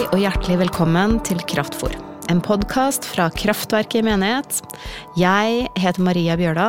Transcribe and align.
Hei 0.00 0.06
og 0.16 0.22
hjertelig 0.22 0.54
velkommen 0.62 1.18
til 1.28 1.42
Kraftfor. 1.44 1.92
En 2.32 2.38
podkast 2.40 3.04
fra 3.04 3.26
Kraftverket 3.36 3.98
i 4.00 4.04
menighet. 4.06 4.62
Jeg 5.20 5.66
heter 5.76 6.00
Maria 6.00 6.38
Bjørda 6.40 6.68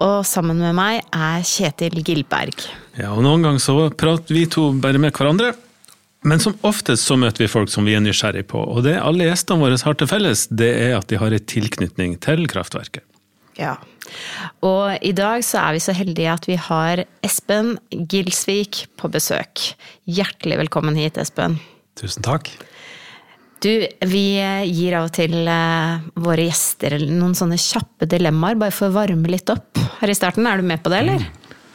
og 0.00 0.22
sammen 0.24 0.62
med 0.64 0.72
meg 0.72 1.02
er 1.12 1.44
Kjetil 1.44 2.00
Gilberg. 2.00 2.64
Ja, 2.96 3.10
og 3.12 3.20
Noen 3.26 3.44
ganger 3.44 3.60
så 3.60 3.74
prater 3.92 4.32
vi 4.32 4.46
to 4.48 4.70
bare 4.80 4.96
med 4.96 5.12
hverandre, 5.12 5.50
men 6.24 6.40
som 6.40 6.56
oftest 6.64 7.04
så 7.04 7.18
møter 7.20 7.44
vi 7.44 7.50
folk 7.52 7.68
som 7.68 7.84
vi 7.84 7.98
er 7.98 8.00
nysgjerrig 8.00 8.46
på. 8.54 8.64
Og 8.64 8.80
det 8.88 8.96
alle 8.96 9.28
gjestene 9.28 9.60
våre 9.60 9.76
har 9.84 10.00
til 10.00 10.08
felles, 10.14 10.46
det 10.48 10.72
er 10.86 10.96
at 11.02 11.12
de 11.12 11.20
har 11.20 11.36
en 11.36 11.46
tilknytning 11.52 12.16
til 12.24 12.48
kraftverket. 12.48 13.04
Ja. 13.60 13.76
Og 14.64 15.04
i 15.04 15.12
dag 15.12 15.44
så 15.44 15.66
er 15.66 15.76
vi 15.76 15.84
så 15.84 15.92
heldige 16.00 16.32
at 16.32 16.48
vi 16.48 16.56
har 16.56 17.04
Espen 17.20 17.74
Gilsvik 17.92 18.86
på 18.96 19.12
besøk. 19.12 19.68
Hjertelig 20.08 20.62
velkommen 20.64 20.96
hit, 20.96 21.20
Espen. 21.20 21.60
Tusen 21.98 22.24
takk. 22.26 22.50
Du, 23.64 23.70
vi 24.10 24.24
gir 24.68 24.96
av 24.98 25.06
og 25.08 25.14
til 25.16 25.34
eh, 25.48 26.02
våre 26.20 26.44
gjester 26.50 26.98
noen 27.08 27.32
sånne 27.38 27.56
kjappe 27.60 28.08
dilemmaer, 28.10 28.58
bare 28.60 28.74
for 28.74 28.90
å 28.90 28.96
varme 28.98 29.30
litt 29.32 29.48
opp 29.52 29.80
her 30.02 30.12
i 30.12 30.16
starten. 30.16 30.44
Er 30.50 30.60
du 30.60 30.66
med 30.68 30.82
på 30.84 30.92
det, 30.92 31.00
eller? 31.06 31.24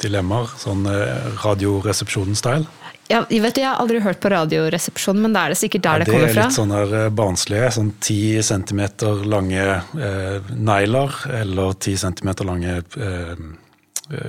Dilemmaer, 0.03 0.51
sånn 0.61 0.85
eh, 0.91 1.31
Radioresepsjonen-style. 1.41 2.67
Ja, 3.09 3.23
vet 3.25 3.55
du, 3.57 3.63
jeg 3.63 3.65
har 3.65 3.79
aldri 3.81 4.03
hørt 4.05 4.19
på 4.21 4.29
Radioresepsjonen, 4.29 5.23
men 5.25 5.33
da 5.33 5.47
er 5.47 5.55
det 5.55 5.57
sikkert 5.63 5.81
der 5.87 6.03
Ja, 6.03 6.05
det, 6.05 6.11
kommer 6.13 6.27
er 6.27 6.35
fra. 6.35 6.43
litt 6.45 6.57
sånn 6.59 6.75
her 6.75 6.91
sånne 6.91 7.15
barnslige. 7.17 7.71
Sånn 7.73 7.89
ti 8.05 8.19
centimeter 8.45 9.23
lange 9.25 9.63
eh, 9.97 10.51
negler, 10.53 11.17
eller 11.39 11.73
ti 11.81 11.95
centimeter 11.97 12.45
lange 12.45 12.75
eh, 12.85 13.41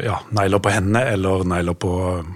ja, 0.05 0.19
negler 0.37 0.61
på 0.61 0.71
hendene, 0.75 1.01
eller 1.15 1.45
negler 1.49 1.77
på, 1.81 1.91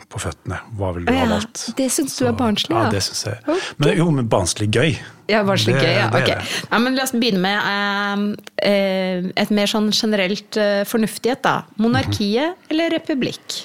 på 0.09 0.21
føttene. 0.23 0.59
Hva 0.79 0.93
vil 0.97 1.05
du 1.05 1.13
ha 1.13 1.19
ja, 1.19 1.27
valgt? 1.35 1.67
det 1.77 1.91
syns 1.93 2.17
du 2.17 2.25
er 2.29 2.33
barnslig, 2.39 2.73
ja? 2.77 2.85
ja? 2.87 2.91
det 2.95 3.03
syns 3.05 3.25
jeg. 3.29 3.59
Men 3.83 3.93
jo, 3.99 4.07
men 4.17 4.29
barnslig 4.33 4.71
gøy. 4.73 4.95
Ja, 5.29 5.43
barnslig 5.45 5.75
Det- 5.77 5.83
gøy, 5.85 5.93
ja. 5.99 6.09
Ok. 6.13 6.31
Ja, 6.71 6.79
men 6.85 6.97
la 6.97 7.05
oss 7.05 7.13
begynne 7.13 7.41
med 7.45 7.59
eh, 7.75 8.71
eh, 8.71 9.29
et 9.45 9.51
mer 9.57 9.67
sånn 9.71 9.91
generelt 9.93 10.57
eh, 10.61 10.83
fornuftighet, 10.89 11.43
da. 11.45 11.63
Monarkiet 11.77 12.55
Mhm. 12.55 12.71
eller 12.71 12.91
republikk? 12.99 13.61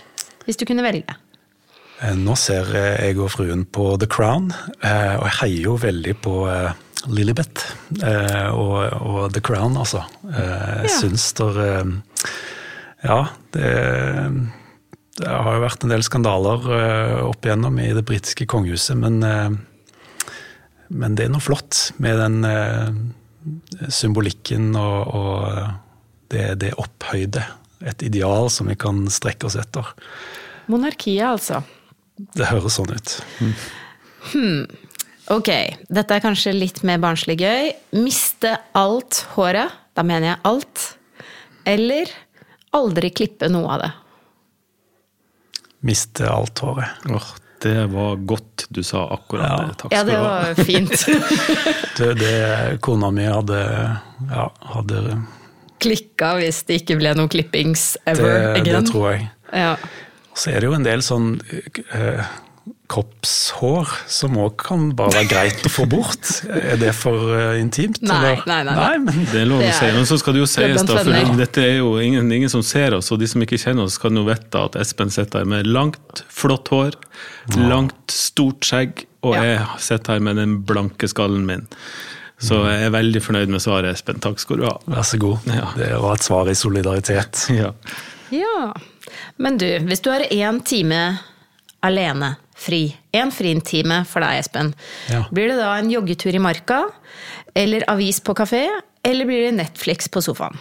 Hvis 0.46 0.58
du 0.60 0.66
kunne 0.66 0.84
velge. 0.84 1.16
Eh, 2.02 2.16
Nå 2.16 2.36
ser 2.40 2.68
eh, 2.76 3.08
jeg 3.10 3.18
og 3.20 3.32
fruen 3.32 3.66
på 3.66 3.98
The 4.00 4.08
Crown, 4.08 4.52
eh, 4.84 5.16
og 5.20 5.26
jeg 5.28 5.36
heier 5.42 5.64
jo 5.70 5.78
veldig 5.78 6.16
på 6.24 6.36
eh, 6.52 6.72
Lilibet 7.08 7.62
eh, 8.04 8.50
og, 8.52 8.92
og 9.08 9.34
The 9.34 9.40
Crown, 9.44 9.78
altså. 9.80 10.02
Eh, 10.28 10.84
Jeg 10.84 10.90
Ja. 10.90 10.96
syns 11.00 11.30
der 11.40 11.60
eh, 11.64 11.84
Ja, 13.04 13.20
det, 13.56 13.70
det 15.20 15.28
har 15.30 15.56
jo 15.56 15.64
vært 15.64 15.86
en 15.86 15.94
del 15.94 16.04
skandaler 16.04 16.66
eh, 16.76 17.20
opp 17.30 17.46
igjennom 17.48 17.80
i 17.80 17.92
det 17.96 18.04
britiske 18.08 18.48
kongehuset, 18.50 18.98
men, 19.00 19.22
eh, 19.24 20.34
men 20.90 21.16
det 21.16 21.28
er 21.28 21.34
noe 21.34 21.44
flott 21.44 21.94
med 22.04 22.20
den 22.20 22.44
eh, 22.48 22.92
symbolikken 23.88 24.74
og, 24.80 25.16
og 25.16 26.34
det, 26.34 26.52
det 26.64 26.76
opphøyde. 26.80 27.46
Et 27.88 28.04
ideal 28.04 28.50
som 28.52 28.68
vi 28.68 28.76
kan 28.80 29.06
strekke 29.12 29.48
oss 29.48 29.56
etter. 29.60 29.94
Monarkiet, 30.70 31.24
altså. 31.24 31.64
Det 32.36 32.50
høres 32.50 32.76
sånn 32.76 32.92
ut. 32.92 33.14
Ok, 35.30 35.50
dette 35.94 36.16
er 36.16 36.24
kanskje 36.24 36.56
litt 36.56 36.82
mer 36.84 37.00
barnslig 37.02 37.38
gøy. 37.40 37.72
Miste 38.02 38.56
alt 38.78 39.24
håret, 39.36 39.72
da 39.96 40.04
mener 40.04 40.34
jeg 40.34 40.42
alt. 40.50 40.86
Eller 41.70 42.12
aldri 42.76 43.10
klippe 43.16 43.50
noe 43.50 43.70
av 43.76 43.80
det. 43.84 43.92
Miste 45.88 46.28
alt 46.30 46.60
håret. 46.60 47.06
Oh, 47.10 47.24
det 47.64 47.86
var 47.92 48.16
godt 48.28 48.66
du 48.70 48.82
sa 48.84 49.06
akkurat 49.16 49.48
Ja. 49.50 49.58
det. 49.68 49.78
Takk 49.78 49.94
Ja, 49.94 50.00
skal 50.00 50.08
det 50.08 50.14
du 50.14 50.18
ha. 50.18 50.30
var 50.30 50.54
fint. 50.56 51.06
Det, 52.00 52.14
det 52.20 52.80
kona 52.82 53.10
mi 53.12 53.26
hadde 53.28 53.60
Ja, 54.30 54.46
hadde 54.76 55.02
Klikka 55.80 56.34
hvis 56.40 56.62
det 56.68 56.82
ikke 56.82 56.98
ble 57.00 57.14
noe 57.16 57.28
klippings 57.32 57.94
Det, 58.06 58.12
ever 58.14 58.54
det 58.54 58.62
again. 58.62 58.86
tror 58.88 59.12
jeg. 59.14 59.30
Ja. 59.54 59.76
Så 60.36 60.52
er 60.52 60.60
det 60.60 60.68
jo 60.70 60.74
en 60.76 60.84
del 60.84 61.00
sånn 61.04 61.30
eh, 61.96 62.24
kroppshår 62.90 63.92
som 64.10 64.38
òg 64.42 64.56
kan 64.64 64.88
bare 64.98 65.14
være 65.20 65.30
greit 65.30 65.66
å 65.68 65.72
få 65.72 65.86
bort. 65.90 66.32
Er 66.50 66.80
det 66.82 66.92
for 66.98 67.32
uh, 67.36 67.60
intimt? 67.62 68.02
Nei, 68.02 68.18
eller? 68.18 68.44
nei, 68.50 68.60
nei, 68.66 68.76
nei. 68.80 68.98
men 69.06 69.28
Det 69.30 69.44
er 69.44 69.50
lov 69.50 69.62
å 69.62 69.72
si, 69.78 69.92
men 69.96 70.08
så 70.10 70.18
skal 70.22 70.36
det 70.38 70.42
jo 70.44 70.50
sies, 70.50 70.86
da, 70.90 70.98
for 71.04 71.38
dette 71.40 71.64
er 71.66 71.78
jo 71.80 71.94
ingen, 72.02 72.32
ingen 72.34 72.52
som 72.52 72.64
ser 72.66 72.98
oss, 72.98 73.12
og 73.14 73.22
de 73.22 73.30
som 73.30 73.46
ikke 73.46 73.60
kjenner 73.62 73.86
oss, 73.86 74.00
kan 74.02 74.18
jo 74.18 74.26
vite 74.28 74.66
at 74.66 74.78
Espen 74.82 75.14
sitter 75.14 75.44
her 75.44 75.52
med 75.54 75.70
langt, 75.70 76.24
flott 76.34 76.72
hår, 76.74 76.98
langt, 77.60 78.00
stort 78.14 78.66
skjegg, 78.66 79.06
og 79.22 79.36
Ja. 79.36 79.44
jeg 79.44 79.84
sitter 79.86 80.16
her 80.18 80.24
med 80.24 80.40
den 80.40 80.60
blanke 80.66 81.10
skallen 81.12 81.46
min. 81.46 81.68
Så 82.40 82.62
jeg 82.70 82.86
er 82.88 82.94
veldig 82.96 83.20
fornøyd 83.22 83.52
med 83.52 83.60
svaret, 83.60 83.98
Espen. 83.98 84.22
Takk 84.24 84.40
skal 84.40 84.62
du 84.62 84.64
ha. 84.64 84.78
Vær 84.88 85.04
så 85.04 85.18
god. 85.20 85.44
Ja. 85.52 85.74
Det 85.76 85.90
var 86.00 86.16
et 86.16 86.24
svar 86.24 86.48
i 86.48 86.56
solidaritet. 86.56 87.50
Ja. 87.52 87.74
Ja. 88.32 88.70
Men 89.42 89.58
du, 89.60 89.66
hvis 89.90 90.00
du 90.06 90.12
har 90.14 90.24
én 90.32 90.62
time 90.64 91.02
alene, 91.86 92.34
fri, 92.60 92.82
én 93.16 93.32
frintime 93.32 94.02
for 94.10 94.22
deg, 94.26 94.40
Espen, 94.44 94.74
Ja. 95.10 95.24
blir 95.32 95.48
det 95.54 95.58
da 95.62 95.76
en 95.80 95.90
joggetur 95.92 96.36
i 96.36 96.42
marka, 96.44 96.84
eller 97.56 97.86
avis 97.92 98.20
på 98.20 98.36
kafé, 98.36 98.66
eller 99.04 99.26
blir 99.26 99.46
det 99.48 99.56
Netflix 99.58 100.10
på 100.12 100.22
sofaen? 100.22 100.58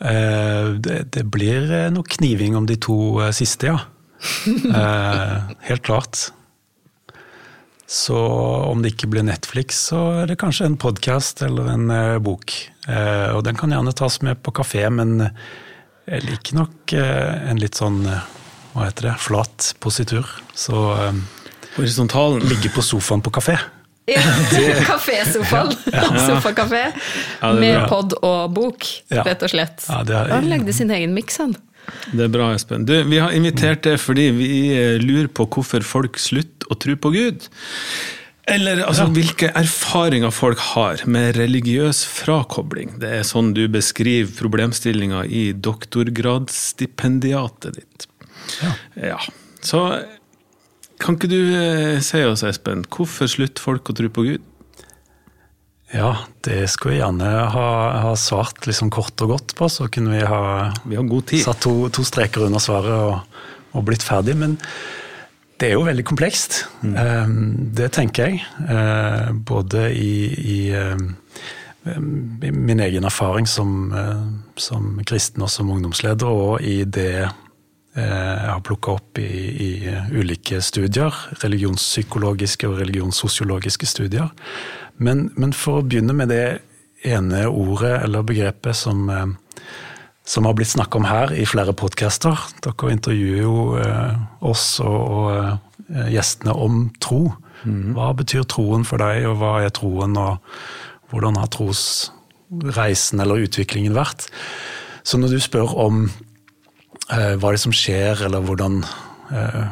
Eh, 0.00 0.74
det, 0.82 1.12
det 1.14 1.22
blir 1.32 1.70
eh, 1.72 1.90
noe 1.94 2.04
kniving 2.18 2.56
om 2.58 2.66
de 2.68 2.76
to 2.76 2.96
eh, 3.24 3.30
siste, 3.32 3.70
ja. 3.72 3.78
Eh, 4.76 5.38
helt 5.68 5.82
klart. 5.86 6.30
Så 7.86 8.16
om 8.66 8.82
det 8.82 8.94
ikke 8.94 9.06
blir 9.12 9.22
Netflix, 9.22 9.78
så 9.92 10.00
er 10.22 10.26
det 10.32 10.38
kanskje 10.40 10.66
en 10.66 10.78
podkast 10.80 11.42
eller 11.46 11.68
en 11.70 11.90
eh, 11.94 12.16
bok. 12.18 12.50
Eh, 12.88 13.30
og 13.36 13.44
den 13.46 13.56
kan 13.60 13.70
gjerne 13.70 13.94
tas 13.94 14.18
med 14.26 14.40
på 14.42 14.50
kafé, 14.56 14.88
men 14.90 15.28
jeg 16.06 16.24
liker 16.26 16.58
nok 16.58 16.92
en 16.96 17.58
litt 17.58 17.78
sånn 17.78 18.02
hva 18.76 18.84
heter 18.90 19.02
det, 19.10 19.14
flat 19.24 19.72
positur. 19.82 20.26
Så 20.54 20.76
um, 21.08 21.22
Horisontalen. 21.76 22.40
ligge 22.48 22.70
på 22.74 22.82
sofaen 22.84 23.22
på 23.24 23.30
kafé. 23.34 23.56
Ja, 24.06 24.20
Kafésofaen. 24.86 25.72
Sofakafé. 26.28 26.84
Ja, 27.40 27.50
det 27.50 27.52
er 27.56 27.60
med 27.60 27.88
pod 27.90 28.14
og 28.22 28.52
bok, 28.54 28.86
rett 29.10 29.42
og 29.42 29.50
slett. 29.50 29.82
Ja, 29.90 30.02
det 30.06 30.14
er- 30.20 30.30
Han 30.36 30.46
lagde 30.52 30.72
sin 30.76 30.90
egen 30.94 31.14
miks, 31.16 31.36
han. 31.42 31.56
Det 32.12 32.24
er 32.26 32.30
bra, 32.34 32.52
Espen. 32.54 32.84
Du, 32.86 32.94
vi 33.06 33.18
har 33.22 33.30
invitert 33.34 33.82
deg 33.86 33.98
fordi 34.02 34.28
vi 34.34 34.48
eh, 34.74 34.98
lurer 35.02 35.28
på 35.30 35.46
hvorfor 35.54 35.82
folk 35.86 36.18
slutter 36.18 36.66
å 36.70 36.74
tro 36.82 36.96
på 36.98 37.10
Gud. 37.14 37.46
Eller 38.46 38.82
altså, 38.86 39.06
hvilke 39.10 39.50
erfaringer 39.58 40.30
folk 40.34 40.58
har 40.74 40.96
med 41.10 41.34
religiøs 41.38 42.04
frakobling. 42.06 42.94
Det 43.02 43.10
er 43.18 43.22
sånn 43.26 43.50
du 43.58 43.64
beskriver 43.70 44.30
problemstillinga 44.38 45.24
i 45.26 45.48
doktorgradsstipendiatet 45.66 47.74
ditt. 47.80 48.06
Ja. 48.62 48.72
Ja. 49.14 49.18
Så 49.66 49.80
kan 51.02 51.16
ikke 51.18 51.28
du 51.28 51.40
eh, 51.56 51.98
si 52.04 52.22
oss, 52.24 52.44
Espen, 52.46 52.84
hvorfor 52.92 53.28
slutter 53.28 53.62
folk 53.64 53.90
å 53.92 53.96
tro 53.98 54.08
på 54.12 54.24
Gud? 54.28 54.44
Ja, 55.94 56.12
det 56.42 56.64
skulle 56.72 56.96
jeg 56.96 57.04
gjerne 57.04 57.28
ha, 57.54 57.66
ha 58.02 58.12
svart 58.18 58.66
liksom 58.66 58.88
kort 58.90 59.20
og 59.22 59.30
godt 59.36 59.54
på, 59.58 59.68
så 59.70 59.86
kunne 59.92 60.16
vi 60.16 60.24
ha 60.26 60.72
Vi 60.84 60.96
har 60.98 61.06
god 61.06 61.28
tid. 61.30 61.44
satt 61.44 61.60
to, 61.62 61.74
to 61.94 62.02
streker 62.04 62.48
under 62.48 62.58
svaret 62.62 62.90
og, 62.90 63.36
og 63.76 63.84
blitt 63.86 64.02
ferdig. 64.02 64.34
Men 64.40 64.56
det 65.60 65.70
er 65.70 65.76
jo 65.76 65.86
veldig 65.86 66.04
komplekst. 66.04 66.64
Mm. 66.82 67.70
Det 67.78 67.86
tenker 67.94 68.32
jeg. 68.32 68.42
Eh, 68.66 69.30
Både 69.46 69.86
i, 69.94 70.10
i, 70.56 70.58
eh, 70.74 71.94
i 71.94 72.50
min 72.50 72.82
egen 72.82 73.06
erfaring 73.06 73.46
som, 73.48 73.92
som 74.58 74.98
kristen 75.06 75.46
og 75.46 75.52
som 75.54 75.70
ungdomsleder, 75.70 76.26
og 76.26 76.66
i 76.66 76.80
det 76.84 77.28
jeg 77.96 78.48
har 78.50 78.60
plukka 78.60 78.98
opp 78.98 79.18
i, 79.18 79.24
i 79.24 79.70
ulike 80.12 80.60
studier. 80.60 81.14
Religionspsykologiske 81.40 82.68
og 82.68 82.80
religionssosiologiske 82.82 83.88
studier. 83.88 84.28
Men, 85.00 85.30
men 85.36 85.54
for 85.56 85.80
å 85.80 85.86
begynne 85.86 86.16
med 86.16 86.28
det 86.32 86.44
ene 87.06 87.46
ordet 87.48 88.02
eller 88.04 88.24
begrepet 88.26 88.76
som, 88.76 89.08
eh, 89.10 89.26
som 90.24 90.44
har 90.44 90.54
blitt 90.54 90.72
snakka 90.74 90.98
om 90.98 91.08
her 91.08 91.32
i 91.32 91.46
flere 91.46 91.72
podcaster. 91.72 92.38
Dere 92.64 92.92
intervjuer 92.92 93.42
jo 93.42 93.56
eh, 93.80 94.16
oss 94.40 94.80
og, 94.84 95.00
og 95.18 95.30
eh, 95.36 96.12
gjestene 96.16 96.54
om 96.54 96.86
tro. 97.00 97.28
Hva 97.66 98.12
betyr 98.14 98.44
troen 98.46 98.84
for 98.86 99.00
deg, 99.02 99.24
og 99.26 99.40
hva 99.40 99.56
er 99.64 99.72
troen, 99.74 100.12
og 100.20 100.36
hvordan 101.10 101.38
har 101.40 101.48
trosreisen 101.50 103.22
eller 103.22 103.42
utviklingen 103.42 103.96
vært? 103.96 104.28
Så 105.02 105.18
når 105.18 105.34
du 105.34 105.40
spør 105.42 105.72
om 105.86 106.04
eh, 106.06 106.35
hva 107.38 107.50
er 107.50 107.56
det 107.56 107.62
som 107.62 107.74
skjer, 107.74 108.24
eller 108.26 108.42
hvordan, 108.42 108.80
eh, 109.30 109.66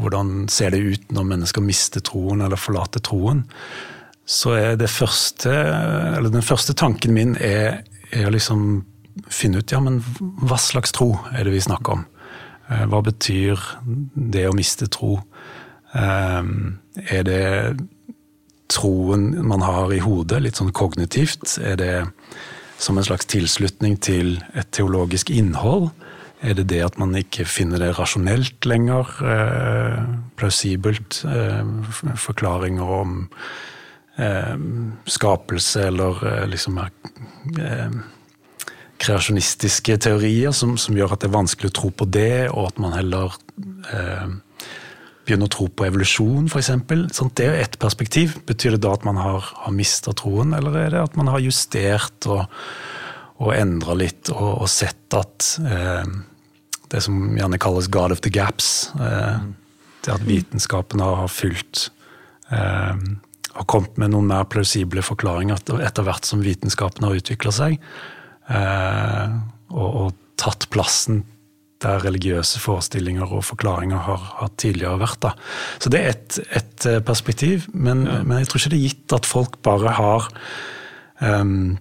hvordan 0.00 0.48
ser 0.52 0.70
det 0.74 0.80
ut 0.84 1.12
når 1.14 1.28
mennesker 1.32 1.64
mister 1.64 2.04
troen 2.06 2.44
eller 2.44 2.60
forlater 2.60 3.02
troen, 3.02 3.44
så 4.30 4.54
er 4.54 4.76
første, 4.86 5.50
den 6.22 6.46
første 6.46 6.74
tanken 6.78 7.14
min 7.16 7.34
er, 7.42 7.82
er 8.12 8.28
å 8.28 8.34
liksom 8.34 8.84
finne 9.28 9.58
ut 9.58 9.72
ja, 9.72 9.80
men 9.82 9.98
hva 10.46 10.58
slags 10.60 10.92
tro 10.94 11.16
er 11.34 11.44
det 11.44 11.56
vi 11.56 11.64
snakker 11.64 11.98
om? 11.98 12.04
Eh, 12.70 12.84
Hva 12.86 13.02
betyr 13.02 13.58
det 14.14 14.46
å 14.48 14.54
miste 14.54 14.86
tro? 14.86 15.18
Eh, 15.94 16.42
Er 17.10 17.22
det 17.26 17.80
troen 18.70 19.46
man 19.46 19.62
har 19.66 19.90
i 19.92 19.98
hodet, 19.98 20.42
litt 20.42 20.58
sånn 20.60 20.72
kognitivt? 20.72 21.58
Er 21.58 21.76
det 21.76 21.94
som 22.78 22.98
en 22.98 23.04
slags 23.04 23.26
tilslutning 23.26 23.98
til 24.00 24.38
et 24.54 24.70
teologisk 24.70 25.30
innhold? 25.30 25.90
Er 26.40 26.56
det 26.56 26.70
det 26.72 26.80
at 26.84 26.96
man 27.00 27.12
ikke 27.18 27.44
finner 27.44 27.82
det 27.82 27.92
rasjonelt 27.98 28.64
lenger? 28.64 29.10
Eh, 29.20 29.98
plausibelt? 30.40 31.20
Eh, 31.28 32.14
forklaringer 32.16 32.94
om 33.00 33.18
eh, 34.16 34.54
skapelse 35.04 35.84
eller 35.90 36.22
eh, 36.30 36.46
liksom 36.48 36.80
eh, 36.80 37.98
kreasjonistiske 39.00 39.98
teorier 40.06 40.56
som, 40.56 40.78
som, 40.80 40.96
gjør 40.96 41.12
at 41.12 41.22
det 41.22 41.28
er 41.28 41.36
vanskelig 41.36 41.72
å 41.72 41.76
tro 41.76 41.90
på 41.92 42.08
det, 42.08 42.48
og 42.52 42.70
at 42.70 42.80
man 42.80 42.96
heller 42.96 43.36
eh, 43.92 44.32
begynner 45.24 45.48
å 45.48 45.52
tro 45.52 45.68
på 45.68 45.86
evolusjon, 45.90 46.48
f.eks. 46.48 46.72
Sånn, 47.16 47.34
det 47.36 47.46
er 47.46 47.52
jo 47.52 47.66
ett 47.66 47.78
perspektiv. 47.80 48.38
Betyr 48.48 48.76
det 48.78 48.84
da 48.86 48.94
at 48.96 49.04
man 49.08 49.20
har, 49.20 49.44
har 49.64 49.76
mista 49.76 50.16
troen, 50.16 50.56
eller 50.56 50.76
er 50.86 50.96
det 50.96 51.04
at 51.04 51.20
man 51.20 51.28
har 51.32 51.44
justert 51.44 52.28
og, 52.32 52.46
og 53.40 53.54
endra 53.56 53.96
litt 53.96 54.28
og, 54.34 54.60
og, 54.60 54.68
sett 54.70 55.16
at 55.16 55.54
eh, 55.64 56.04
det 56.92 57.00
som 57.04 57.16
gjerne 57.38 57.60
kalles 57.62 57.88
God 57.92 58.12
of 58.12 58.22
the 58.26 58.32
gaps, 58.32 58.90
eh, 59.00 59.40
det 60.04 60.14
at 60.14 60.26
vitenskapen 60.28 61.02
har, 61.04 61.26
fylt 61.32 61.88
eh, 62.52 62.94
har 63.56 63.68
kommet 63.70 63.98
med 64.00 64.14
noen 64.14 64.30
mer 64.30 64.46
plausible 64.50 65.02
forklaringer 65.04 65.60
etter 65.80 66.06
hvert 66.06 66.28
som 66.28 66.44
vitenskapen 66.44 67.06
har 67.06 67.18
utvikla 67.20 67.52
seg. 67.54 67.80
Eh, 68.50 69.36
og, 69.70 69.88
og, 69.88 70.16
tatt 70.40 70.70
plassen 70.72 71.18
der 71.84 71.98
religiøse 72.00 72.62
forestillinger 72.62 73.28
og 73.28 73.42
forklaringer 73.44 74.00
har, 74.06 74.22
har 74.38 74.48
tidligere 74.56 75.02
vært. 75.02 75.18
Da. 75.20 75.34
Så 75.76 75.92
det 75.92 76.00
er 76.00 76.14
et, 76.14 76.38
et 76.56 76.86
eh, 76.88 77.02
perspektiv, 77.04 77.66
men, 77.74 78.06
ja. 78.08 78.22
men, 78.24 78.38
jeg 78.40 78.48
tror 78.48 78.62
ikke 78.62 78.72
det 78.72 78.78
er 78.78 78.86
gitt 78.86 79.14
at 79.18 79.28
folk 79.28 79.58
bare 79.66 79.92
har 79.98 80.30
um, 81.20 81.76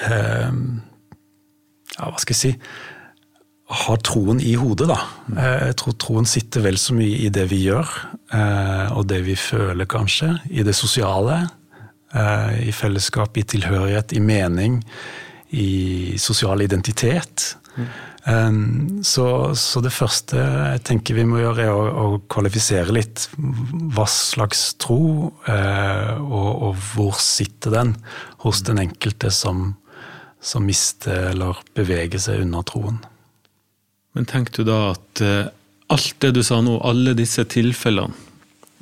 Ja, 0.00 2.08
hva 2.08 2.18
skal 2.18 2.32
jeg 2.32 2.40
si 2.40 2.52
Har 3.82 3.98
troen 4.04 4.40
i 4.40 4.54
hodet, 4.58 4.88
da. 4.90 4.98
Eh, 5.36 5.66
jeg 5.68 5.76
tror 5.80 5.98
troen 6.00 6.28
sitter 6.28 6.64
vel 6.64 6.78
så 6.80 6.96
mye 6.96 7.18
i 7.24 7.28
det 7.32 7.46
vi 7.52 7.60
gjør, 7.66 7.88
og 8.96 9.04
det 9.08 9.20
vi 9.26 9.36
føler, 9.36 9.88
kanskje. 9.88 10.30
I 10.52 10.64
det 10.64 10.74
sosiale. 10.76 11.42
I 12.12 12.72
fellesskap, 12.76 13.36
i 13.40 13.44
tilhørighet, 13.48 14.12
i 14.16 14.20
mening 14.20 14.82
i 15.52 16.18
sosial 16.18 16.62
identitet. 16.62 17.56
Mm. 17.76 19.02
Så, 19.02 19.26
så, 19.58 19.80
det 19.82 19.90
første 19.92 20.38
jeg 20.38 20.82
tenker 20.86 21.16
vi 21.16 21.24
må 21.26 21.40
gjøre, 21.40 21.64
er 21.64 21.72
å, 21.74 21.86
å 21.90 22.20
kvalifisere 22.30 22.94
litt 22.94 23.24
hva 23.36 24.06
slags 24.08 24.76
tro, 24.80 25.32
eh, 25.50 26.12
og, 26.22 26.50
og, 26.68 26.84
hvor 26.92 27.18
sitter 27.18 27.74
den 27.74 27.96
hos 28.44 28.62
den 28.68 28.78
enkelte 28.84 29.32
som, 29.34 29.72
som 30.42 30.66
mister 30.66 31.30
eller 31.30 31.60
beveger 31.76 32.20
seg 32.22 32.42
unna 32.42 32.64
troen. 32.66 32.98
Men 34.12 34.28
tenker 34.28 34.60
du 34.60 34.68
da 34.68 34.78
at 34.92 35.22
eh, 35.24 35.48
alt 35.92 36.14
det 36.24 36.34
du 36.36 36.42
sa 36.44 36.60
nå, 36.64 36.76
alle 36.84 37.14
disse 37.16 37.44
tilfellene, 37.48 38.12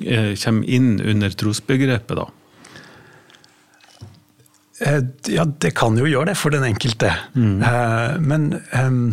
eh, 0.03 0.33
kommer 0.41 0.67
inn 0.67 0.95
under 0.99 1.33
trosbegrepet, 1.37 2.17
da? 2.19 2.27
Eh, 4.81 5.01
ja, 5.31 5.45
det 5.45 5.75
kan 5.77 5.97
jo 5.99 6.09
gjøre 6.09 6.31
det 6.31 6.39
for 6.41 6.53
den 6.53 6.65
enkelte. 6.65 7.13
Mm. 7.37 7.61
Men 8.25 8.47
um, 8.73 9.03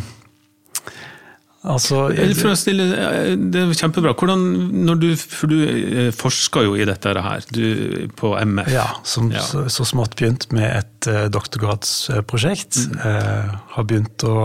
altså 1.66 2.04
For 2.38 2.52
å 2.52 2.56
stille, 2.58 2.84
eh, 2.94 3.32
Det 3.36 3.62
er 3.64 3.72
kjempebra. 3.74 4.14
Hvordan, 4.18 4.98
du, 5.00 5.08
for 5.18 5.50
du 5.50 6.10
forsker 6.14 6.68
jo 6.68 6.76
i 6.78 6.86
dette 6.88 7.14
her, 7.14 7.46
du, 7.54 8.08
på 8.18 8.34
MF. 8.38 8.70
Ja, 8.72 8.86
som 9.02 9.32
ja. 9.34 9.42
Så, 9.42 9.66
så, 9.72 9.86
smått 9.88 10.18
begynt 10.20 10.48
med 10.54 10.68
et 10.70 11.10
uh, 11.10 11.26
doktorgradsprosjekt. 11.32 12.82
Mm. 12.92 13.00
Uh, 13.02 13.56
har 13.74 13.88
begynt 13.88 14.26
å, 14.28 14.36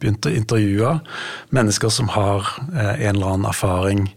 begynt 0.00 0.26
å, 0.26 0.34
intervjue 0.34 0.96
mennesker 1.54 1.94
som 1.94 2.10
har 2.16 2.48
uh, 2.72 2.96
en 2.96 3.14
eller 3.14 3.30
annen 3.34 3.52
erfaring 3.52 4.10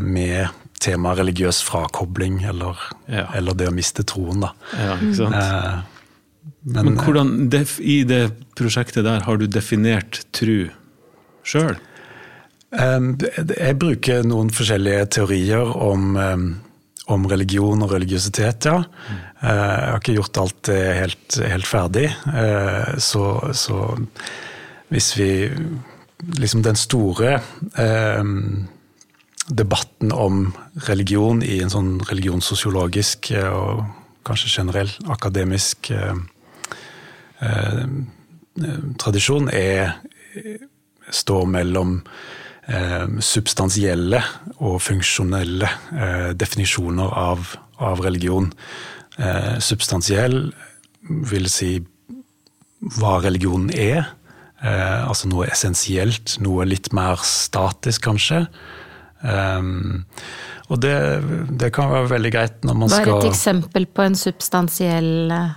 med 0.00 0.48
temaet 0.82 1.20
religiøs 1.20 1.60
frakobling, 1.66 2.40
eller, 2.48 2.80
ja. 3.10 3.26
eller, 3.36 3.56
det 3.56 3.70
å 3.70 3.74
miste 3.74 4.04
troen, 4.06 4.44
da. 4.44 4.52
Ja, 4.76 4.96
ikke 5.00 5.18
sant? 5.18 5.38
Eh, 5.40 6.50
men, 6.66 6.90
men, 6.90 6.98
hvordan, 7.00 7.32
i 7.80 8.00
det 8.08 8.22
prosjektet 8.58 9.06
der, 9.06 9.24
har 9.26 9.40
du 9.40 9.46
definert 9.50 10.24
tru 10.36 10.68
sjøl? 11.46 11.76
Eh, 12.76 13.08
jeg 13.54 13.78
bruker 13.80 14.26
noen 14.26 14.52
forskjellige 14.54 15.08
teorier 15.18 15.62
om, 15.62 16.16
eh, 16.20 16.46
om 17.14 17.26
religion 17.30 17.82
og 17.86 17.92
religiøsitet, 17.94 18.70
ja. 18.70 18.78
Mm. 18.82 19.24
Jeg 19.36 19.90
har 19.90 20.00
ikke 20.00 20.16
gjort 20.16 20.38
alt 20.42 20.70
helt, 20.72 21.40
helt 21.52 21.68
ferdig. 21.68 22.06
Eh, 22.34 22.96
så, 22.98 23.52
så, 23.54 23.82
hvis 24.90 25.12
vi 25.18 25.30
Liksom 26.40 26.62
den 26.64 26.78
store 26.80 27.42
eh, 27.76 28.24
debatten 29.48 30.12
om 30.12 30.54
religion 30.88 31.42
i 31.44 31.60
en 31.62 31.70
sånn 31.70 31.90
religionssosiologisk 32.08 33.30
eh, 33.36 33.50
og 33.52 33.84
kanskje 34.26 34.52
generell 34.56 34.90
akademisk 35.12 35.90
eh, 35.94 36.16
eh, 37.44 37.84
tradisjon 38.98 39.50
er, 39.52 39.98
står 41.10 41.46
mellom 41.50 41.98
eh, 42.68 43.06
substansielle 43.22 44.22
og 44.58 44.80
funksjonelle 44.84 45.70
eh, 45.94 46.30
definisjoner 46.38 47.12
av, 47.12 47.52
av 47.78 48.02
religion. 48.04 48.50
Eh, 49.18 49.56
substansiell 49.62 50.40
vil 51.30 51.50
si 51.52 51.76
hva 52.98 53.18
religionen 53.24 53.70
er. 53.72 54.12
altså 54.66 55.28
noe 55.28 55.46
essensielt, 55.52 56.38
noe 56.42 56.64
litt 56.66 56.88
mer 56.96 57.20
statisk, 57.22 58.02
kanskje. 58.08 58.46
Um, 59.20 60.04
og 60.68 60.80
det, 60.82 60.96
det, 61.60 61.70
kan 61.74 61.90
være 61.92 62.10
veldig 62.10 62.32
greit 62.34 62.66
når 62.66 62.78
man 62.80 62.90
skal 62.90 63.06
Hva 63.06 63.14
er 63.20 63.24
et 63.24 63.30
eksempel 63.30 63.86
på 63.86 64.04
en 64.04 64.18
substansiell 64.18 65.32
eh, 65.32 65.54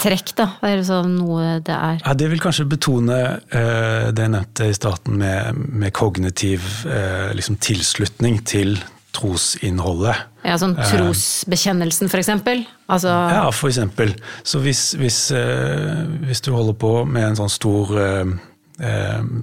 trekk, 0.00 0.32
da? 0.38 0.48
Er 0.66 0.80
det 0.80 0.88
sånn 0.88 1.16
noe 1.18 1.58
det 1.64 1.74
er? 1.74 2.00
Ja, 2.02 2.14
det 2.18 2.30
vil 2.32 2.42
kanskje 2.42 2.68
betone 2.70 3.20
eh, 3.50 4.08
det 4.10 4.26
jeg 4.26 4.34
nevnte 4.34 4.68
i 4.70 4.76
starten 4.76 5.18
med, 5.20 5.60
med 5.68 5.94
kognitiv 5.96 6.66
eh, 6.90 7.32
liksom 7.36 7.58
tilslutning 7.62 8.42
til 8.48 8.76
trosinnholdet. 9.16 10.26
Ja, 10.46 10.58
Sånn 10.60 10.76
trosbekjennelsen, 10.76 12.10
for 12.12 12.20
eksempel? 12.20 12.66
Altså... 12.92 13.10
Ja, 13.32 13.46
eksempel. 13.50 14.12
Så 14.46 14.60
hvis, 14.64 14.90
hvis, 15.00 15.22
eh, 15.34 16.04
hvis, 16.26 16.44
du 16.44 16.52
holder 16.54 16.76
på 16.78 16.92
med 17.08 17.30
en 17.30 17.40
sånn 17.40 17.52
stor 17.52 17.96
eh, 17.96 18.36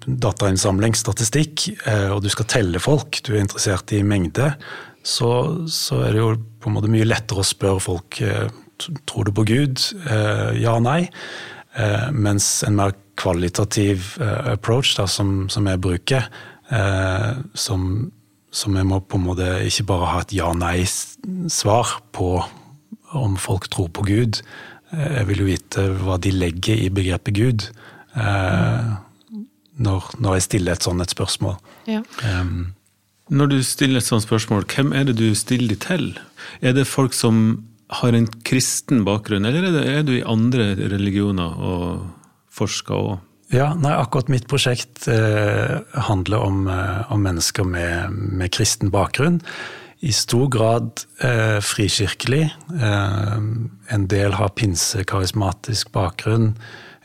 datainnsamling, 0.05 0.95
statistikk, 0.95 1.67
eh, 1.89 2.09
og 2.13 2.23
du 2.23 2.29
skal 2.31 2.49
telle 2.51 2.81
folk, 2.83 3.19
du 3.25 3.33
er 3.33 3.43
interessert 3.43 3.95
i 3.95 4.03
mengde, 4.05 4.53
så, 5.03 5.31
så, 5.67 5.99
er 6.05 6.15
det 6.15 6.21
jo 6.21 6.33
på 6.63 6.69
en 6.69 6.77
måte 6.77 6.91
mye 6.91 7.07
lettere 7.07 7.43
å 7.43 7.47
spørre 7.47 7.83
folk 7.83 8.21
eh, 8.23 8.47
tror 9.09 9.27
du 9.27 9.33
på 9.35 9.45
Gud, 9.47 9.81
eh, 10.09 10.49
ja 10.61 10.75
og 10.77 10.83
nei. 10.85 11.07
Eh, 11.73 12.09
mens 12.11 12.63
en 12.67 12.77
mer 12.77 12.95
kvalitativ 13.19 14.15
eh, 14.21 14.51
approach 14.53 14.95
da, 14.97 15.07
som, 15.09 15.47
som, 15.53 15.67
jeg 15.69 15.81
bruker, 15.83 16.27
som, 17.59 17.81
som 18.49 18.77
jeg 18.79 18.87
må 18.89 18.97
på 19.05 19.19
en 19.19 19.25
måte 19.27 19.47
ikke 19.67 19.83
bare 19.91 20.07
ha 20.09 20.21
et 20.23 20.31
ja-nei-svar 20.33 21.91
på 22.15 22.29
om 23.13 23.35
folk 23.37 23.67
tror 23.69 23.91
på 23.93 24.07
Gud. 24.07 24.39
Jeg 24.89 25.27
vil 25.29 25.43
jo 25.43 25.49
vite 25.51 25.83
hva 25.99 26.17
de 26.17 26.31
legger 26.33 26.81
i 26.81 26.89
begrepet 26.89 27.35
Gud. 27.37 27.67
Når, 29.77 30.07
når 30.17 30.39
jeg 30.39 30.45
stiller 30.47 30.73
et 30.73 30.87
sånt 30.87 31.05
et 31.05 31.13
spørsmål. 31.13 31.59
Ja. 31.91 32.01
Um, 32.25 32.73
når 33.33 33.45
du 33.53 33.63
stiller 33.63 34.01
et 34.01 34.07
sånt 34.07 34.25
spørsmål, 34.25 34.65
hvem 34.67 34.91
er 34.93 35.07
det 35.07 35.17
du 35.17 35.33
stiller 35.35 35.73
det 35.73 35.79
til? 35.87 36.19
Er 36.61 36.75
det 36.75 36.87
folk 36.87 37.13
som 37.15 37.63
har 37.89 38.15
en 38.15 38.27
kristen 38.47 39.03
bakgrunn, 39.07 39.45
eller 39.45 39.67
er, 39.67 39.75
det, 39.75 39.83
er 39.91 40.07
du 40.07 40.13
i 40.17 40.25
andre 40.25 40.73
religioner 40.79 41.59
og 41.59 42.07
forsker 42.53 42.95
òg? 42.95 43.13
Ja, 43.53 43.73
nei, 43.77 43.91
akkurat 43.93 44.31
mitt 44.33 44.47
prosjekt 44.49 45.05
eh, 45.11 45.83
handler 46.07 46.41
om, 46.41 46.63
eh, 46.71 47.11
om 47.13 47.21
mennesker 47.21 47.67
med, 47.67 48.13
med, 48.13 48.49
kristen 48.55 48.89
bakgrunn. 48.93 49.41
I 50.03 50.11
stor 50.15 50.47
grad 50.51 51.03
eh, 51.21 51.59
frikirkelig. 51.61 52.47
Eh, 52.73 53.37
en 53.93 54.07
del 54.09 54.39
har 54.39 54.55
pinsekarismatisk 54.57 55.93
bakgrunn 55.93 56.55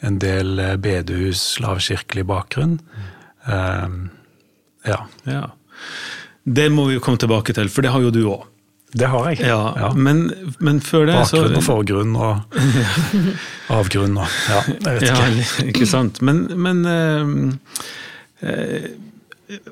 en 0.00 0.18
del 0.22 0.58
eh, 0.62 0.76
bedehus, 0.80 1.58
lavkirkelig 1.62 2.24
bakgrunn. 2.28 2.78
Um, 3.48 4.10
ja. 4.86 5.00
ja. 5.26 5.44
Det 6.44 6.68
må 6.72 6.88
vi 6.88 6.98
jo 6.98 7.04
komme 7.04 7.20
tilbake 7.20 7.54
til, 7.56 7.70
for 7.72 7.84
det 7.84 7.92
har 7.94 8.04
jo 8.04 8.14
du 8.14 8.22
òg. 8.28 8.46
Det 8.96 9.08
har 9.12 9.26
jeg. 9.30 9.42
Ja, 9.44 9.60
ja. 9.76 9.88
Men, 9.92 10.30
men, 10.64 10.80
før 10.80 11.04
det 11.08 11.16
Bakgrunn 11.18 11.56
og 11.58 11.64
forgrunn 11.66 12.14
og 12.24 13.74
avgrunn 13.76 14.16
og 14.16 14.38
Ja, 14.48 14.62
jeg 14.64 14.94
vet 14.94 15.04
ikke. 15.04 15.18
Ja, 15.18 15.66
ikke 15.72 15.88
sant. 15.90 16.22
Men, 16.24 16.46
men 16.56 16.80
øh, 16.88 17.34
øh, 18.48 18.88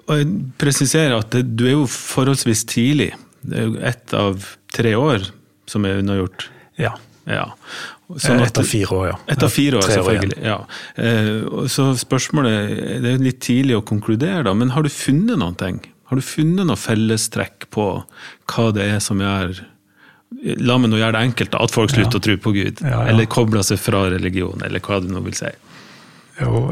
Og 0.05 0.13
jeg 0.19 0.29
presiserer 0.61 1.17
at 1.17 1.33
du 1.33 1.65
er 1.65 1.75
jo 1.79 1.89
forholdsvis 1.89 2.67
tidlig. 2.69 3.15
Det 3.41 3.59
er 3.63 3.67
jo 3.71 3.81
et 3.89 4.17
av 4.17 4.47
tre 4.77 4.95
år 4.99 5.31
som 5.71 5.89
er 5.89 6.03
unnagjort? 6.03 6.51
Ja. 6.81 6.93
ja. 7.25 7.49
Sånn 8.21 8.45
Etter 8.45 8.69
fire 8.69 8.95
år, 9.01 9.07
ja. 9.09 9.19
Etter 9.33 9.51
fire 9.51 9.81
år, 9.81 9.89
selvfølgelig. 9.97 10.39
ja. 10.45 10.61
Eh, 11.01 11.67
så 11.73 11.89
spørsmålet 11.99 12.77
Det 13.03 13.15
er 13.17 13.25
litt 13.25 13.41
tidlig 13.43 13.81
å 13.81 13.85
konkludere, 13.87 14.45
da, 14.47 14.53
men 14.55 14.77
har 14.77 14.85
du 14.85 14.93
funnet 14.93 15.41
noen 15.41 15.57
ting? 15.59 15.81
Har 16.07 16.19
du 16.19 16.23
funnet 16.23 16.69
noe 16.69 16.79
fellestrekk 16.79 17.67
på 17.75 17.87
hva 18.53 18.67
det 18.75 18.87
er 18.97 19.01
som 19.03 19.23
gjør 19.23 19.59
La 20.61 20.75
meg 20.79 20.91
nå 20.91 20.99
gjøre 20.99 21.15
det 21.15 21.21
enkelt, 21.23 21.55
at 21.55 21.73
folk 21.73 21.93
slutter 21.93 22.19
ja. 22.19 22.21
å 22.21 22.25
tro 22.25 22.35
på 22.43 22.53
Gud. 22.57 22.81
Ja, 22.83 22.91
ja. 22.91 23.03
Eller 23.13 23.29
kobler 23.31 23.63
seg 23.65 23.79
fra 23.79 24.03
religion, 24.11 24.59
eller 24.67 24.83
hva 24.83 24.99
du 25.01 25.07
nå 25.13 25.23
vil 25.25 25.37
si. 25.39 25.53
Jo, 26.37 26.67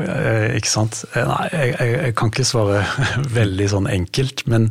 ikke 0.59 0.69
sant. 0.69 0.99
Eh, 1.15 1.25
nei, 1.25 1.45
jeg, 1.53 1.71
jeg, 1.79 1.93
jeg, 1.95 2.17
kan 2.19 2.33
ikke 2.33 2.47
svare 2.49 2.83
veldig 3.39 3.69
sånn 3.71 3.89
enkelt, 3.89 4.45
men, 4.51 4.69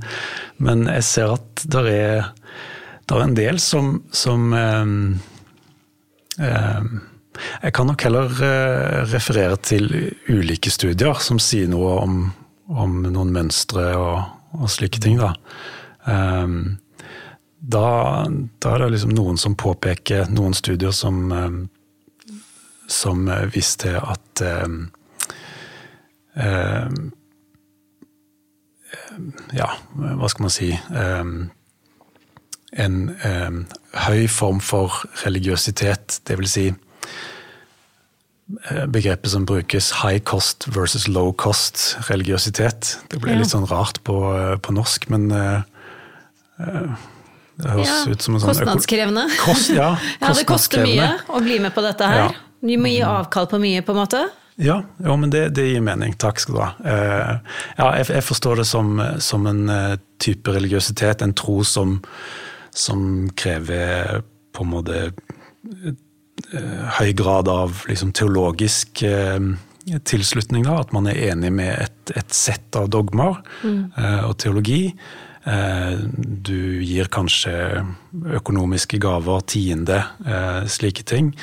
men 0.62 0.86
jeg 0.92 1.08
ser 1.08 1.34
at 1.38 1.64
det 1.64 1.84
er, 1.90 2.28
er, 3.08 3.24
en 3.24 3.38
del 3.40 3.58
som, 3.64 3.96
som 4.14 4.52
um, 4.52 4.94
um, 6.38 6.94
Jeg 7.64 7.74
kan 7.74 7.90
nok 7.90 8.06
heller 8.06 8.38
referere 9.10 9.58
til 9.66 9.90
ulike 10.30 10.70
studier 10.74 11.18
som 11.24 11.42
sier 11.42 11.72
noe 11.72 11.98
om, 12.04 12.22
om 12.70 13.02
noen 13.08 13.34
mønstre 13.34 13.90
og, 13.98 14.43
og, 14.60 14.70
slike 14.72 15.02
ting. 15.04 15.20
da. 15.20 15.34
Um, 16.06 16.78
da, 17.60 18.28
da, 18.60 18.74
er 18.74 18.84
det 18.84 18.92
liksom 18.96 19.14
noen 19.16 19.40
som 19.40 19.56
påpeker 19.56 20.28
noen 20.34 20.54
studier 20.58 20.92
som, 20.92 21.32
um, 21.32 21.60
som 22.92 23.28
viste 23.54 23.96
at 24.00 24.44
um, 24.66 24.88
Ja, 29.54 29.68
hva 29.94 30.28
skal 30.32 30.44
man 30.48 30.54
si 30.54 30.72
En 32.74 32.96
høy 34.08 34.24
form 34.34 34.60
for 34.66 35.04
religiøsitet, 35.22 36.24
vil 36.42 36.50
si 36.50 36.66
begrepet 38.92 39.32
som 39.32 39.46
brukes 39.48 39.94
high 40.02 40.20
cost 40.20 40.66
versus 40.76 41.08
low 41.08 41.32
cost 41.32 41.96
religiøsitet. 42.10 42.98
Det 43.10 43.22
blir 43.24 43.40
litt 43.40 43.54
sånn 43.54 43.70
rart 43.70 44.02
på, 44.04 44.18
på 44.60 44.76
norsk, 44.76 45.08
men 45.14 45.30
det 45.30 45.46
høres 47.70 47.90
ja, 47.90 47.98
ut 48.10 48.26
som 48.26 48.36
en 48.36 48.44
sånn 48.44 48.52
Kostnadskrevende. 48.52 49.26
Kost, 49.42 49.74
ja, 49.74 49.94
ja, 50.22 50.32
det 50.34 50.46
koster 50.50 50.86
mye 50.86 51.10
å 51.30 51.42
bli 51.44 51.60
med 51.64 51.74
på 51.76 51.84
dette 51.86 52.10
her. 52.10 52.24
Ja. 52.26 52.32
Vi 52.64 52.78
må 52.80 52.90
gi 52.90 53.02
avkall 53.06 53.50
på 53.52 53.60
mye, 53.62 53.84
på 53.86 53.94
en 53.94 54.02
måte. 54.02 54.24
Ja, 54.62 54.80
jo, 55.02 55.16
men 55.18 55.34
det, 55.34 55.48
det, 55.58 55.66
gir 55.72 55.84
mening. 55.84 56.14
Takk 56.22 56.42
skal 56.42 56.56
du 56.56 56.62
ha. 56.62 56.70
Uh, 56.86 57.60
ja, 57.78 57.88
jeg, 58.00 58.10
jeg, 58.14 58.26
forstår 58.28 58.62
det 58.62 58.68
som, 58.70 58.96
som 59.24 59.48
en 59.50 59.66
uh, 59.70 59.98
type 60.22 60.54
religiøsitet, 60.54 61.26
en 61.26 61.36
tro 61.38 61.62
som, 61.68 61.98
som 62.70 63.30
krever 63.38 64.22
på 64.54 64.66
en 64.66 64.72
måte 64.72 65.04
uh, 65.10 65.94
høy 67.00 67.14
grad 67.18 67.48
av 67.50 67.84
liksom, 67.90 68.12
teologisk 68.14 69.04
tilslutning. 70.08 70.66
Da, 70.68 70.80
at 70.84 70.94
man 70.96 71.08
er 71.10 71.20
enig 71.32 71.52
med 71.56 71.72
et, 71.74 72.14
et 72.20 72.36
sett 72.36 72.76
av 72.80 72.90
dogmer 72.94 73.40
mm. 73.64 73.80
og 74.28 74.36
teologi. 74.44 74.94
Eh, 75.44 76.00
du 76.16 76.80
gir 76.84 77.10
kanskje 77.12 77.84
økonomiske 78.40 79.00
gaver, 79.04 79.44
tiende, 79.44 80.00
eh, 80.24 80.64
slike 80.72 81.04
ting. 81.04 81.34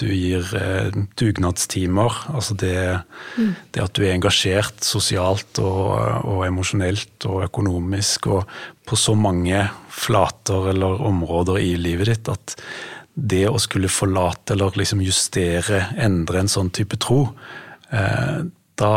Du 0.00 0.06
gir 0.08 0.46
eh, 0.56 0.88
dugnadstimer. 1.20 2.16
Altså 2.32 2.56
det, 2.56 3.00
mm. 3.36 3.50
det, 3.74 3.82
at 3.82 3.92
du 3.92 4.06
er 4.06 4.14
engasjert 4.14 4.80
sosialt 4.86 5.60
og, 5.60 5.92
og 6.24 6.46
emosjonelt 6.46 7.28
og 7.28 7.44
økonomisk 7.50 8.30
og 8.32 8.56
på 8.88 8.96
så 8.96 9.14
mange 9.14 9.66
flater 9.92 10.72
eller 10.72 11.04
områder 11.04 11.60
i 11.60 11.76
livet 11.76 12.08
ditt 12.08 12.32
at 12.32 12.56
det 13.14 13.44
å 13.48 13.58
skulle 13.60 13.92
forlate 13.92 14.54
eller 14.54 14.78
liksom 14.80 15.02
justere, 15.04 15.86
endre 16.00 16.40
en 16.40 16.50
sånn 16.50 16.70
type 16.72 16.96
tro, 17.02 17.26
da 17.92 18.92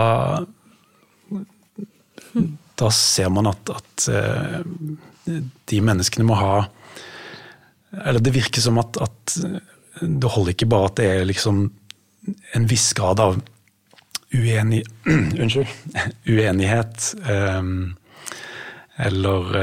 da 2.75 2.91
ser 2.91 3.31
man 3.31 3.48
at, 3.48 3.69
at 3.72 4.07
eh, 4.12 4.60
de 5.65 5.81
menneskene 5.81 6.27
må 6.27 6.38
ha 6.39 6.55
Eller 7.95 8.19
det 8.19 8.36
virker 8.36 8.62
som 8.62 8.79
at, 8.81 8.98
at, 9.00 9.36
det 10.01 10.31
holder 10.31 10.51
ikke 10.51 10.67
bare 10.67 10.89
at 10.89 10.98
det 11.00 11.05
er 11.13 11.27
liksom 11.29 11.62
en 12.57 12.65
viss 12.67 12.89
grad 12.98 13.22
av 13.24 13.38
uenig, 14.36 14.81
uenighet 16.36 17.13
um, 17.29 17.95
eller 18.98 19.55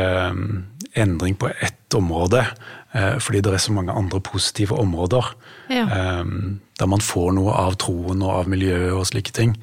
endring 0.93 1.35
på 1.41 1.51
ett 1.53 1.95
område. 1.97 2.47
Uh, 2.93 3.17
fordi 3.25 3.41
det 3.41 3.55
er 3.57 3.63
så 3.65 3.73
mange 3.73 3.95
andre 3.97 4.21
positive 4.21 4.77
områder 4.77 5.31
ja. 5.73 5.87
um, 6.21 6.59
der 6.77 6.91
man 6.93 7.01
får 7.01 7.31
noe 7.39 7.55
av 7.57 7.79
troen 7.81 8.21
og 8.21 8.35
av 8.43 8.51
miljøet 8.53 8.93
og 8.93 9.07
slike 9.09 9.33
ting. 9.33 9.55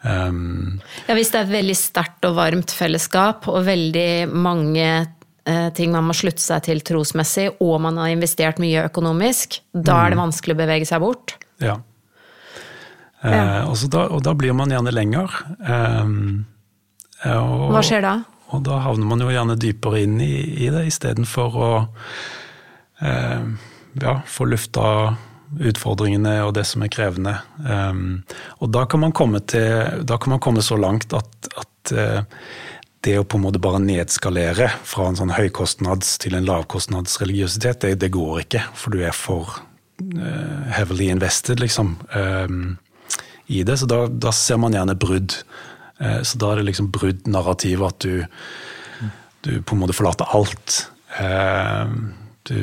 Um, 0.00 0.80
ja, 1.04 1.16
Hvis 1.16 1.32
det 1.32 1.42
er 1.42 1.44
et 1.48 1.52
veldig 1.58 1.76
sterkt 1.76 2.24
og 2.24 2.38
varmt 2.38 2.72
fellesskap, 2.72 3.50
og 3.52 3.66
veldig 3.68 4.32
mange 4.32 4.88
ting 5.76 5.90
man 5.92 6.06
må 6.08 6.14
slutte 6.16 6.40
seg 6.40 6.62
til 6.64 6.78
trosmessig, 6.80 7.50
og 7.60 7.74
man 7.84 7.98
har 8.00 8.14
investert 8.14 8.56
mye 8.62 8.86
økonomisk, 8.86 9.58
da 9.76 9.98
er 10.06 10.14
det 10.14 10.16
mm. 10.16 10.22
vanskelig 10.22 10.54
å 10.56 10.60
bevege 10.62 10.86
seg 10.88 11.02
bort. 11.04 11.34
Ja. 11.60 11.74
Ja. 13.20 13.42
Og, 13.68 13.76
da, 13.92 14.06
og, 14.08 14.22
da, 14.24 14.32
blir 14.40 14.56
man 14.56 14.72
gjerne 14.72 14.94
lenger. 14.96 15.36
Og, 17.28 17.66
Hva 17.76 17.84
skjer 17.84 18.04
da? 18.04 18.14
Og 18.54 18.64
da 18.66 18.80
havner 18.84 19.08
man 19.08 19.22
jo 19.24 19.28
gjerne 19.32 19.56
dypere 19.60 20.02
inn 20.04 20.16
i, 20.22 20.32
i 20.64 20.70
det, 20.72 20.84
istedenfor 20.90 21.56
å 21.58 21.70
ja, 23.00 24.12
få 24.26 24.46
lufta 24.48 25.16
utfordringene 25.60 26.38
og 26.44 26.54
det 26.56 26.64
som 26.68 26.84
er 26.84 26.92
krevende. 26.92 27.34
Um, 27.62 28.22
og 28.62 28.70
da 28.74 28.84
kan 28.90 29.02
man 29.04 29.14
komme, 29.16 29.40
til, 29.46 30.04
kan 30.08 30.34
man 30.34 30.42
komme 30.42 30.64
så 30.64 30.78
langt 30.80 31.14
at, 31.16 31.50
at 31.54 31.94
uh, 31.94 32.22
det 33.04 33.18
å 33.20 33.26
på 33.28 33.38
en 33.38 33.44
måte 33.44 33.60
bare 33.62 33.82
nedskalere 33.82 34.70
fra 34.86 35.10
en 35.10 35.18
sånn 35.18 35.34
høykostnads 35.36 36.16
til 36.22 36.38
en 36.38 36.46
lavkostnadsreligiøsitet, 36.48 37.84
det, 37.84 37.98
det 38.00 38.12
går 38.14 38.44
ikke. 38.46 38.64
For 38.78 38.94
du 38.94 39.04
er 39.04 39.14
for 39.16 39.58
uh, 40.00 40.64
heavily 40.74 41.10
invested, 41.12 41.62
liksom, 41.62 41.96
um, 42.16 42.74
i 43.52 43.62
det. 43.66 43.78
Så 43.80 43.90
da, 43.90 44.04
da, 44.08 44.32
ser 44.34 44.60
man 44.62 44.76
gjerne 44.76 44.96
brudd. 44.98 45.38
Uh, 46.00 46.20
så 46.24 46.40
da 46.40 46.52
er 46.52 46.62
det 46.62 46.70
liksom 46.72 46.90
brudd-narrativet 46.94 47.92
at 47.92 48.08
du, 48.08 49.08
du 49.44 49.56
på 49.60 49.76
en 49.76 49.84
måte 49.84 49.96
forlater 49.96 50.34
alt. 50.34 50.84
Du, 52.48 52.56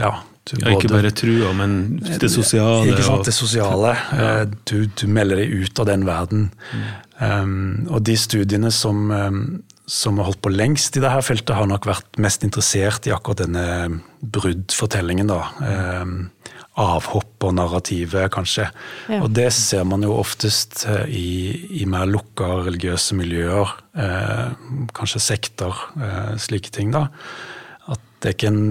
ja, 0.00 0.10
ja, 0.52 0.72
ikke 0.74 0.90
bare 0.92 1.12
trua, 1.16 1.52
men 1.56 1.76
det 2.04 2.28
sosiale. 2.32 2.90
Ikke 2.92 3.06
sant, 3.06 3.24
det 3.28 3.34
sosiale. 3.36 3.94
Ja. 4.12 4.32
Eh, 4.42 4.42
du, 4.68 4.76
du, 4.90 5.06
melder 5.08 5.40
deg 5.40 5.54
ut 5.64 5.80
av 5.80 5.88
den 5.88 6.04
verden. 6.08 6.50
Mm. 6.74 6.82
Um, 7.14 7.54
og 7.94 8.02
de 8.04 8.16
studiene 8.18 8.72
som, 8.74 9.06
um, 9.08 9.40
som, 9.86 10.18
har 10.18 10.28
holdt 10.28 10.42
på 10.44 10.52
lengst 10.52 10.98
i 10.98 11.04
dette 11.04 11.22
feltet, 11.24 11.54
har 11.56 11.70
nok 11.70 11.88
vært 11.88 12.20
mest 12.20 12.44
interessert 12.44 13.08
i 13.08 13.14
akkurat 13.14 13.44
denne 13.46 14.02
bruddfortellingen. 14.20 15.32
da. 15.32 15.42
Um, 15.62 16.16
avhopp 16.80 17.44
og 17.46 17.54
narrativet, 17.54 18.26
kanskje. 18.34 18.66
Ja. 19.06 19.20
Og 19.22 19.30
det 19.34 19.48
ser 19.54 19.84
man 19.86 20.02
jo 20.02 20.16
oftest 20.18 20.82
eh, 20.90 21.06
i, 21.06 21.26
i 21.82 21.86
mer 21.90 22.08
lukka 22.10 22.48
religiøse 22.66 23.14
miljøer. 23.18 23.74
Eh, 23.94 24.48
kanskje 24.96 25.22
sekter, 25.22 25.84
eh, 25.94 26.32
slike 26.42 26.74
ting. 26.74 26.90
da. 26.94 27.06
Det 28.24 28.30
er 28.30 28.36
ikke 28.38 28.52
en 28.54 28.62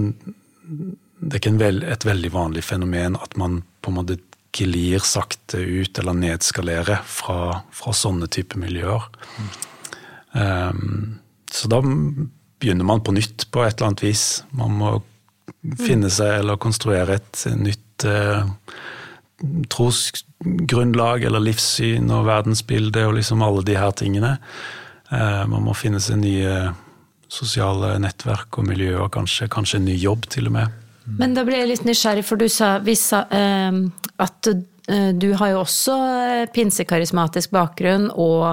det 1.24 1.38
er 1.38 1.40
ikke 1.40 1.58
vel, 1.60 1.82
et 1.86 2.04
veldig 2.04 2.30
vanlig 2.34 2.64
fenomen 2.66 3.14
at 3.22 3.36
man 3.40 3.62
på 3.84 3.92
en 3.92 3.98
måte 4.00 4.16
glir 4.54 5.02
sakte 5.02 5.58
ut 5.58 5.98
eller 5.98 6.16
nedskalerer 6.18 7.02
fra, 7.08 7.62
fra 7.74 7.94
sånne 7.96 8.28
type 8.30 8.58
miljøer. 8.60 9.06
Mm. 9.38 9.48
Um, 10.34 11.16
så 11.50 11.70
da 11.70 11.80
begynner 11.82 12.86
man 12.86 13.02
på 13.06 13.14
nytt 13.16 13.48
på 13.54 13.64
et 13.64 13.76
eller 13.76 13.92
annet 13.92 14.04
vis. 14.04 14.26
Man 14.54 14.76
må 14.78 14.92
finne 15.80 16.10
seg 16.12 16.40
eller 16.42 16.60
konstruere 16.60 17.18
et 17.18 17.44
nytt 17.58 18.06
uh, 18.06 18.46
trosgrunnlag 19.72 21.26
eller 21.26 21.42
livssyn 21.42 22.10
og 22.14 22.28
verdensbilde 22.28 23.08
og 23.08 23.18
liksom 23.18 23.42
alle 23.44 23.64
de 23.66 23.78
her 23.78 23.94
tingene. 23.98 24.36
Uh, 25.10 25.44
man 25.50 25.66
må 25.66 25.74
finne 25.78 26.02
seg 26.02 26.20
nye 26.22 26.54
sosiale 27.32 27.94
nettverk 28.02 28.58
og 28.60 28.68
miljøer, 28.68 29.06
kanskje, 29.12 29.48
kanskje 29.52 29.80
en 29.80 29.88
ny 29.88 29.98
jobb 29.98 30.28
til 30.32 30.50
og 30.50 30.58
med. 30.58 30.80
Men 31.04 31.36
da 31.36 31.44
ble 31.44 31.58
jeg 31.60 31.68
litt 31.68 31.84
nysgjerrig, 31.84 32.24
for 32.24 32.40
du 32.40 32.48
sa, 32.48 32.78
sa 32.96 33.24
eh, 33.28 33.78
at 34.24 34.48
eh, 34.48 35.10
du 35.12 35.32
har 35.36 35.52
jo 35.52 35.62
også 35.62 35.96
eh, 36.16 36.44
pinsekarismatisk 36.54 37.52
bakgrunn 37.52 38.08
og 38.10 38.46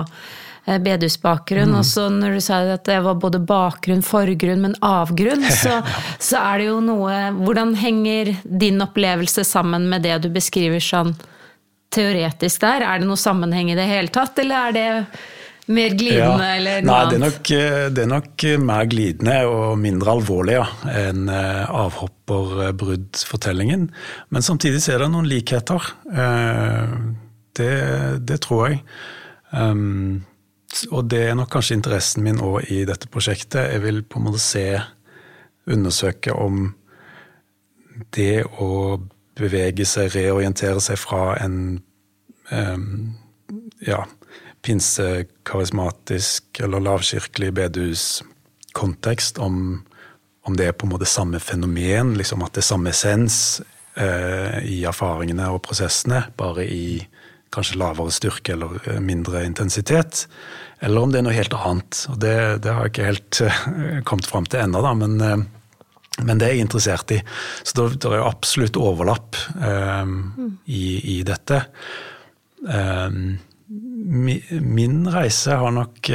eh, 0.67 0.75
bedehusbakgrunn. 0.83 1.71
Mm. 1.71 1.79
Og 1.79 1.87
så 1.87 2.09
når 2.11 2.35
du 2.35 2.43
sa 2.43 2.61
at 2.75 2.85
det 2.89 2.99
var 3.07 3.19
både 3.23 3.39
bakgrunn, 3.39 4.03
forgrunn, 4.03 4.65
men 4.67 4.75
avgrunn, 4.83 5.47
så, 5.63 5.79
så, 6.19 6.41
er 6.41 6.63
det 6.63 6.71
jo 6.71 6.79
noe 6.83 7.19
Hvordan 7.39 7.75
henger 7.79 8.35
din 8.43 8.83
opplevelse 8.83 9.47
sammen 9.47 9.87
med 9.91 10.03
det 10.07 10.19
du 10.25 10.31
beskriver 10.33 10.83
sånn 10.83 11.15
teoretisk 11.91 12.65
der? 12.65 12.83
Er 12.83 12.99
det 12.99 13.07
noe 13.07 13.19
sammenheng 13.19 13.71
i 13.71 13.79
det 13.79 13.87
hele 13.87 14.11
tatt, 14.11 14.43
eller 14.43 14.67
er 14.67 14.75
det 14.75 14.89
mer 15.73 15.95
glidende, 15.97 16.45
ja. 16.45 16.55
eller 16.57 16.81
noe 16.85 16.91
Nei, 16.91 17.05
det 17.09 17.15
er, 17.17 17.23
nok, 17.25 17.47
det 17.95 18.01
er, 18.03 18.09
nok, 18.11 18.35
mer 18.65 18.85
glidende 18.91 19.37
og 19.49 19.79
mindre 19.81 20.09
alvorlig 20.15 20.55
ja, 20.57 20.67
enn 21.05 21.21
avhopperbruddfortellingen. 21.31 23.81
Men 24.29 24.41
samtidig 24.45 24.81
er 24.91 24.97
det 25.03 25.09
noen 25.13 25.31
likheter. 25.31 25.81
Det, 27.57 27.73
det 28.27 28.37
tror 28.45 28.61
jeg. 28.69 28.77
Um, 29.51 30.23
og 30.91 31.09
det 31.11 31.21
er 31.27 31.35
nok 31.35 31.51
kanskje 31.51 31.75
interessen 31.77 32.23
min 32.23 32.39
òg 32.41 32.69
i 32.71 32.83
dette 32.87 33.09
prosjektet. 33.11 33.73
Jeg 33.73 33.83
vil 33.83 34.03
på 34.07 34.19
en 34.19 34.29
måte 34.29 34.41
se, 34.41 34.65
undersøke 35.71 36.33
om 36.33 36.71
det 38.15 38.43
å 38.59 38.97
bevege 39.37 39.85
seg, 39.85 40.09
reorientere 40.15 40.81
seg 40.81 40.97
fra 40.99 41.35
en 41.43 41.57
um, 42.49 42.87
ja, 43.85 44.01
pinsekarismatisk 44.65 46.59
eller 46.63 46.83
lavkirkelig 46.85 47.53
bedehuskontekst, 47.57 49.39
om, 49.41 49.81
om 50.45 50.57
det 50.57 50.69
er 50.69 50.77
på 50.77 50.87
en 50.87 50.93
måte 50.93 51.09
samme 51.09 51.41
fenomen, 51.41 52.15
liksom 52.19 52.43
at 52.45 52.53
det 52.55 52.63
er 52.63 52.69
samme 52.69 52.93
essens 52.93 53.61
eh, 53.95 54.59
i 54.67 54.83
erfaringene 54.87 55.49
og 55.53 55.63
prosessene, 55.65 56.27
bare 56.37 56.67
i 56.67 57.07
kanskje 57.51 57.79
lavere 57.79 58.13
styrke 58.15 58.55
eller 58.55 58.77
eh, 58.87 58.99
mindre 59.03 59.43
intensitet. 59.45 60.25
Eller 60.81 61.03
om 61.03 61.11
det 61.11 61.21
er 61.21 61.27
noe 61.27 61.35
helt 61.35 61.55
annet. 61.57 62.05
og 62.09 62.21
Det, 62.23 62.35
det 62.63 62.71
har 62.71 62.87
jeg 62.87 62.93
ikke 62.93 63.09
helt 63.09 63.41
eh, 63.45 63.97
kommet 64.07 64.29
fram 64.29 64.47
til 64.47 64.63
ennå, 64.63 64.83
men, 65.01 65.17
eh, 65.21 65.43
men, 66.21 66.37
det 66.37 66.47
er 66.47 66.55
jeg 66.55 66.67
interessert 66.67 67.11
i. 67.15 67.19
Så 67.63 67.77
det, 67.77 68.01
det 68.05 68.13
er 68.13 68.25
absolutt 68.27 68.79
overlapp 68.79 69.37
uh, 69.57 70.03
mm. 70.05 70.57
i, 70.67 70.83
i, 71.15 71.21
dette. 71.25 71.63
Mi, 72.61 73.37
min 73.71 75.05
reise 75.07 75.55
har 75.55 75.71
nok 75.71 76.09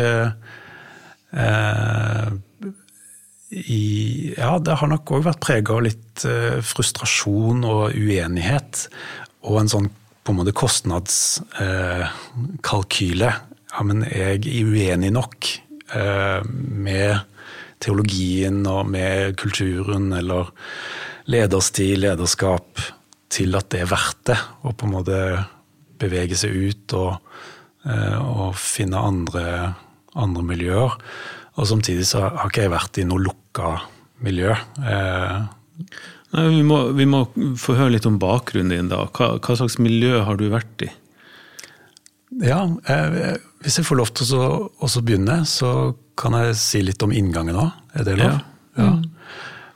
i, 3.57 3.85
ja, 4.37 4.51
det 4.61 4.77
har 4.81 4.91
nok 4.91 5.13
òg 5.17 5.25
vært 5.25 5.41
prega 5.45 5.77
av 5.77 5.85
litt 5.87 6.25
frustrasjon 6.67 7.65
og 7.65 7.97
uenighet. 7.97 8.83
Og 9.49 9.63
en 9.63 9.73
sånn 9.73 9.89
på 10.27 10.35
en 10.35 10.41
måte 10.41 10.57
kostnadskalkyle. 10.57 13.31
Ja, 13.77 13.85
men 13.87 13.99
er 14.09 14.41
uenig 14.43 15.11
nok 15.15 15.47
eh, 15.95 16.41
med 16.47 17.19
teologien 17.83 18.67
og 18.67 18.87
med 18.91 19.37
kulturen 19.39 20.13
eller 20.17 20.45
lederstil, 21.31 22.01
lederskap, 22.07 22.81
til 23.31 23.55
at 23.59 23.71
det 23.75 23.81
er 23.83 23.89
verdt 23.91 24.27
det 24.31 24.39
Og 24.65 24.77
på 24.79 24.87
en 24.87 24.95
måte 24.95 25.19
bevege 26.01 26.39
seg 26.39 26.55
ut 26.55 26.97
og, 26.99 27.39
eh, 27.89 28.19
og 28.19 28.57
finne 28.61 29.01
andre, 29.01 29.47
andre, 30.15 30.45
miljøer. 30.47 30.97
Og 31.57 31.69
samtidig 31.71 32.07
så 32.09 32.27
har 32.27 32.51
ikke 32.51 32.67
jeg 32.67 32.75
vært 32.75 33.01
i 33.01 33.07
noe 33.09 33.25
lukka 33.25 33.77
miljø. 34.25 34.53
Eh, 34.83 35.39
Nei, 36.37 36.47
vi, 36.53 36.63
må, 36.67 36.81
vi, 36.97 37.07
må, 37.09 37.23
få 37.61 37.77
høre 37.79 37.95
litt 37.95 38.09
om 38.09 38.19
bakgrunnen 38.21 38.75
din. 38.75 38.89
da. 38.93 39.07
Hva, 39.15 39.37
hva 39.41 39.57
slags 39.59 39.79
miljø 39.81 40.21
har 40.27 40.41
du 40.41 40.49
vært 40.53 40.89
i? 40.89 40.91
Ja, 42.43 42.65
jeg, 42.89 43.37
Hvis 43.63 43.79
jeg 43.79 43.87
får 43.89 44.01
lov 44.01 44.11
til 44.17 44.35
å 44.37 45.05
begynne, 45.07 45.41
så 45.49 45.95
kan 46.19 46.37
jeg 46.41 46.59
si 46.61 46.83
litt 46.85 47.03
om 47.05 47.15
inngangen 47.15 47.59
òg. 47.61 47.71
Er 47.97 48.09
det 48.09 48.19
lov? 48.21 48.37
Ja. 48.77 48.83
ja. 48.83 48.91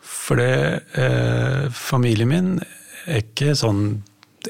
For 0.00 0.41
det, 0.41 0.85
eh, 1.00 1.67
familien 1.75 2.31
min 2.31 2.50
er 2.61 3.23
ikke 3.25 3.56
sånn 3.59 4.02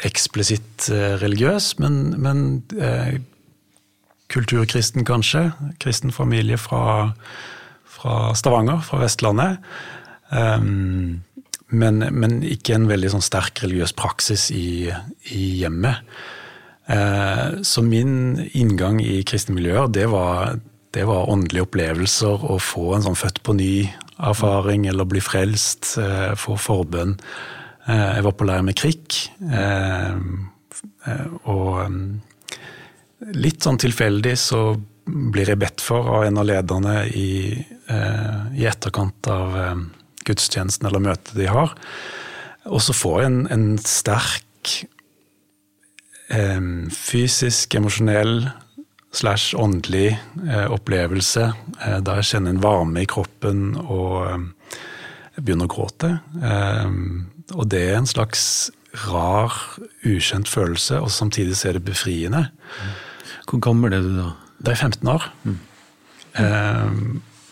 eksplisitt 0.07 0.89
eh, 0.93 1.17
religiøs, 1.21 1.75
men, 1.83 2.01
men 2.23 2.45
eh, 2.79 3.19
kulturkristen 4.31 5.07
kanskje. 5.07 5.51
Kristen 5.83 6.15
familie 6.15 6.59
fra, 6.61 7.13
fra 7.91 8.35
Stavanger, 8.39 8.85
fra 8.87 9.03
Vestlandet. 9.03 9.59
Um, 10.31 11.23
men, 11.71 12.05
men, 12.15 12.37
ikke 12.47 12.77
en 12.77 12.87
veldig 12.91 13.11
sånn 13.17 13.25
sterk 13.25 13.65
religiøs 13.65 13.95
praksis 13.99 14.49
i, 14.55 14.91
i 15.35 15.45
hjemmet. 15.63 16.07
Eh, 16.91 17.61
så 17.67 17.83
min 17.87 18.39
inngang 18.55 19.03
i 19.03 19.21
kristne 19.27 19.57
miljøer, 19.59 19.91
det 19.91 20.07
var, 20.11 20.61
det 20.95 21.07
var, 21.11 21.31
åndelige 21.31 21.67
opplevelser. 21.67 22.47
Å 22.47 22.59
få 22.63 22.93
en 22.95 23.07
sånn 23.09 23.19
født 23.19 23.43
på 23.47 23.59
ny-erfaring, 23.59 24.87
eller 24.91 25.11
bli 25.11 25.23
frelst, 25.23 25.97
få 26.39 26.59
forbønn. 26.59 27.19
Eh, 27.91 28.11
jeg 28.17 28.27
var 28.27 28.37
på 28.39 28.47
leir 28.49 28.65
med 28.67 28.79
KRIK, 28.79 29.19
og 31.51 31.75
litt 33.37 33.67
sånn 33.67 33.81
tilfeldig 33.81 34.37
så 34.39 34.61
blir 35.05 35.51
jeg 35.51 35.61
bedt 35.61 35.83
for 35.85 36.07
av 36.15 36.29
en 36.29 36.39
av 36.41 36.47
lederne 36.47 36.95
i, 37.19 37.59
i 37.59 38.67
etterkant 38.71 39.29
av 39.33 39.57
gudstjenesten 40.25 40.87
eller 40.89 41.03
møtet 41.03 41.35
de 41.37 41.49
har. 41.51 41.75
Og 42.71 42.81
så 42.85 42.95
får 42.97 43.21
jeg 43.21 43.31
en, 43.31 43.41
en 43.55 43.67
sterk 43.83 44.75
eh, 46.31 46.61
fysisk, 46.95 47.77
emosjonell 47.81 48.51
slash 49.13 49.57
åndelig 49.59 50.13
eh, 50.49 50.67
opplevelse 50.71 51.49
eh, 51.51 51.99
der 52.05 52.21
jeg 52.21 52.31
kjenner 52.35 52.55
en 52.55 52.63
varme 52.63 53.03
i 53.03 53.09
kroppen 53.11 53.73
og 53.81 54.17
eh, 54.29 54.45
begynner 55.45 55.69
å 55.69 55.75
gråte. 55.75 56.13
Eh, 56.43 56.93
og 57.57 57.71
det 57.73 57.83
er 57.89 57.99
en 57.99 58.11
slags 58.11 58.45
rar, 59.07 59.55
ukjent 60.07 60.51
følelse, 60.51 61.01
og 61.01 61.13
samtidig 61.15 61.57
så 61.59 61.71
er 61.71 61.79
det 61.79 61.87
befriende. 61.87 62.49
Hvor 63.49 63.63
gammel 63.63 63.95
er 63.95 64.07
du 64.07 64.15
da? 64.17 64.31
Da 64.61 64.73
er 64.73 64.77
jeg 64.77 64.91
15 64.91 65.15
år. 65.15 65.31
Mm. 65.45 65.61
Eh, 66.41 66.91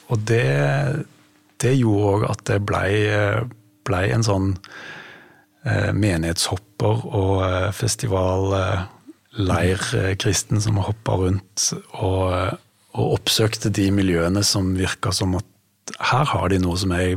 og 0.08 0.26
det 0.28 0.44
det 1.58 1.72
gjorde 1.74 2.10
òg 2.12 2.24
at 2.28 2.42
det 2.46 2.56
blei 2.62 2.90
ble 3.88 4.04
en 4.12 4.26
sånn 4.26 4.50
eh, 5.64 5.92
menighetshopper 5.96 7.06
og 7.06 7.42
eh, 7.46 7.70
festivalleirkristen 7.76 10.56
eh, 10.58 10.64
som 10.64 10.76
hoppa 10.84 11.12
rundt 11.22 11.58
og, 11.96 12.24
og, 12.94 13.06
oppsøkte 13.18 13.68
de 13.74 13.90
miljøene 13.94 14.42
som 14.46 14.76
virka 14.78 15.10
som 15.14 15.34
at 15.38 15.46
her 16.10 16.26
har 16.34 16.46
de 16.52 16.58
noe 16.62 16.76
som 16.78 16.90
jeg 16.94 17.08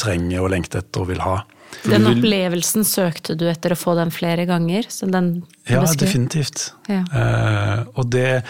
trenger 0.00 0.44
og 0.44 0.52
lengter 0.54 0.82
etter 0.82 1.04
og 1.04 1.10
vil 1.12 1.24
ha. 1.24 1.40
Den 1.84 2.06
opplevelsen 2.08 2.84
søkte 2.86 3.36
du 3.38 3.44
etter 3.48 3.72
å 3.72 3.78
få 3.78 3.94
den 3.98 4.10
flere 4.12 4.44
ganger? 4.48 4.88
ja, 5.68 5.82
definitivt. 6.00 6.72
Ja. 6.88 7.02
Uh, 7.12 7.84
og 8.00 8.08
det, 8.12 8.42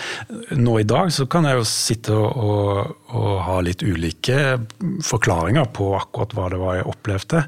nå 0.56 0.78
i 0.80 0.86
dag 0.88 1.10
så 1.12 1.26
kan 1.30 1.46
jeg 1.48 1.58
jo 1.58 1.66
sitte 1.68 2.14
og, 2.14 2.38
og, 2.38 2.94
og, 3.12 3.32
ha 3.44 3.58
litt 3.66 3.82
ulike 3.82 4.56
forklaringer 5.04 5.68
på 5.76 5.90
akkurat 5.98 6.34
hva 6.38 6.48
det 6.52 6.60
var 6.62 6.78
jeg 6.78 6.88
opplevde, 6.94 7.44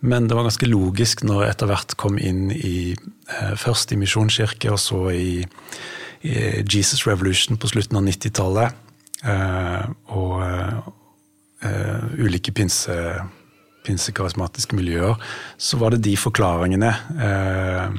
men 0.00 0.28
det 0.28 0.36
var 0.36 0.48
ganske 0.48 0.70
logisk 0.70 1.24
når 1.26 1.46
jeg 1.46 1.56
etter 1.56 1.72
hvert 1.72 1.96
kom 2.02 2.18
inn 2.20 2.48
i 2.52 2.92
uh, 2.92 3.54
først 3.58 3.94
i 3.94 4.00
Misjonskirke 4.02 4.74
og 4.74 4.80
så 4.82 5.04
i, 5.14 5.42
i, 6.26 6.34
Jesus 6.66 7.06
Revolution 7.08 7.60
på 7.60 7.72
slutten 7.72 8.00
av 8.00 8.08
90-tallet. 8.10 8.80
Uh, 9.22 9.86
og 10.10 10.42
ulike 12.18 12.50
pinse 12.50 12.90
pinsekarismatiske 13.86 14.76
miljøer, 14.78 15.20
så 15.58 15.78
var 15.80 15.94
det 15.94 16.04
de 16.06 16.14
forklaringene 16.18 16.92
eh, 17.28 17.96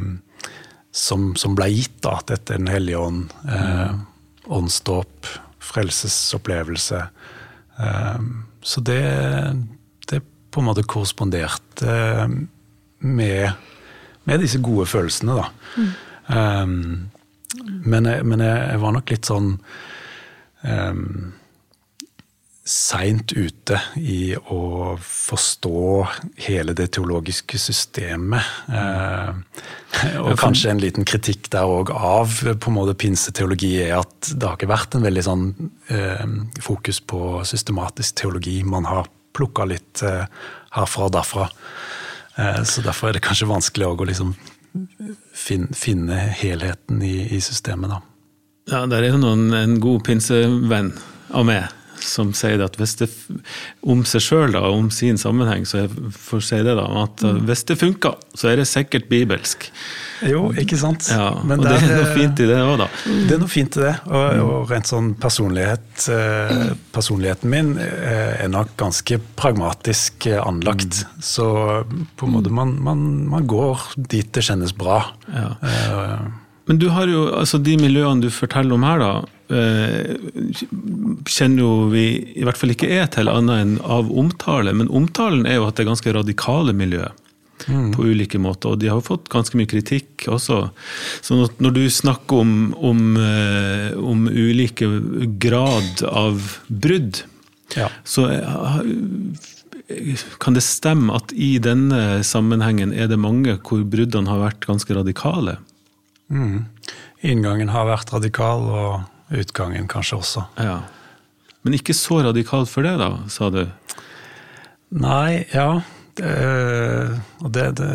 som, 0.93 1.31
som, 1.39 1.55
ble 1.57 1.69
gitt. 1.73 1.97
da, 2.05 2.17
At 2.19 2.31
dette 2.31 2.55
er 2.55 2.63
Den 2.63 2.71
hellige 2.71 3.01
ånd, 3.01 3.33
eh, 3.49 3.95
åndsdåp, 4.45 5.29
frelsesopplevelse. 5.63 7.03
Eh, 7.79 8.19
så 8.63 8.81
det, 8.81 9.03
det 10.09 10.23
på 10.51 10.61
en 10.61 10.69
måte 10.69 10.85
korresponderte 10.87 11.89
eh, 11.89 12.27
med, 13.03 13.69
med 14.23 14.43
disse 14.43 14.61
gode 14.63 14.87
følelsene, 14.87 15.39
da. 15.41 15.49
Mm. 15.77 15.93
Eh, 16.37 16.67
men, 17.85 18.09
men 18.25 18.41
jeg, 18.41 18.59
jeg, 18.71 18.81
var 18.81 18.93
nok 18.95 19.11
litt 19.13 19.27
sånn 19.29 19.49
um, 20.63 21.33
seint 22.63 23.33
ute 23.35 23.75
i 23.99 24.31
å 24.39 24.93
forstå 25.03 25.79
hele 26.45 26.75
det 26.77 26.93
teologiske 26.95 27.59
systemet. 27.59 28.53
Eh, 28.71 29.33
og 30.21 30.37
kanskje 30.39 30.71
en 30.71 30.79
liten 30.79 31.07
kritikk 31.07 31.49
der 31.51 31.67
òg 31.67 31.91
av 31.91 32.37
på 32.39 32.71
en 32.71 32.77
måte 32.77 32.95
pinseteologi 32.99 33.73
er 33.83 33.97
at 33.99 34.31
det 34.31 34.47
har 34.47 34.55
ikke 34.55 34.71
vært 34.71 34.95
en 34.95 35.03
veldig 35.03 35.25
sånn 35.27 35.45
eh, 35.91 36.23
fokus 36.63 37.01
på 37.03 37.43
systematisk 37.47 38.23
teologi. 38.23 38.61
Man 38.63 38.87
har 38.87 39.11
plukka 39.35 39.67
litt 39.67 40.05
eh, 40.07 40.23
herfra 40.77 41.11
og 41.11 41.13
derfra. 41.19 41.51
Eh, 42.39 42.63
så 42.63 42.87
derfor 42.87 43.11
er 43.11 43.19
det 43.19 43.27
kanskje 43.27 43.51
vanskelig 43.51 43.91
å 43.91 44.07
liksom 44.07 44.33
finne, 45.35 45.75
finne 45.75 46.23
helheten 46.39 47.03
i, 47.03 47.17
i, 47.35 47.43
systemet, 47.43 47.91
da. 47.91 48.01
Ja, 48.71 48.85
der 48.87 49.03
er 49.03 49.17
jo 49.17 49.19
noen, 49.19 49.49
en 49.51 49.81
god 49.83 50.05
pinsevenn 50.07 50.93
av 51.35 51.43
meg 51.49 51.67
som 52.07 52.33
sier 52.37 52.61
at 52.63 52.77
hvis 52.79 52.95
det 52.99 53.09
om 53.89 54.03
seg 54.07 54.23
sjøl 54.23 54.57
og 54.59 54.77
om 54.77 54.89
sin 54.93 55.19
sammenheng, 55.19 55.65
så 55.67 55.85
får 55.87 56.43
si 56.45 56.59
det 56.65 56.75
da, 56.79 56.85
at 57.03 57.23
mm. 57.23 57.43
hvis 57.47 57.65
det 57.69 57.79
funker, 57.81 58.17
så 58.37 58.51
er 58.51 58.61
det 58.61 58.67
sikkert 58.69 59.09
bibelsk. 59.11 59.69
Jo, 60.27 60.45
ikke 60.59 60.77
sant. 60.79 61.07
Ja, 61.11 61.31
Men 61.43 61.61
og 61.61 61.67
det 61.67 61.77
er 61.79 61.95
noe 61.97 62.11
fint 62.15 62.39
i 62.43 62.47
det 62.47 62.59
òg, 62.63 62.75
da. 62.83 62.87
Det 63.27 63.35
er 63.35 63.41
noe 63.41 63.51
fint 63.51 63.77
i 63.79 63.83
det. 63.83 63.93
Og, 64.07 64.43
og 64.43 64.71
rent 64.71 64.89
sånn 64.89 65.09
personlighet 65.19 66.05
eh, 66.13 66.69
Personligheten 66.93 67.51
min 67.51 67.73
eh, 67.81 68.43
er 68.43 68.51
nok 68.51 68.75
ganske 68.79 69.19
pragmatisk 69.39 70.29
eh, 70.31 70.39
anlagt. 70.39 71.03
Mm. 71.03 71.25
Så 71.33 71.47
på 72.19 72.29
en 72.29 72.37
måte 72.37 72.53
man, 72.53 72.77
man, 72.83 73.03
man, 73.31 73.49
går 73.49 73.89
dit 73.97 74.29
det 74.33 74.45
kjennes 74.47 74.71
bra. 74.77 75.01
Ja. 75.27 75.49
Uh, 75.59 76.43
men 76.69 76.79
du 76.79 76.87
har 76.95 77.09
jo, 77.11 77.25
altså 77.35 77.59
de 77.59 77.75
miljøene 77.79 78.23
du 78.23 78.31
forteller 78.31 78.77
om 78.77 78.85
her, 78.87 79.01
da, 79.01 79.32
kjenner 81.29 81.59
jo 81.59 81.89
vi 81.91 82.05
i 82.39 82.45
hvert 82.45 82.57
fall 82.57 82.71
ikke 82.73 82.89
er 82.95 83.09
til 83.11 83.29
annet 83.31 83.63
enn 83.63 83.73
av 83.83 84.11
omtale. 84.11 84.73
Men 84.75 84.91
omtalen 84.93 85.45
er 85.49 85.59
jo 85.59 85.67
at 85.67 85.75
det 85.77 85.83
er 85.83 85.91
ganske 85.91 86.15
radikale 86.15 86.73
miljø 86.77 87.05
mm. 87.67 87.93
på 87.93 88.05
ulike 88.05 88.39
måter. 88.41 88.73
Og 88.73 88.79
de 88.81 88.91
har 88.91 89.03
fått 89.05 89.29
ganske 89.33 89.57
mye 89.59 89.69
kritikk 89.69 90.27
også. 90.31 90.67
Så 91.21 91.39
når 91.63 91.75
du 91.77 91.83
snakker 91.91 92.43
om, 92.43 92.73
om, 92.77 93.17
eh, 93.17 93.91
om 93.99 94.27
ulike 94.27 94.89
grad 95.41 96.05
av 96.09 96.57
brudd, 96.67 97.23
ja. 97.77 97.89
så 98.03 98.29
eh, 98.31 98.81
kan 100.39 100.55
det 100.55 100.65
stemme 100.65 101.15
at 101.17 101.33
i 101.35 101.57
denne 101.63 102.23
sammenhengen 102.25 102.93
er 102.95 103.09
det 103.11 103.19
mange 103.19 103.57
hvor 103.65 103.83
bruddene 103.83 104.31
har 104.31 104.41
vært 104.47 104.67
ganske 104.69 104.95
radikale? 104.95 105.57
Mm. 106.33 106.65
Inngangen 107.23 107.71
har 107.71 107.87
vært 107.87 108.11
radikal, 108.13 108.63
og 108.67 109.12
utgangen 109.41 109.87
kanskje 109.91 110.19
også. 110.19 110.45
Ja. 110.61 110.77
Men 111.63 111.77
ikke 111.77 111.95
så 111.95 112.21
radikalt 112.25 112.71
for 112.71 112.85
det, 112.85 112.97
da, 112.99 113.09
sa 113.31 113.49
du? 113.53 113.63
Nei, 114.93 115.45
ja. 115.53 115.81
Og 117.41 117.49
det, 117.55 117.69
det, 117.79 117.89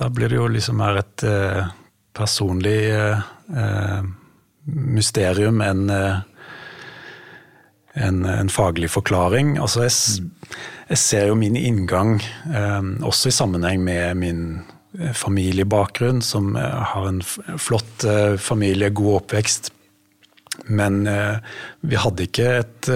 da 0.00 0.08
blir 0.08 0.32
det 0.32 0.38
jo 0.38 0.48
liksom 0.48 0.78
mer 0.80 1.02
et 1.02 1.24
eh, 1.28 1.66
personlig 2.16 2.78
eh, 2.88 4.02
mysterium 4.64 5.60
enn 5.64 5.90
eh, 5.92 6.20
en, 8.00 8.24
en, 8.24 8.48
faglig 8.48 8.90
forklaring. 8.94 9.56
Altså 9.58 9.84
jeg, 9.84 10.26
jeg, 10.88 10.98
ser 10.98 11.26
jo 11.30 11.38
min 11.38 11.58
inngang 11.58 12.20
eh, 12.48 12.80
også 13.06 13.30
i 13.30 13.34
sammenheng 13.34 13.82
med 13.84 14.20
min 14.22 14.44
eh, 14.98 15.12
familiebakgrunn, 15.16 16.22
som 16.22 16.54
eh, 16.56 16.80
har 16.94 17.08
en 17.08 17.20
flott 17.58 18.06
familie, 18.38 18.92
god 18.94 19.24
oppvekst. 19.24 19.72
Men 20.68 21.02
vi 21.80 21.98
hadde 21.98 22.26
ikke 22.26 22.48
et 22.60 22.90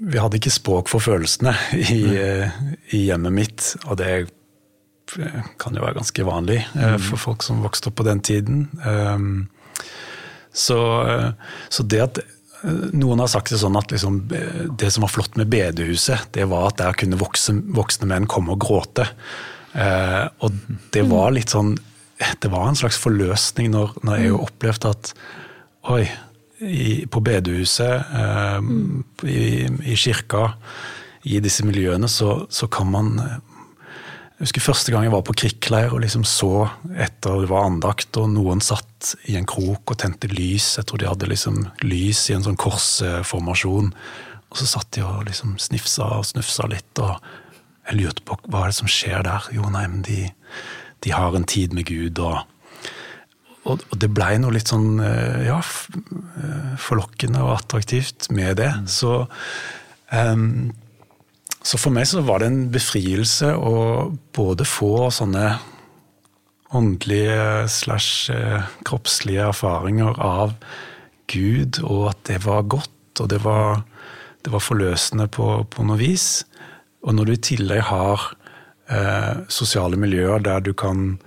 vi 0.00 0.20
hadde 0.20 0.38
ikke 0.40 0.52
språk 0.52 0.90
for 0.90 1.04
følelsene 1.04 1.52
i, 1.76 2.02
eh, 2.16 2.60
i, 2.94 3.04
hjemmet 3.10 3.36
mitt, 3.36 3.68
og 3.84 3.98
det 4.00 4.10
eh, 4.16 5.48
kan 5.60 5.76
jo 5.76 5.84
være 5.84 5.98
ganske 6.00 6.26
vanlig 6.26 6.60
eh, 6.62 6.94
mm. 6.96 7.06
for 7.10 7.20
folk 7.20 7.44
som 7.44 7.60
vokste 7.64 7.90
opp 7.90 7.98
på 8.00 8.06
den 8.08 8.22
tiden. 8.24 8.62
Ehm, 8.86 9.48
så, 10.50 10.80
så 11.70 11.84
det 11.86 12.00
at 12.02 12.22
noen 12.90 13.20
har 13.22 13.28
sagt 13.30 13.52
det 13.52 13.60
sånn 13.60 13.78
at 13.78 13.92
liksom, 13.92 14.24
det 14.80 14.88
som 14.90 15.04
var 15.04 15.12
flott 15.12 15.36
med 15.38 15.48
bedehuset, 15.52 16.26
det 16.34 16.48
var 16.50 16.72
at 16.72 16.80
der 16.80 16.96
kunne 16.98 17.20
voksne, 17.20 17.62
voksne 17.76 18.08
menn 18.10 18.26
komme 18.28 18.56
og 18.56 18.64
gråte. 18.64 19.06
og 20.42 20.58
det 20.90 21.04
var 21.06 21.30
litt 21.36 21.54
sånn 21.54 21.76
Det 22.20 22.50
var 22.52 22.68
en 22.68 22.76
slags 22.76 22.98
forløsning 23.00 23.70
når, 23.72 23.94
når 24.04 24.20
jeg 24.20 24.32
mm. 24.34 24.40
opplevde 24.44 24.92
at 24.92 25.14
Oi, 25.88 26.02
i, 26.60 27.06
på 27.08 27.22
bedehuset, 27.24 28.02
eh, 28.12 28.58
mm. 28.60 29.04
i, 29.24 29.44
i, 29.92 29.94
kirka, 29.96 30.50
i 31.24 31.40
disse 31.40 31.64
miljøene, 31.64 32.08
så, 32.08 32.44
så, 32.52 32.68
kan 32.68 32.90
man 32.92 33.14
Jeg 33.16 34.44
husker 34.44 34.64
første 34.64 34.92
gang 34.92 35.04
jeg 35.04 35.12
var 35.12 35.24
på 35.24 35.36
krikkleir 35.36 35.94
og 35.94 36.02
liksom 36.04 36.24
så 36.28 36.68
etter 36.96 37.42
det 37.42 37.50
var 37.50 37.68
andakt, 37.68 38.16
og 38.20 38.28
noen 38.32 38.60
satt 38.64 39.14
i 39.28 39.36
en 39.36 39.48
krok 39.48 39.92
og 39.92 39.98
tente 40.00 40.28
lys. 40.32 40.74
Jeg 40.78 40.88
tror 40.88 41.00
de 41.00 41.08
hadde 41.08 41.28
liksom 41.28 41.62
lys 41.84 42.22
i 42.28 42.36
en 42.36 42.44
sånn 42.44 42.60
korsformasjon. 42.60 43.90
Og 44.50 44.60
så 44.60 44.68
satt 44.68 44.88
de 44.96 45.04
og 45.04 45.26
liksom 45.28 45.58
snifsa 45.60 46.08
og 46.18 46.28
snufsa 46.28 46.68
litt, 46.72 47.00
og 47.00 47.20
jeg 47.88 48.00
lurte 48.00 48.24
på 48.24 48.38
hva 48.46 48.64
er 48.64 48.72
det 48.72 48.78
som 48.80 48.88
skjer 48.90 49.24
der. 49.28 49.48
Jo, 49.56 49.68
nei, 49.72 49.84
men 49.92 50.04
de, 50.08 50.24
de 51.04 51.12
har 51.14 51.36
en 51.36 51.48
tid 51.48 51.76
med 51.76 51.88
Gud. 51.90 52.18
og 52.18 52.42
og, 53.68 53.82
det 54.00 54.08
blei 54.16 54.38
noe 54.40 54.54
litt 54.54 54.70
sånn 54.72 55.02
eh, 55.04 55.46
ja, 55.48 55.58
eh, 55.60 56.70
forlokkende 56.80 57.42
og 57.44 57.58
attraktivt 57.58 58.30
med 58.32 58.56
det. 58.60 58.70
Mm. 58.72 58.86
Så, 58.88 59.16
um, 60.10 60.70
så 61.60 61.80
for 61.80 61.92
meg 61.92 62.08
så 62.08 62.24
var 62.24 62.40
det 62.40 62.48
en 62.50 62.62
befrielse 62.72 63.52
å 63.52 63.74
både 64.36 64.64
få 64.68 65.10
sånne 65.12 65.58
åndelige 66.76 67.68
slash 67.68 68.30
eh, 68.32 68.68
kroppslige 68.86 69.48
erfaringer 69.50 70.18
av 70.22 70.54
Gud, 71.30 71.82
og 71.84 72.10
at 72.12 72.24
det 72.30 72.40
var 72.46 72.68
godt, 72.70 73.22
og 73.22 73.28
det 73.30 73.42
var, 73.44 73.82
det 74.44 74.54
var 74.54 74.62
forløsende 74.64 75.28
på, 75.30 75.50
på, 75.70 75.86
noe 75.86 75.98
vis. 76.00 76.44
Og 77.06 77.16
når 77.16 77.28
du 77.28 77.34
i 77.34 77.42
tillegg 77.50 77.84
har 77.90 78.30
eh, 78.90 79.44
sosiale 79.52 79.98
miljøer 80.00 80.42
der 80.44 80.64
du 80.64 80.72
kan 80.74 81.18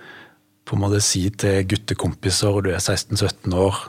på 0.63 0.78
en 0.78 0.84
måte 0.86 1.02
si 1.04 1.26
til 1.30 1.65
guttekompiser, 1.67 2.52
og 2.54 2.67
du 2.67 2.71
er 2.71 2.80
16-17 2.80 3.56
år 3.60 3.82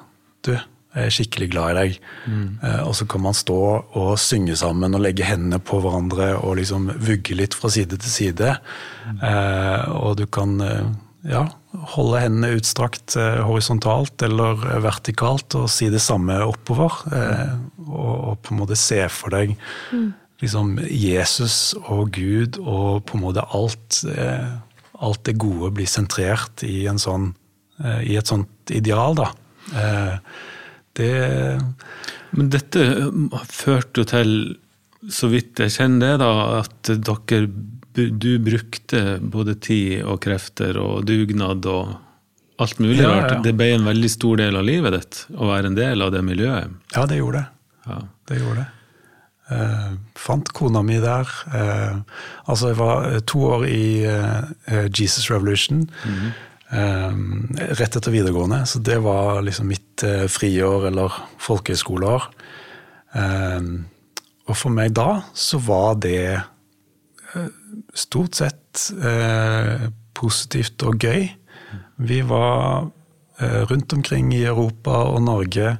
Du, 0.44 0.50
jeg 0.52 1.08
er 1.08 1.12
skikkelig 1.14 1.46
glad 1.50 1.70
i 1.70 1.76
deg. 1.78 1.94
Mm. 2.28 2.48
Eh, 2.62 2.82
og 2.84 2.92
så 2.98 3.06
kan 3.08 3.22
man 3.24 3.34
stå 3.34 3.60
og 3.96 4.10
synge 4.20 4.56
sammen 4.60 4.94
og 4.94 5.02
legge 5.02 5.24
hendene 5.26 5.58
på 5.58 5.80
hverandre 5.82 6.34
og 6.36 6.58
liksom 6.60 6.90
vugge 7.00 7.38
litt 7.38 7.56
fra 7.56 7.70
side 7.72 7.96
til 7.96 8.12
side. 8.12 8.52
Mm. 9.08 9.22
Eh, 9.30 9.94
og 9.96 10.18
du 10.20 10.26
kan 10.28 10.60
ja, 11.24 11.44
holde 11.94 12.20
hendene 12.20 12.52
utstrakt 12.58 13.16
eh, 13.16 13.40
horisontalt 13.46 14.22
eller 14.26 14.60
vertikalt 14.84 15.56
og 15.56 15.70
si 15.72 15.88
det 15.92 16.02
samme 16.04 16.36
oppover. 16.44 17.00
Eh, 17.14 17.54
og, 17.86 18.12
og, 18.14 18.36
på 18.44 18.54
en 18.54 18.60
måte 18.60 18.78
se 18.78 19.00
for 19.12 19.34
deg 19.34 19.54
mm. 19.56 20.10
Liksom 20.42 20.78
Jesus 20.90 21.74
og 21.84 22.10
Gud 22.16 22.58
og 22.60 23.04
på 23.08 23.18
en 23.18 23.24
måte 23.24 23.44
alt 23.54 24.02
eh, 24.10 24.54
alt 25.04 25.24
det 25.24 25.38
gode 25.40 25.72
blir 25.74 25.88
sentrert 25.90 26.64
i, 26.66 26.84
sånn, 27.00 27.32
eh, 27.82 28.02
i 28.12 28.18
et 28.18 28.30
sånt 28.30 28.72
ideal, 28.74 29.16
da. 29.18 29.30
Eh, 29.74 30.18
det 30.94 31.14
Men 32.34 32.50
dette 32.50 32.84
førte 33.50 34.02
jo 34.02 34.06
til, 34.10 34.30
så 35.10 35.30
vidt 35.30 35.60
jeg 35.62 35.74
kjenner 35.74 36.14
det, 36.14 36.24
da, 36.24 36.60
at 36.62 36.90
dere 36.90 37.48
du 37.94 38.32
brukte 38.42 39.20
både 39.22 39.54
tid 39.62 40.02
og 40.02 40.18
krefter 40.24 40.78
og 40.82 41.04
dugnad 41.06 41.66
og 41.70 41.92
alt 42.58 42.80
mulig 42.82 43.04
ja. 43.04 43.12
Ja. 43.22 43.36
Det 43.42 43.52
ble 43.54 43.68
en 43.76 43.86
veldig 43.86 44.10
stor 44.10 44.40
del 44.42 44.58
av 44.58 44.66
livet 44.66 44.96
ditt 44.96 45.20
å 45.34 45.46
være 45.52 45.70
en 45.70 45.78
del 45.78 46.02
av 46.02 46.10
det 46.14 46.24
miljøet. 46.26 46.74
Ja, 46.94 47.06
det 47.10 47.20
gjorde 47.20 47.44
det. 47.44 47.46
Ja. 47.86 48.00
Det 48.30 48.40
gjorde 48.40 48.64
det. 48.64 48.66
Uh, 49.44 49.98
fant 50.16 50.48
kona 50.56 50.80
mi 50.80 50.96
der. 51.02 51.28
Uh, 51.52 52.00
altså, 52.48 52.70
jeg 52.70 52.78
var 52.78 53.08
eh, 53.10 53.20
to 53.28 53.42
år 53.44 53.66
i 53.68 53.84
uh, 54.08 54.86
Jesus 54.88 55.30
Revolution. 55.30 55.84
Mm 56.04 56.14
-hmm. 56.14 56.32
rett 57.78 57.96
etter 57.96 58.10
videregående, 58.10 58.66
så 58.66 58.78
det 58.78 58.98
var 59.02 59.42
liksom 59.42 59.66
mitt 59.66 60.04
friår 60.28 60.86
eller 60.86 61.12
folkehøyskoleår. 61.38 62.22
og 64.46 64.56
for 64.56 64.70
meg 64.70 64.92
da 64.96 65.22
så 65.34 65.58
var 65.58 65.94
det 65.94 66.40
stort 67.94 68.34
sett 68.34 68.92
positivt 70.14 70.82
og 70.82 70.98
gøy. 70.98 71.28
Vi 71.96 72.20
var 72.22 72.90
rundt 73.70 73.92
omkring 73.92 74.34
i 74.34 74.44
Europa 74.44 74.90
og 74.90 75.22
Norge. 75.22 75.78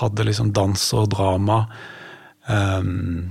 hadde 0.00 0.24
liksom 0.24 0.52
dans 0.52 0.92
og 0.92 1.10
drama. 1.10 1.66
Um, 2.48 3.28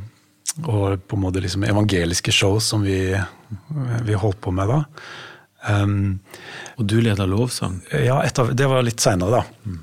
og 0.66 1.02
på 1.06 1.18
en 1.18 1.22
måte 1.22 1.42
liksom 1.42 1.66
evangeliske 1.68 2.34
show 2.34 2.58
som 2.64 2.86
vi, 2.86 3.00
vi 4.06 4.18
holdt 4.18 4.40
på 4.42 4.54
med 4.56 4.72
da. 4.72 4.82
Um, 5.68 6.20
og 6.78 6.88
du 6.90 7.00
leda 7.02 7.28
lovsang? 7.30 7.80
Ja, 7.92 8.22
etter, 8.26 8.54
det 8.58 8.70
var 8.70 8.86
litt 8.86 9.04
seinere, 9.04 9.42
da. 9.42 9.68
Mm. 9.68 9.80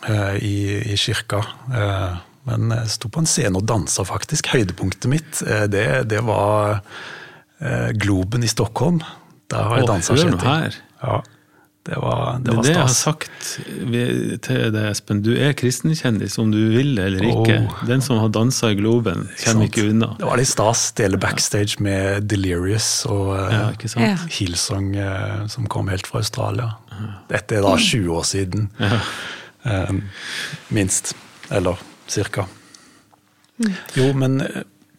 Uh, 0.00 0.36
i, 0.40 0.56
i, 0.92 0.96
kirka. 1.00 1.42
Uh, 1.68 2.20
men 2.48 2.72
jeg 2.72 2.92
sto 2.94 3.10
på 3.12 3.20
en 3.20 3.28
scene 3.28 3.60
og 3.60 3.66
dansa, 3.68 4.06
faktisk. 4.08 4.52
Høydepunktet 4.54 5.10
mitt, 5.12 5.42
uh, 5.44 5.66
det, 5.70 5.86
det, 6.10 6.22
var 6.28 6.80
Globen 8.00 8.40
i 8.40 8.48
Stockholm. 8.48 9.02
Der 9.52 9.66
har 9.68 9.82
jeg 9.82 9.88
dansa. 9.90 10.14
Hør 10.16 10.30
nå 10.32 10.38
her. 10.40 10.78
Ja. 11.02 11.18
Det 11.82 11.96
var, 11.96 12.38
det 12.44 12.52
var 12.52 12.62
stas. 12.62 12.66
Det 12.66 12.72
jeg 12.74 12.80
har 12.82 12.94
sagt 12.94 13.46
til 14.44 14.72
deg, 14.74 14.82
Espen. 14.90 15.22
Du 15.24 15.30
er 15.32 15.54
kristenkjendis 15.56 16.36
om 16.42 16.50
du 16.52 16.58
vil 16.74 16.92
eller 17.00 17.24
ikke. 17.24 17.56
Oh. 17.64 17.78
Den 17.88 18.04
som 18.04 18.20
har 18.20 18.28
dansa 18.36 18.74
i 18.74 18.76
Globen, 18.76 19.24
kommer 19.40 19.70
ikke 19.70 19.86
unna. 19.88 20.10
Det 20.20 20.28
var 20.28 20.40
litt 20.42 20.50
stas. 20.50 20.90
Dele 21.00 21.16
backstage 21.20 21.80
med 21.80 22.28
Delirious 22.28 23.06
og 23.08 23.32
ja, 23.32 23.70
ja. 23.96 24.12
Hillsong 24.28 24.92
uh, 24.98 25.46
som 25.48 25.68
kom 25.72 25.88
helt 25.92 26.10
fra 26.10 26.20
Australia. 26.20 26.74
Dette 27.32 27.56
er 27.58 27.64
da 27.64 27.72
20 27.80 28.12
år 28.12 28.28
siden. 28.28 28.68
Ja. 28.76 29.00
Um, 29.64 30.04
minst. 30.68 31.14
Eller 31.48 31.80
cirka. 32.10 32.44
Jo, 33.96 34.12
men 34.16 34.42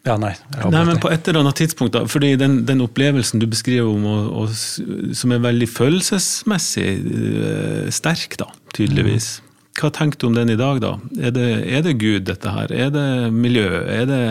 Ja, 0.08 0.16
nei. 0.18 0.32
Nei, 0.58 0.82
men 0.88 0.98
På 1.02 1.12
et 1.14 1.28
eller 1.30 1.44
annet 1.44 1.60
tidspunkt, 1.62 1.94
da, 1.94 2.08
fordi 2.10 2.34
den, 2.42 2.62
den 2.66 2.82
opplevelsen 2.82 3.42
du 3.42 3.46
beskriver 3.50 3.86
om, 3.86 4.08
og, 4.10 4.32
og, 4.42 5.16
som 5.18 5.36
er 5.36 5.44
veldig 5.44 5.70
følelsesmessig 5.70 6.90
uh, 7.06 7.90
sterk, 7.94 8.40
da, 8.42 8.50
tydeligvis. 8.74 9.36
Hva 9.78 9.92
tenker 9.94 10.20
du 10.20 10.28
om 10.32 10.36
den 10.36 10.52
i 10.52 10.60
dag, 10.60 10.82
da? 10.84 10.96
Er 11.22 11.36
det, 11.36 11.50
er 11.70 11.86
det 11.86 12.00
Gud, 12.02 12.26
dette 12.28 12.54
her? 12.54 12.74
Er 12.74 12.90
det 12.94 13.06
miljø? 13.36 13.68
Er 13.86 14.10
det 14.10 14.24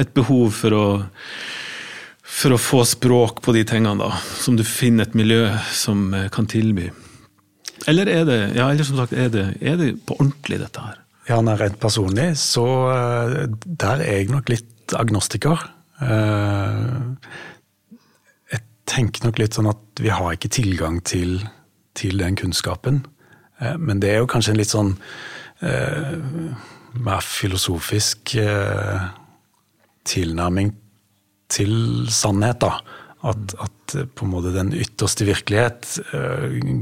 et 0.00 0.16
behov 0.16 0.56
for 0.56 0.76
å 0.76 0.86
for 2.30 2.54
å 2.54 2.60
få 2.62 2.84
språk 2.86 3.42
på 3.44 3.52
de 3.56 3.64
tingene, 3.66 3.98
da, 4.00 4.14
som 4.40 4.56
du 4.56 4.64
finner 4.66 5.08
et 5.08 5.16
miljø 5.18 5.44
som 5.74 6.12
eh, 6.14 6.28
kan 6.32 6.46
tilby? 6.48 6.88
Eller 7.90 8.10
er 8.12 8.26
det, 8.28 8.40
ja, 8.54 8.68
eller 8.70 8.86
som 8.86 9.00
sagt, 9.00 9.16
er 9.16 9.30
det, 9.32 9.46
er 9.60 9.78
det 9.80 9.92
på 10.06 10.16
ordentlig, 10.18 10.60
dette 10.62 10.84
her? 10.84 11.00
Ja, 11.30 11.40
nei, 11.44 11.56
Rent 11.60 11.80
personlig, 11.82 12.32
så 12.40 12.66
eh, 12.94 13.48
der 13.64 14.04
er 14.04 14.20
jeg 14.20 14.30
nok 14.32 14.52
litt 14.52 14.68
agnostiker. 14.96 15.62
Eh, 16.02 17.30
jeg 18.54 18.64
tenker 18.90 19.26
nok 19.26 19.40
litt 19.42 19.56
sånn 19.58 19.70
at 19.70 20.02
vi 20.02 20.12
har 20.12 20.34
ikke 20.34 20.52
tilgang 20.52 21.00
til, 21.06 21.38
til 21.98 22.20
den 22.22 22.38
kunnskapen. 22.40 23.04
Men 23.60 24.00
det 24.00 24.14
er 24.14 24.22
jo 24.22 24.28
kanskje 24.30 24.54
en 24.54 24.58
litt 24.62 24.70
sånn 24.72 24.94
mer 25.60 27.20
filosofisk 27.20 28.32
tilnærming 30.08 30.72
til 31.52 32.08
sannhet. 32.08 32.62
da. 32.64 32.78
At, 33.20 33.52
at, 33.60 33.96
på 34.16 34.24
en 34.24 34.32
måte 34.32 34.54
den 34.54 34.72
ytterste 34.72 35.26
virkelighet, 35.28 35.98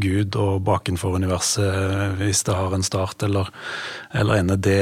Gud 0.02 0.36
og 0.38 0.62
bakenfor 0.68 1.16
universet, 1.18 2.14
hvis 2.20 2.44
det 2.46 2.54
har 2.54 2.76
en 2.76 2.86
start 2.86 3.24
eller, 3.26 3.50
eller 4.14 4.42
ende, 4.42 4.56
det 4.56 4.80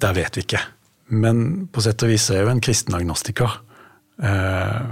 Der 0.00 0.12
vet 0.14 0.36
vi 0.36 0.42
ikke. 0.44 0.60
Men 1.10 1.66
på 1.72 1.82
sett 1.84 2.06
og 2.06 2.12
vis 2.12 2.28
er 2.30 2.40
jeg 2.40 2.46
jo 2.46 2.54
en 2.54 2.64
kristen 2.64 2.96
agnostiker. 2.96 3.58
Uh, 4.20 4.84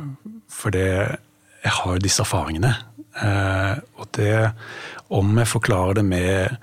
for 0.48 0.74
Jeg 0.74 1.74
har 1.78 1.94
jo 1.94 2.02
disse 2.02 2.24
erfaringene. 2.24 2.74
Uh, 3.18 3.78
og 3.98 4.10
det 4.16 4.52
Om 5.08 5.38
jeg 5.38 5.48
forklarer 5.48 5.98
det 5.98 6.04
med 6.04 6.56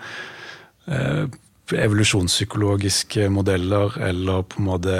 evolusjonspsykologiske 1.74 3.26
modeller 3.34 3.96
eller 3.98 4.44
på 4.46 4.60
en 4.62 4.68
måte 4.68 4.98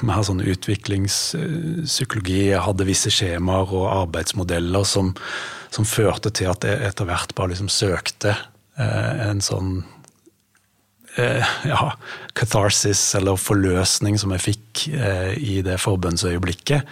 mer 0.00 0.22
sånn 0.24 0.40
utviklingspsykologi. 0.40 2.52
Jeg 2.52 2.62
hadde 2.64 2.86
visse 2.88 3.10
skjemaer 3.12 3.68
og 3.76 3.90
arbeidsmodeller 3.90 4.84
som, 4.88 5.12
som 5.74 5.84
førte 5.88 6.30
til 6.34 6.46
at 6.52 6.64
jeg 6.66 6.80
etter 6.88 7.04
hvert 7.08 7.34
bare 7.36 7.50
liksom 7.52 7.68
søkte 7.72 8.32
eh, 8.32 9.28
en 9.28 9.40
sånn 9.44 9.70
eh, 9.82 9.86
ja, 11.16 11.92
catharsis 12.38 13.00
eller 13.18 13.36
forløsning 13.36 14.16
som 14.20 14.32
jeg 14.32 14.44
fikk 14.46 14.86
eh, 14.96 15.34
i 15.36 15.60
det 15.66 15.76
forbønnsøyeblikket. 15.82 16.88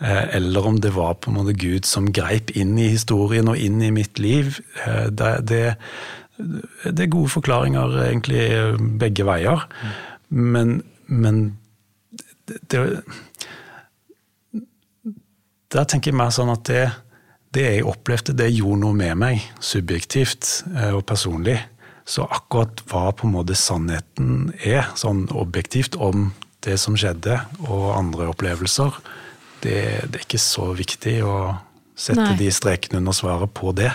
Eh, 0.00 0.36
eller 0.36 0.66
om 0.66 0.80
det 0.80 0.94
var 0.94 1.14
på 1.14 1.30
en 1.30 1.36
måte 1.38 1.54
Gud 1.54 1.86
som 1.86 2.10
greip 2.12 2.50
inn 2.58 2.74
i 2.78 2.90
historien 2.90 3.48
og 3.50 3.60
inn 3.60 3.82
i 3.82 3.92
mitt 3.94 4.18
liv. 4.18 4.58
Eh, 4.84 5.06
det, 5.14 5.34
det, 5.48 5.62
det 6.88 7.06
er 7.06 7.12
gode 7.12 7.30
forklaringer 7.30 7.94
egentlig 8.08 8.42
begge 9.00 9.26
veier. 9.28 9.68
Men, 10.28 10.80
men 11.06 11.58
det, 12.48 13.02
Der 15.74 15.86
tenker 15.86 16.10
jeg 16.10 16.18
mer 16.18 16.34
sånn 16.34 16.52
at 16.52 16.66
det, 16.68 16.88
det 17.54 17.64
jeg 17.68 17.86
opplevde, 17.86 18.34
det 18.34 18.50
gjorde 18.50 18.82
noe 18.82 18.98
med 18.98 19.14
meg, 19.18 19.46
subjektivt 19.62 20.64
eh, 20.74 20.90
og 20.90 21.06
personlig. 21.06 21.60
Så 22.04 22.26
akkurat 22.28 22.82
hva 22.90 23.08
på 23.16 23.28
en 23.28 23.36
måte 23.36 23.56
sannheten 23.56 24.52
er, 24.60 24.90
sånn 25.00 25.24
objektivt, 25.32 25.96
om 25.96 26.32
det 26.64 26.76
som 26.80 26.96
skjedde, 26.96 27.38
og 27.64 27.92
andre 27.96 28.28
opplevelser, 28.32 28.96
det, 29.64 29.78
det 30.10 30.20
er 30.20 30.26
ikke 30.26 30.42
så 30.42 30.72
viktig 30.76 31.20
å 31.24 31.36
sette 31.94 32.24
Nei. 32.24 32.38
de 32.40 32.50
strekene 32.52 32.98
under 32.98 33.14
svaret 33.14 33.52
på 33.54 33.70
det. 33.76 33.92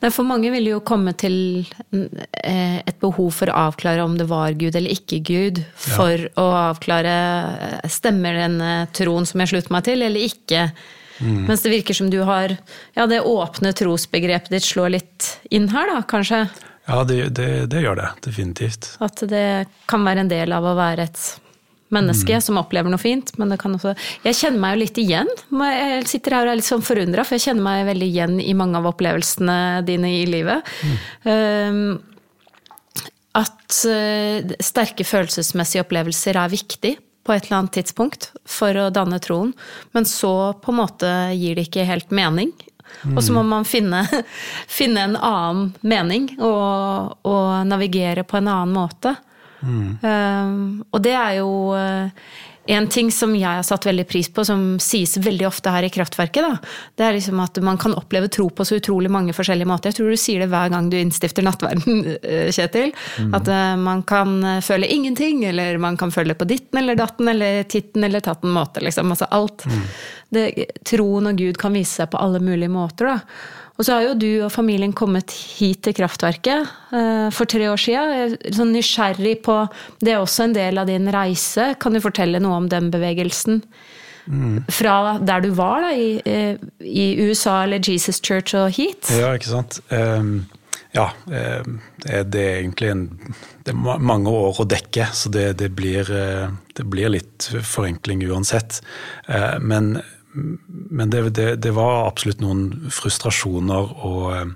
Nei, 0.00 0.10
For 0.14 0.26
mange 0.26 0.52
vil 0.54 0.68
jo 0.70 0.78
komme 0.86 1.12
til 1.18 1.66
eh, 1.90 2.78
et 2.78 3.00
behov 3.02 3.32
for 3.40 3.50
å 3.50 3.58
avklare 3.66 4.04
om 4.06 4.14
det 4.20 4.28
var 4.30 4.54
Gud 4.58 4.78
eller 4.78 4.94
ikke 4.94 5.18
Gud, 5.26 5.60
for 5.74 6.14
ja. 6.14 6.30
å 6.38 6.46
avklare 6.70 7.16
eh, 7.82 7.90
stemmer 7.90 8.38
denne 8.38 8.72
troen 8.96 9.26
som 9.28 9.42
jeg 9.42 9.52
slutter 9.54 9.74
meg 9.74 9.86
til, 9.88 10.06
eller 10.06 10.30
ikke. 10.30 10.68
Mm. 11.20 11.44
Mens 11.50 11.66
det 11.66 11.74
virker 11.74 11.96
som 11.96 12.08
du 12.08 12.22
har 12.24 12.54
Ja, 12.96 13.04
det 13.04 13.18
åpne 13.28 13.74
trosbegrepet 13.76 14.54
ditt 14.54 14.64
slår 14.64 14.94
litt 14.94 15.26
inn 15.52 15.68
her, 15.74 15.90
da, 15.90 16.00
kanskje? 16.08 16.46
Ja, 16.90 17.04
det, 17.06 17.20
det, 17.38 17.50
det 17.70 17.84
gjør 17.84 18.00
det. 18.00 18.08
Definitivt. 18.26 18.90
At 19.04 19.22
det 19.30 19.46
kan 19.90 20.02
være 20.06 20.24
en 20.24 20.32
del 20.32 20.52
av 20.56 20.66
å 20.66 20.74
være 20.78 21.06
et 21.06 21.22
menneske 21.94 22.38
mm. 22.38 22.44
som 22.44 22.58
opplever 22.60 22.90
noe 22.90 23.02
fint. 23.02 23.32
Men 23.38 23.52
det 23.52 23.60
kan 23.62 23.74
også 23.76 23.94
Jeg 24.26 24.38
kjenner 24.38 24.62
meg 24.62 24.74
jo 24.74 24.82
litt 24.84 25.00
igjen. 25.02 25.30
Jeg 25.50 26.06
sitter 26.10 26.38
her 26.38 26.48
og 26.48 26.54
er 26.54 26.60
litt 26.60 26.70
sånn 26.70 26.86
forundra, 26.86 27.26
for 27.26 27.38
jeg 27.38 27.48
kjenner 27.48 27.66
meg 27.66 27.88
veldig 27.90 28.08
igjen 28.10 28.38
i 28.42 28.54
mange 28.58 28.80
av 28.80 28.88
opplevelsene 28.90 29.58
dine 29.86 30.14
i 30.20 30.24
livet. 30.30 30.72
Mm. 30.82 30.96
Um, 31.30 31.84
at 33.38 33.76
uh, 33.86 34.56
sterke 34.58 35.06
følelsesmessige 35.06 35.84
opplevelser 35.84 36.38
er 36.40 36.50
viktig 36.50 36.96
på 37.26 37.34
et 37.34 37.46
eller 37.46 37.60
annet 37.60 37.76
tidspunkt 37.78 38.30
for 38.48 38.74
å 38.80 38.88
danne 38.90 39.20
troen, 39.22 39.52
men 39.94 40.06
så 40.08 40.54
på 40.58 40.72
en 40.72 40.80
måte 40.80 41.10
gir 41.36 41.58
det 41.58 41.68
ikke 41.68 41.86
helt 41.86 42.10
mening. 42.16 42.50
Mm. 43.02 43.16
Og 43.16 43.24
så 43.24 43.34
må 43.36 43.42
man 43.46 43.66
finne, 43.68 44.04
finne 44.80 45.06
en 45.08 45.16
annen 45.16 45.72
mening 45.80 46.30
og, 46.38 47.16
og, 47.24 47.50
navigere 47.68 48.26
på 48.28 48.40
en 48.40 48.50
annen 48.52 48.76
måte. 48.76 49.14
Mm. 49.60 49.98
Um, 50.00 50.60
og 50.88 51.02
det 51.04 51.12
er 51.16 51.34
jo 51.40 51.50
uh, 51.76 52.30
en 52.66 52.88
ting 52.88 53.08
som 53.12 53.32
jeg 53.34 53.48
har 53.48 53.64
satt 53.66 53.86
veldig 53.86 54.04
pris 54.08 54.28
på, 54.32 54.44
som 54.44 54.78
sies 54.82 55.16
veldig 55.18 55.46
ofte 55.48 55.72
her 55.72 55.86
i 55.86 55.90
Kraftverket, 55.92 56.44
da, 56.44 56.72
det 56.98 57.06
er 57.06 57.16
liksom 57.16 57.40
at 57.42 57.58
man 57.64 57.78
kan 57.80 57.96
oppleve 57.98 58.28
tro 58.32 58.48
på 58.52 58.66
så 58.68 58.78
utrolig 58.78 59.10
mange 59.10 59.34
forskjellige 59.36 59.68
måter. 59.70 59.90
Jeg 59.90 59.98
tror 60.00 60.12
du 60.12 60.20
sier 60.20 60.44
det 60.44 60.50
hver 60.52 60.72
gang 60.72 60.90
du 60.92 60.98
innstifter 61.00 61.46
nattverden, 61.46 62.02
eh, 62.22 62.50
Kjetil. 62.54 62.92
Mm. 63.18 63.32
At 63.38 63.50
uh, 63.50 63.74
man 63.80 64.04
kan 64.08 64.36
føle 64.64 64.90
ingenting, 64.90 65.44
eller 65.48 65.80
man 65.82 65.96
kan 66.00 66.12
føle 66.14 66.36
på 66.36 66.48
ditten 66.48 66.82
eller 66.82 66.98
datten 67.00 67.32
eller 67.32 67.64
titten 67.70 68.04
eller 68.06 68.22
tatten 68.24 68.52
måte. 68.54 68.84
Liksom. 68.84 69.10
Altså 69.10 69.30
alt. 69.30 69.66
Mm. 69.66 69.86
Det, 70.30 70.46
troen 70.86 71.32
og 71.32 71.40
Gud 71.40 71.58
kan 71.58 71.74
vise 71.74 72.02
seg 72.02 72.12
på 72.12 72.20
alle 72.20 72.42
mulige 72.44 72.70
måter. 72.70 73.14
da. 73.14 73.58
Og 73.80 73.86
så 73.86 73.96
har 73.96 74.02
jo 74.04 74.16
du 74.20 74.28
og 74.44 74.50
familien 74.52 74.92
kommet 74.92 75.32
hit 75.32 75.80
til 75.86 75.94
Kraftverket 75.96 76.68
uh, 76.92 77.30
for 77.32 77.48
tre 77.48 77.64
år. 77.70 77.80
Er 77.88 78.34
sånn 78.52 78.74
nysgjerrig 78.76 79.38
på 79.46 79.56
Det 80.04 80.12
er 80.12 80.20
også 80.20 80.44
en 80.44 80.56
del 80.56 80.82
av 80.82 80.90
din 80.90 81.08
reise. 81.08 81.70
Kan 81.80 81.96
du 81.96 82.02
fortelle 82.04 82.42
noe 82.44 82.58
om 82.60 82.68
den 82.68 82.90
bevegelsen? 82.92 83.62
Mm. 84.28 84.60
Fra 84.68 85.16
der 85.24 85.46
du 85.46 85.48
var, 85.56 85.80
da, 85.86 85.94
i, 85.96 86.20
eh, 86.28 86.60
i, 86.84 87.06
USA 87.24 87.62
eller 87.64 87.80
Jesus 87.80 88.20
Church 88.20 88.52
og 88.54 88.68
hit? 88.76 89.08
Ja, 89.16 89.32
ikke 89.34 89.48
sant. 89.48 89.80
Um, 89.88 90.44
ja, 90.92 91.08
um, 91.24 91.80
det 92.04 92.44
er 92.44 92.60
egentlig 92.60 92.92
en, 92.92 93.06
det 93.64 93.72
er 93.72 94.04
mange 94.04 94.30
år 94.30 94.60
å 94.60 94.68
dekke, 94.68 95.08
så 95.16 95.32
det, 95.32 95.46
det, 95.64 95.72
blir, 95.72 96.04
det 96.76 96.84
blir, 96.84 97.10
litt 97.16 97.48
forenkling 97.64 98.22
uansett. 98.28 98.82
Men 99.64 99.96
men 100.32 101.10
det, 101.10 101.22
det, 101.34 101.48
det, 101.64 101.72
var 101.74 102.06
absolutt 102.06 102.42
noen 102.42 102.90
frustrasjoner 102.94 103.94
og, 104.06 104.52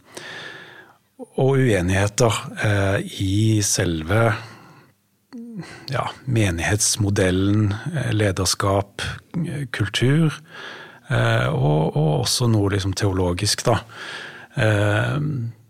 og 1.34 1.56
uenigheter 1.58 2.36
eh, 2.62 2.98
i 3.22 3.62
selve 3.66 4.28
ja, 5.90 6.08
menighetsmodellen, 6.26 7.74
eh, 7.94 8.12
lederskap, 8.14 9.02
kultur. 9.74 10.34
Eh, 11.10 11.48
og, 11.50 11.96
og, 11.96 12.10
også 12.24 12.48
noe 12.50 12.72
liksom 12.74 12.94
teologisk, 12.96 13.66
da. 13.66 13.80
Eh, 14.54 15.18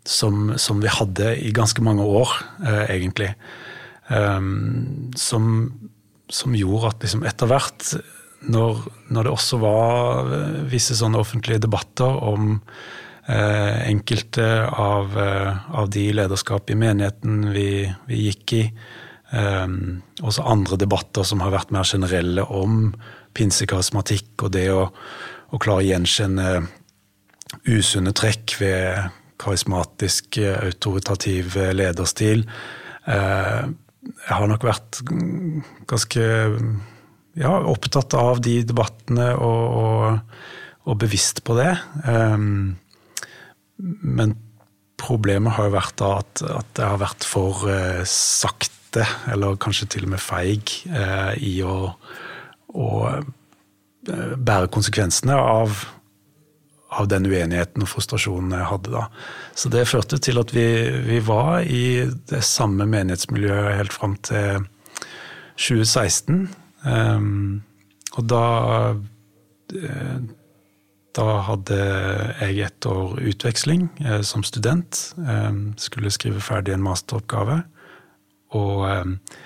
som, 0.05 0.53
som, 0.61 0.83
vi 0.85 0.93
hadde 0.93 1.33
i 1.41 1.53
ganske 1.57 1.85
mange 1.85 2.05
år, 2.05 2.33
eh, 2.65 2.85
egentlig. 2.97 3.33
Eh, 4.13 4.41
som, 5.17 5.49
som 6.29 6.57
gjorde 6.57 6.93
at 6.93 7.07
liksom 7.07 7.25
etter 7.29 7.51
hvert 7.51 7.95
når, 8.51 8.85
når, 9.09 9.27
det 9.27 9.33
også 9.33 9.59
var 9.63 10.35
eh, 10.35 10.61
visse 10.73 10.97
sånne 10.99 11.21
offentlige 11.21 11.63
debatter 11.65 12.21
om 12.29 12.55
eh, 12.57 13.89
enkelte 13.89 14.47
av, 14.69 15.17
eh, 15.21 15.65
av, 15.73 15.91
de 15.95 16.05
lederskap 16.17 16.71
i 16.71 16.79
menigheten 16.79 17.51
vi, 17.55 17.69
vi 18.09 18.23
gikk 18.29 18.57
i, 18.59 18.63
eh, 19.33 19.67
også 20.23 20.47
andre 20.55 20.79
debatter 20.81 21.27
som 21.27 21.45
har 21.45 21.55
vært 21.55 21.75
mer 21.75 21.89
generelle 21.89 22.47
om 22.49 22.89
pinsekarismatikk 23.35 24.47
og 24.47 24.55
det 24.55 24.69
å, 24.75 24.87
å 24.89 25.61
klare 25.63 25.83
å 25.83 25.89
gjenkjenne 25.89 26.49
usunne 27.71 28.13
trekk 28.17 28.57
ved 28.61 29.13
karismatisk, 29.41 30.39
eh, 30.39 30.59
autoritativ 30.69 31.57
lederstil. 31.75 32.45
Eh, 33.07 33.63
jeg 34.05 34.37
har 34.37 34.49
nok 34.49 34.65
vært 34.67 35.01
ganske 35.89 36.25
ja, 37.39 37.53
opptatt 37.67 38.15
av 38.19 38.41
de 38.45 38.61
debattene 38.67 39.33
og, 39.35 39.63
og, 39.81 40.41
og 40.87 40.99
bevisst 41.03 41.43
på 41.47 41.57
det. 41.59 41.73
Um, 42.07 42.77
men 43.79 44.37
problemet 45.01 45.57
har 45.57 45.69
jo 45.69 45.75
vært 45.75 45.97
da 46.01 46.13
at, 46.21 46.45
at 46.47 46.71
det 46.79 46.87
har 46.87 47.03
vært 47.03 47.27
for 47.27 47.67
uh, 47.67 48.05
sakte 48.09 49.05
eller 49.33 49.59
kanskje 49.59 49.91
til 49.97 50.07
og 50.07 50.15
med 50.15 50.23
feig, 50.23 50.77
uh, 50.93 51.35
i 51.35 51.57
å, 51.67 51.91
å 52.75 52.89
eh, 53.11 54.35
bære 54.39 54.71
konsekvensene 54.71 55.35
av, 55.35 55.81
av 56.95 57.09
den 57.11 57.27
uenigheten 57.27 57.83
og 57.83 57.91
frustrasjonen 57.91 58.55
jeg 58.55 58.69
hadde 58.71 58.95
da. 58.95 59.09
Så 59.59 59.71
det 59.75 59.89
førte 59.91 60.21
til 60.23 60.39
at 60.39 60.55
vi, 60.55 60.67
vi 61.09 61.19
var 61.27 61.67
i 61.67 62.05
det 62.31 62.45
samme 62.47 62.87
menighetsmiljøet 62.91 63.81
helt 63.81 63.97
fram 63.97 64.15
til 64.27 64.69
2016. 65.59 66.47
Um, 66.85 67.63
og 68.15 68.27
da 68.31 68.47
eh, 69.75 70.25
da 71.15 71.27
hadde 71.47 71.79
jeg 72.41 72.65
et 72.67 72.87
år 72.91 73.19
utveksling 73.31 73.87
eh, 74.03 74.21
som 74.27 74.43
student. 74.47 75.15
Eh, 75.23 75.53
skulle 75.79 76.13
skrive 76.15 76.43
ferdig 76.43 76.75
en 76.75 76.83
masteroppgave. 76.83 77.61
Og, 78.59 78.81
eh, 78.89 79.43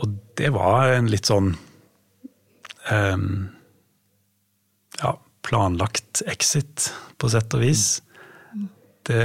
og 0.00 0.14
det 0.40 0.52
var 0.56 0.94
en 0.94 1.10
litt 1.12 1.28
sånn 1.28 1.54
eh, 2.92 3.26
Ja, 5.00 5.14
planlagt 5.46 6.22
exit, 6.28 6.90
på 7.20 7.28
sett 7.32 7.54
og 7.56 7.64
vis. 7.64 7.84
Det, 9.08 9.20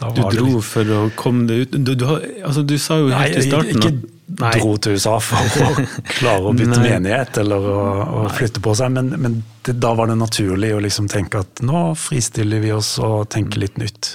du 0.00 0.22
dro 0.22 0.48
litt... 0.48 0.66
for 0.66 0.90
å 0.90 1.04
komme 1.14 1.46
deg 1.46 1.64
ut 1.64 1.76
Du, 1.78 1.92
du, 1.94 2.04
altså, 2.42 2.64
du 2.66 2.74
sa 2.82 2.98
jo 2.98 3.12
helt 3.14 3.38
i 3.38 3.44
starten 3.46 3.78
Nei, 3.78 3.92
ikke 3.92 4.12
Nei. 4.40 4.50
dro 4.56 4.72
til 4.82 4.96
USA 4.96 5.14
for 5.22 5.62
å 5.62 5.86
klare 6.16 6.50
å 6.50 6.54
bytte 6.56 6.80
menighet 6.82 7.38
eller 7.44 7.68
å, 7.70 7.80
å 8.24 8.26
flytte 8.34 8.62
på 8.64 8.72
seg, 8.74 8.90
men, 8.96 9.12
men 9.20 9.36
det, 9.66 9.76
da 9.78 9.92
var 9.94 10.10
det 10.10 10.16
naturlig 10.18 10.72
å 10.74 10.80
liksom 10.82 11.06
tenke 11.12 11.44
at 11.44 11.62
nå 11.62 11.86
fristiller 12.00 12.64
vi 12.64 12.72
oss 12.74 12.96
og 13.04 13.28
tenker 13.30 13.62
litt 13.62 13.76
nytt. 13.78 14.14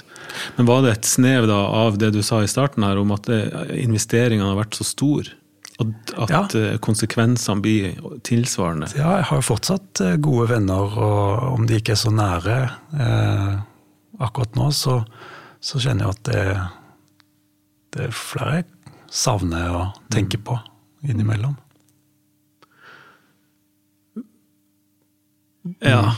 Men 0.58 0.68
Var 0.68 0.82
det 0.84 0.96
et 0.98 1.08
snev 1.08 1.46
da 1.48 1.60
av 1.86 1.96
det 2.02 2.10
du 2.18 2.20
sa 2.26 2.42
i 2.42 2.50
starten 2.50 2.84
her, 2.84 2.98
om 3.00 3.14
at 3.14 3.30
investeringene 3.30 4.50
har 4.50 4.58
vært 4.58 4.76
så 4.76 4.88
store? 4.90 5.38
At, 5.80 6.12
at 6.28 6.30
ja. 6.30 6.60
Eh, 6.60 6.76
konsekvensene 6.82 7.62
blir 7.64 7.94
tilsvarende? 8.26 8.90
Ja, 8.98 9.14
jeg 9.20 9.28
har 9.30 9.40
jo 9.40 9.46
fortsatt 9.46 10.02
eh, 10.04 10.16
gode 10.20 10.50
venner, 10.52 10.96
og 11.00 11.54
om 11.54 11.66
de 11.68 11.78
ikke 11.80 11.94
er 11.94 12.00
så 12.02 12.12
nære 12.12 12.56
eh, 13.00 13.54
akkurat 14.20 14.58
nå, 14.58 14.68
så, 14.76 15.00
så, 15.60 15.80
kjenner 15.80 16.06
jeg 16.06 16.16
at 16.16 16.22
det, 16.30 16.44
det 17.96 18.06
er 18.08 18.14
flere 18.16 18.60
jeg 18.60 18.68
savner 19.10 19.72
å 19.74 19.84
tenke 20.12 20.38
på 20.38 20.56
innimellom. 21.02 21.56
Ja. 25.82 26.14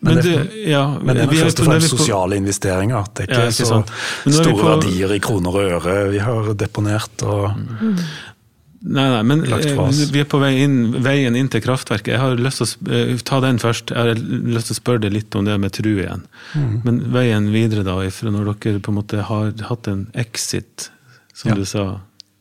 Men, 0.00 0.14
men, 0.14 0.24
det, 0.24 0.36
ja, 0.70 0.84
men 1.02 1.16
det 1.16 1.26
er 1.26 1.32
først 1.42 1.60
og 1.60 1.66
fremst 1.68 1.92
sosiale 1.92 2.38
investeringer. 2.40 3.08
Det 3.12 3.26
er 3.26 3.34
ikke 3.34 3.48
ja, 3.50 3.52
så 3.52 3.80
store 4.32 4.54
på, 4.54 4.62
verdier 4.64 5.12
i 5.12 5.18
kroner 5.20 5.58
og 5.58 5.74
øre 5.74 5.96
vi 6.14 6.22
har 6.24 6.52
deponert. 6.56 7.24
og 7.26 7.50
mm. 7.58 7.98
Nei, 8.80 9.06
nei, 9.12 9.22
men 9.28 9.42
eh, 9.44 9.90
vi 10.08 10.22
er 10.22 10.28
på 10.30 10.38
vei 10.40 10.54
inn, 10.62 10.76
veien 11.04 11.34
inn 11.36 11.50
til 11.52 11.60
kraftverket. 11.60 12.14
Jeg 12.14 12.20
har 12.22 12.38
lyst 12.40 12.62
til 12.62 12.70
å 12.88 13.00
uh, 13.12 13.24
ta 13.28 13.40
den 13.44 13.60
først. 13.60 13.92
Jeg 13.92 14.00
har 14.00 14.20
lyst 14.20 14.70
til 14.70 14.76
å 14.76 14.78
spørre 14.78 15.02
deg 15.04 15.12
litt 15.18 15.36
om 15.36 15.44
det 15.44 15.58
med 15.60 15.74
tru 15.76 15.90
igjen. 15.90 16.24
Mm. 16.56 16.70
Men 16.86 17.00
veien 17.12 17.50
videre, 17.52 17.84
da, 17.84 17.98
ifra 18.08 18.32
når 18.32 18.54
dere 18.64 18.80
på 18.80 18.94
en 18.94 19.00
måte 19.02 19.26
har 19.28 19.52
hatt 19.68 19.90
en 19.92 20.06
exit, 20.16 20.88
som 21.36 21.52
ja. 21.52 21.58
du 21.60 21.68
sa, 21.68 21.84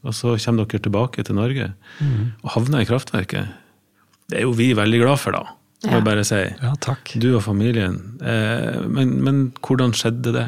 og 0.07 0.15
så 0.15 0.37
kommer 0.39 0.63
dere 0.63 0.85
tilbake 0.87 1.27
til 1.27 1.35
Norge 1.35 1.73
mm. 1.99 2.39
og 2.45 2.53
havner 2.55 2.85
i 2.85 2.87
kraftverket. 2.87 3.51
Det 4.31 4.39
er 4.39 4.47
jo 4.47 4.55
vi 4.55 4.71
veldig 4.77 5.03
glad 5.03 5.19
for, 5.19 5.35
da. 5.35 5.57
Må 5.87 5.95
jeg 5.95 6.05
bare 6.07 6.23
si. 6.27 6.39
Ja, 6.59 6.73
takk. 6.83 7.13
Du 7.23 7.29
og 7.37 7.43
familien. 7.45 7.99
Eh, 8.19 8.79
men, 8.91 9.15
men, 9.23 9.45
hvordan 9.63 9.93
skjedde 9.95 10.33
det? 10.35 10.47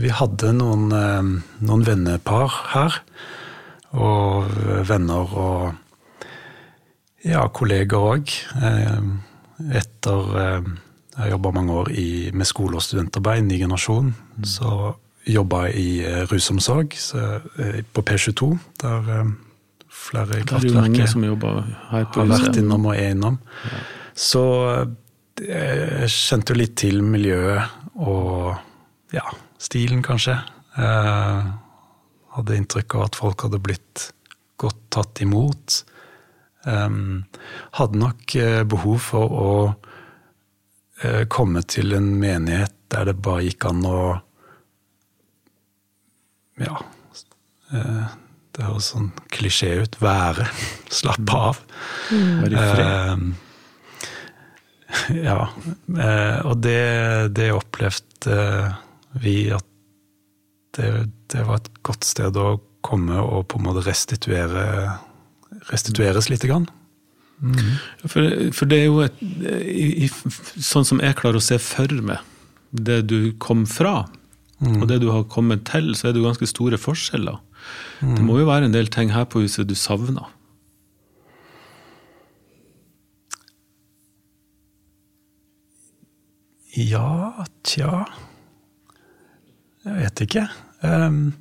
Vi 0.00 0.12
hadde 0.14 0.52
noen, 0.54 0.86
eh, 0.94 1.30
noen 1.66 1.86
vennepar 1.86 2.54
her. 2.74 3.00
Og 3.98 4.50
venner 4.86 5.32
og 5.34 5.72
ja, 7.26 7.44
kolleger 7.52 8.00
òg. 8.00 8.32
Eh, 8.62 9.02
etter 9.80 10.32
eh, 10.40 10.70
Jeg 11.10 11.24
har 11.26 11.30
jobba 11.34 11.50
mange 11.52 11.72
år 11.72 11.90
i, 11.92 12.30
med 12.32 12.46
skole- 12.46 12.78
og 12.78 12.82
studentarbeid, 12.82 13.42
ny 13.44 13.58
generasjon. 13.60 14.14
Mm. 14.36 14.44
Så 14.46 14.94
jobba 15.28 15.66
i 15.68 16.00
eh, 16.06 16.22
rusomsorg 16.30 16.94
på 17.92 18.02
P22, 18.08 18.54
der 18.80 19.10
flere 19.90 20.38
i 20.38 20.46
kraftverket 20.46 21.10
har 21.90 22.30
vært 22.30 22.56
innom 22.62 22.86
og 22.86 22.94
er 22.96 23.10
innom. 23.12 23.36
Ja. 23.66 23.82
Så 24.14 24.44
jeg 25.40 26.08
kjente 26.14 26.54
jo 26.54 26.60
litt 26.60 26.76
til 26.80 27.02
miljøet 27.04 27.68
og 28.00 28.54
ja, 29.12 29.26
stilen, 29.60 30.00
kanskje. 30.06 30.38
Jeg 30.78 31.52
hadde 32.40 32.58
inntrykk 32.58 32.96
av 32.98 33.06
at 33.06 33.20
folk 33.20 33.46
hadde 33.46 33.62
blitt 33.62 34.10
godt 34.60 34.80
tatt 34.92 35.22
imot. 35.24 35.82
Hadde 36.66 38.00
nok 38.02 38.34
behov 38.68 38.98
for 39.00 39.36
å 39.40 39.52
komme 41.32 41.62
til 41.64 41.94
en 41.96 42.10
menighet 42.20 42.74
der 42.92 43.08
det 43.08 43.16
bare 43.22 43.46
gikk 43.46 43.64
an 43.70 43.86
å 43.88 44.00
ja 46.60 46.76
uh, 47.72 48.08
Det 48.50 48.66
høres 48.66 48.90
sånn 48.92 49.12
klisjé 49.32 49.70
ut. 49.84 49.94
Være. 50.02 50.48
Slappe 51.00 51.36
av. 51.48 51.60
Mm. 52.10 52.40
Være 52.42 52.50
i 52.50 52.64
fred. 52.74 52.90
ja. 55.30 55.40
Eh, 55.94 56.38
og 56.50 56.56
det, 56.66 57.30
det 57.38 57.52
opplevde 57.54 58.40
vi 59.22 59.36
at 59.54 59.69
det, 60.78 60.90
det, 61.32 61.46
var 61.48 61.60
et 61.60 61.70
godt 61.86 62.06
sted 62.06 62.36
å 62.38 62.60
komme 62.86 63.18
og 63.20 63.48
på 63.50 63.58
en 63.60 63.66
måte 63.66 63.84
restituere, 63.86 64.64
restitueres 65.72 66.30
lite 66.30 66.50
grann. 66.50 66.68
Mm. 67.40 67.58
For, 68.04 68.30
for, 68.52 68.68
det 68.68 68.82
er 68.82 68.88
jo 68.90 68.98
et, 69.00 69.20
i, 69.64 70.04
i, 70.04 70.08
Sånn 70.60 70.84
som 70.84 70.98
jeg 71.00 71.16
klarer 71.16 71.40
å 71.40 71.44
se 71.44 71.56
for 71.62 71.94
meg 72.04 72.20
det 72.70 72.98
du 73.08 73.32
kom 73.40 73.64
fra, 73.66 74.04
Mm. 74.60 74.82
Og 74.82 74.88
det 74.90 74.98
du 75.00 75.08
har 75.08 75.24
kommet 75.32 75.64
til, 75.70 75.94
så 75.96 76.08
er 76.08 76.12
det 76.12 76.20
jo 76.20 76.28
ganske 76.28 76.48
store 76.48 76.78
forskjeller. 76.80 77.38
Mm. 78.04 78.16
Det 78.16 78.24
må 78.26 78.36
jo 78.40 78.48
være 78.48 78.68
en 78.68 78.76
del 78.76 78.90
ting 78.92 79.12
her 79.14 79.24
på 79.24 79.40
huset 79.44 79.68
du 79.68 79.74
savner? 79.74 80.28
Ja, 86.76 87.46
tja 87.66 88.04
Jeg 89.84 89.96
vet 89.96 90.20
ikke. 90.26 90.44
Um, 90.84 91.32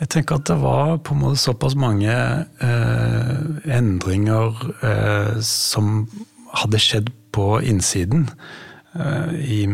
jeg 0.00 0.10
tenker 0.10 0.38
at 0.38 0.46
det 0.50 0.56
var 0.62 0.96
på 1.02 1.14
en 1.14 1.22
måte 1.22 1.40
såpass 1.42 1.74
mange 1.78 2.14
uh, 2.62 3.34
endringer 3.66 4.54
uh, 4.82 5.40
som 5.42 6.06
hadde 6.54 6.80
skjedd 6.82 7.10
på 7.34 7.58
innsiden 7.66 8.28
uh, 8.94 9.34
i, 9.34 9.64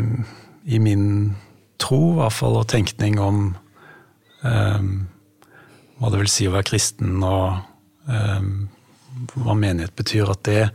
i 0.64 0.80
min 0.80 1.36
tro, 1.80 2.00
i 2.14 2.18
hvert 2.20 2.36
fall, 2.36 2.56
og 2.60 2.68
tenkning 2.72 3.20
om 3.20 3.40
um, 4.44 4.90
hva 6.00 6.12
det 6.12 6.22
vil 6.22 6.32
si 6.32 6.48
å 6.48 6.54
være 6.56 6.70
kristen, 6.72 7.18
og 7.20 7.60
um, 8.08 8.68
hva 9.36 9.56
menighet 9.56 9.96
betyr. 9.96 10.32
At 10.32 10.44
det, 10.48 10.70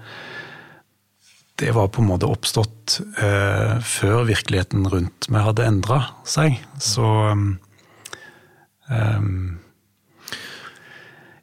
det 1.62 1.72
var 1.76 1.92
på 1.94 2.04
en 2.04 2.10
måte 2.10 2.28
oppstått 2.28 3.00
eh, 3.22 3.78
før 3.80 4.26
virkeligheten 4.28 4.88
rundt 4.92 5.30
meg 5.32 5.48
hadde 5.48 5.68
endra 5.70 6.02
seg. 6.28 6.58
Så 6.84 7.06
um, 7.06 7.56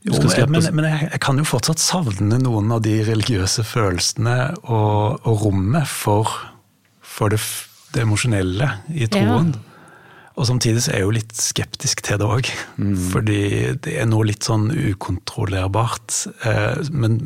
jo, 0.03 0.19
men, 0.51 0.67
men 0.75 0.87
jeg, 0.89 1.09
jeg, 1.09 1.21
kan 1.23 1.39
jo 1.39 1.47
fortsatt 1.47 1.81
savne 1.81 2.41
noen 2.43 2.73
av 2.75 2.83
de 2.85 2.99
religiøse 3.07 3.65
følelsene 3.65 4.39
og, 4.67 5.23
og 5.23 5.45
rommet 5.47 5.89
for, 5.89 6.33
for 7.01 7.33
det 7.33 7.41
det 7.93 8.07
emosjonelle 8.07 8.69
i 8.97 9.07
troen. 9.11 9.53
Ja. 9.53 9.69
Og 10.41 10.49
samtidig 10.49 10.81
så 10.85 10.95
er 10.95 11.03
jeg 11.03 11.05
jo 11.07 11.15
litt 11.19 11.35
skeptisk 11.37 12.01
til 12.07 12.21
det 12.23 12.29
òg. 12.29 12.49
Mm. 12.81 12.95
Fordi 13.13 13.43
det 13.85 13.99
er 14.01 14.09
noe 14.09 14.25
litt 14.31 14.49
sånn 14.49 14.71
ukontrollerbart. 14.73 16.23
Eh, 16.49 16.89
men 16.97 17.19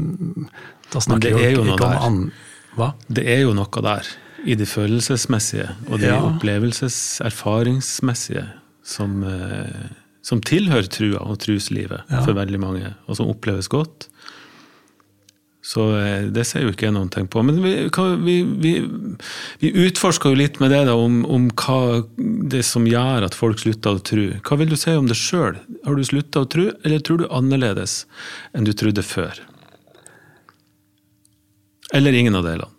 da 0.90 1.02
snakker 1.04 1.38
jeg 1.38 1.54
jo 1.54 1.66
ikke 1.68 1.86
om 1.86 2.02
an... 2.08 2.20
Hva? 2.76 2.92
Det 3.08 3.24
er 3.32 3.40
jo 3.46 3.54
noe 3.56 3.80
der. 3.84 4.04
I 4.46 4.54
det 4.58 4.68
følelsesmessige 4.70 5.68
og 5.88 6.00
det 6.02 6.10
ja. 6.12 6.18
opplevelseserfaringsmessige 6.22 8.46
som, 8.86 9.10
eh, 9.26 9.86
som 10.22 10.40
tilhører 10.44 10.86
trua 10.92 11.20
og 11.24 11.38
truslivet 11.42 12.00
ja. 12.06 12.20
for 12.22 12.32
veldig 12.36 12.60
mange, 12.62 12.94
og 13.08 13.16
som 13.18 13.30
oppleves 13.32 13.68
godt. 13.72 14.08
Så 15.66 15.82
eh, 15.98 16.28
det 16.30 16.44
ser 16.46 16.62
jo 16.62 16.70
ikke 16.70 16.86
jeg 16.86 16.94
noen 16.94 17.10
ting 17.10 17.26
på. 17.30 17.42
Men 17.42 17.58
vi, 17.64 17.72
vi, 18.22 18.36
vi, 18.62 18.72
vi 19.62 19.72
utforsker 19.86 20.30
jo 20.30 20.38
litt 20.38 20.60
med 20.62 20.70
det 20.70 20.84
da, 20.86 20.94
om, 20.94 21.24
om, 21.26 21.48
hva 21.58 22.04
det 22.52 22.62
som 22.68 22.86
gjør 22.86 23.26
at 23.26 23.34
folk 23.34 23.64
slutter 23.64 23.98
å 23.98 24.04
tro. 24.12 24.28
Hva 24.46 24.60
vil 24.60 24.70
du 24.70 24.78
si 24.78 24.94
om 24.94 25.10
det 25.10 25.18
sjøl? 25.18 25.58
Har 25.86 25.98
du 25.98 26.06
slutta 26.06 26.44
å 26.44 26.50
tro, 26.52 26.68
eller 26.86 27.02
tror 27.02 27.22
du 27.22 27.26
annerledes 27.34 28.04
enn 28.54 28.68
du 28.68 28.74
trodde 28.78 29.02
før? 29.06 29.42
Eller 31.94 32.12
ingen 32.12 32.34
av 32.34 32.46
delene? 32.46 32.72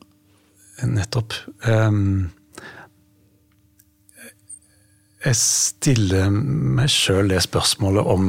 Nettopp. 0.87 1.33
Um, 1.65 2.29
jeg 5.25 5.39
stiller 5.39 6.29
meg 6.31 6.91
sjøl 6.93 7.31
det 7.31 7.39
spørsmålet 7.47 8.11
om 8.13 8.27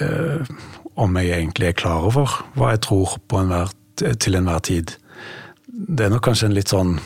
uh, 0.00 0.52
om 1.00 1.16
jeg 1.16 1.32
egentlig 1.32 1.70
er 1.70 1.78
klar 1.78 2.04
over 2.08 2.36
hva 2.58 2.74
jeg 2.74 2.82
tror 2.86 3.16
på 3.28 3.40
enhver, 3.40 3.72
til 3.96 4.36
enhver 4.36 4.62
tid. 4.64 4.94
Det 5.66 6.06
er 6.06 6.12
nok 6.12 6.24
kanskje 6.26 6.50
en 6.50 6.56
litt 6.56 6.72
sånn 6.72 6.96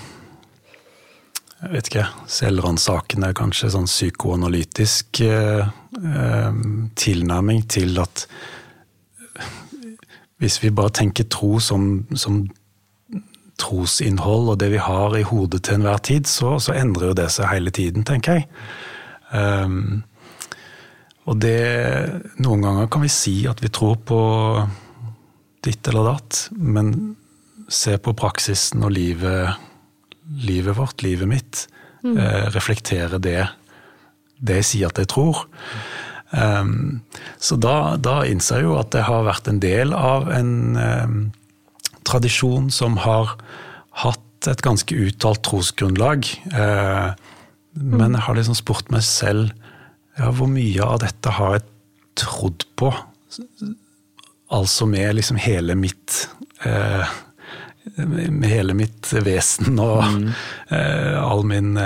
jeg 1.57 1.73
vet 1.73 1.89
ikke, 1.89 2.05
selvransakende, 2.31 3.31
kanskje 3.35 3.71
sånn 3.73 3.89
psykoanalytisk 3.89 5.23
eh, 5.25 5.65
eh, 5.65 6.59
tilnærming 7.01 7.63
til 7.73 7.97
at 8.03 8.27
hvis 10.43 10.61
vi 10.63 10.71
bare 10.75 10.93
tenker 10.93 11.29
tro 11.33 11.57
som, 11.63 12.07
som 12.15 12.45
trosinnhold 13.61 14.51
og 14.53 14.59
det 14.61 14.69
vi 14.75 14.83
har 14.83 15.17
i 15.17 15.25
hodet 15.27 15.63
til 15.65 15.79
enhver 15.79 16.03
tid, 16.05 16.29
så, 16.29 16.57
så 16.61 16.77
endrer 16.77 17.11
jo 17.11 17.17
det 17.17 17.31
seg 17.33 17.49
hele 17.51 17.73
tiden, 17.75 18.05
tenker 18.05 18.41
jeg. 18.41 18.49
Um, 19.33 20.05
og 21.27 21.41
det 21.43 21.57
Noen 22.39 22.63
ganger 22.63 22.91
kan 22.93 23.03
vi 23.03 23.11
si 23.11 23.41
at 23.51 23.63
vi 23.65 23.73
tror 23.75 23.97
på 24.07 24.21
ditt 25.67 25.89
eller 25.91 26.13
datt, 26.13 26.45
men 26.53 27.17
se 27.73 27.97
på 27.99 28.15
praksisen 28.15 28.85
og 28.87 28.93
livet, 28.95 29.57
livet 30.47 30.77
vårt, 30.79 31.03
livet 31.03 31.31
mitt, 31.31 31.65
mm. 32.05 32.15
Uh, 32.15 32.45
reflektere 32.55 33.19
det, 33.19 33.41
det 34.39 34.61
jeg 34.61 34.69
sier 34.69 34.93
at 34.93 35.01
jeg 35.03 35.11
tror. 35.11 35.47
Um, 35.49 36.06
så 36.31 37.57
da, 37.57 37.97
da, 38.03 38.21
innser 38.27 38.61
jeg 38.61 38.67
jo 38.67 38.77
at 38.81 38.91
det 38.95 39.05
har 39.07 39.27
vært 39.29 39.49
en 39.51 39.61
del 39.63 39.95
av 39.95 40.29
en 40.35 40.53
um, 40.77 41.19
tradisjon 42.07 42.71
som 42.75 42.99
har 43.05 43.37
hatt 44.03 44.49
et 44.51 44.63
ganske 44.63 44.95
uttalt 44.95 45.43
trosgrunnlag. 45.47 46.27
Mm. 46.53 47.15
Men 47.77 48.17
jeg 48.17 48.25
har 48.27 48.37
liksom 48.39 48.59
spurt 48.59 48.91
meg 48.95 49.05
selv 49.07 49.53
ja, 50.17 50.31
hvor 50.33 50.49
mye 50.51 50.85
av 50.85 51.01
dette 51.03 51.33
har 51.39 51.59
jeg 51.59 51.67
trodd 52.21 52.67
på? 52.79 52.91
Altså 54.55 54.87
med 54.89 55.19
liksom 55.19 55.41
hele 55.41 55.77
mitt 55.79 56.27
uh, 56.65 57.07
med 57.97 58.49
hele 58.51 58.75
mitt 58.77 59.13
vesen 59.25 59.79
og 59.79 60.03
mm. 60.05 60.31
uh, 60.73 61.17
all 61.23 61.45
min 61.47 61.77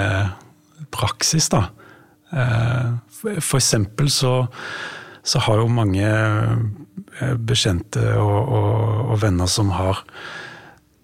praksis, 0.91 1.51
da. 1.53 1.69
For 2.31 3.59
eksempel 3.59 4.11
så, 4.11 4.47
så 5.23 5.43
har 5.47 5.61
jo 5.61 5.69
mange 5.73 6.07
eh, 6.07 7.35
bekjente 7.37 8.05
og, 8.17 8.39
og, 8.39 8.73
og, 9.11 9.17
venner 9.23 9.51
som 9.51 9.73
har 9.75 10.05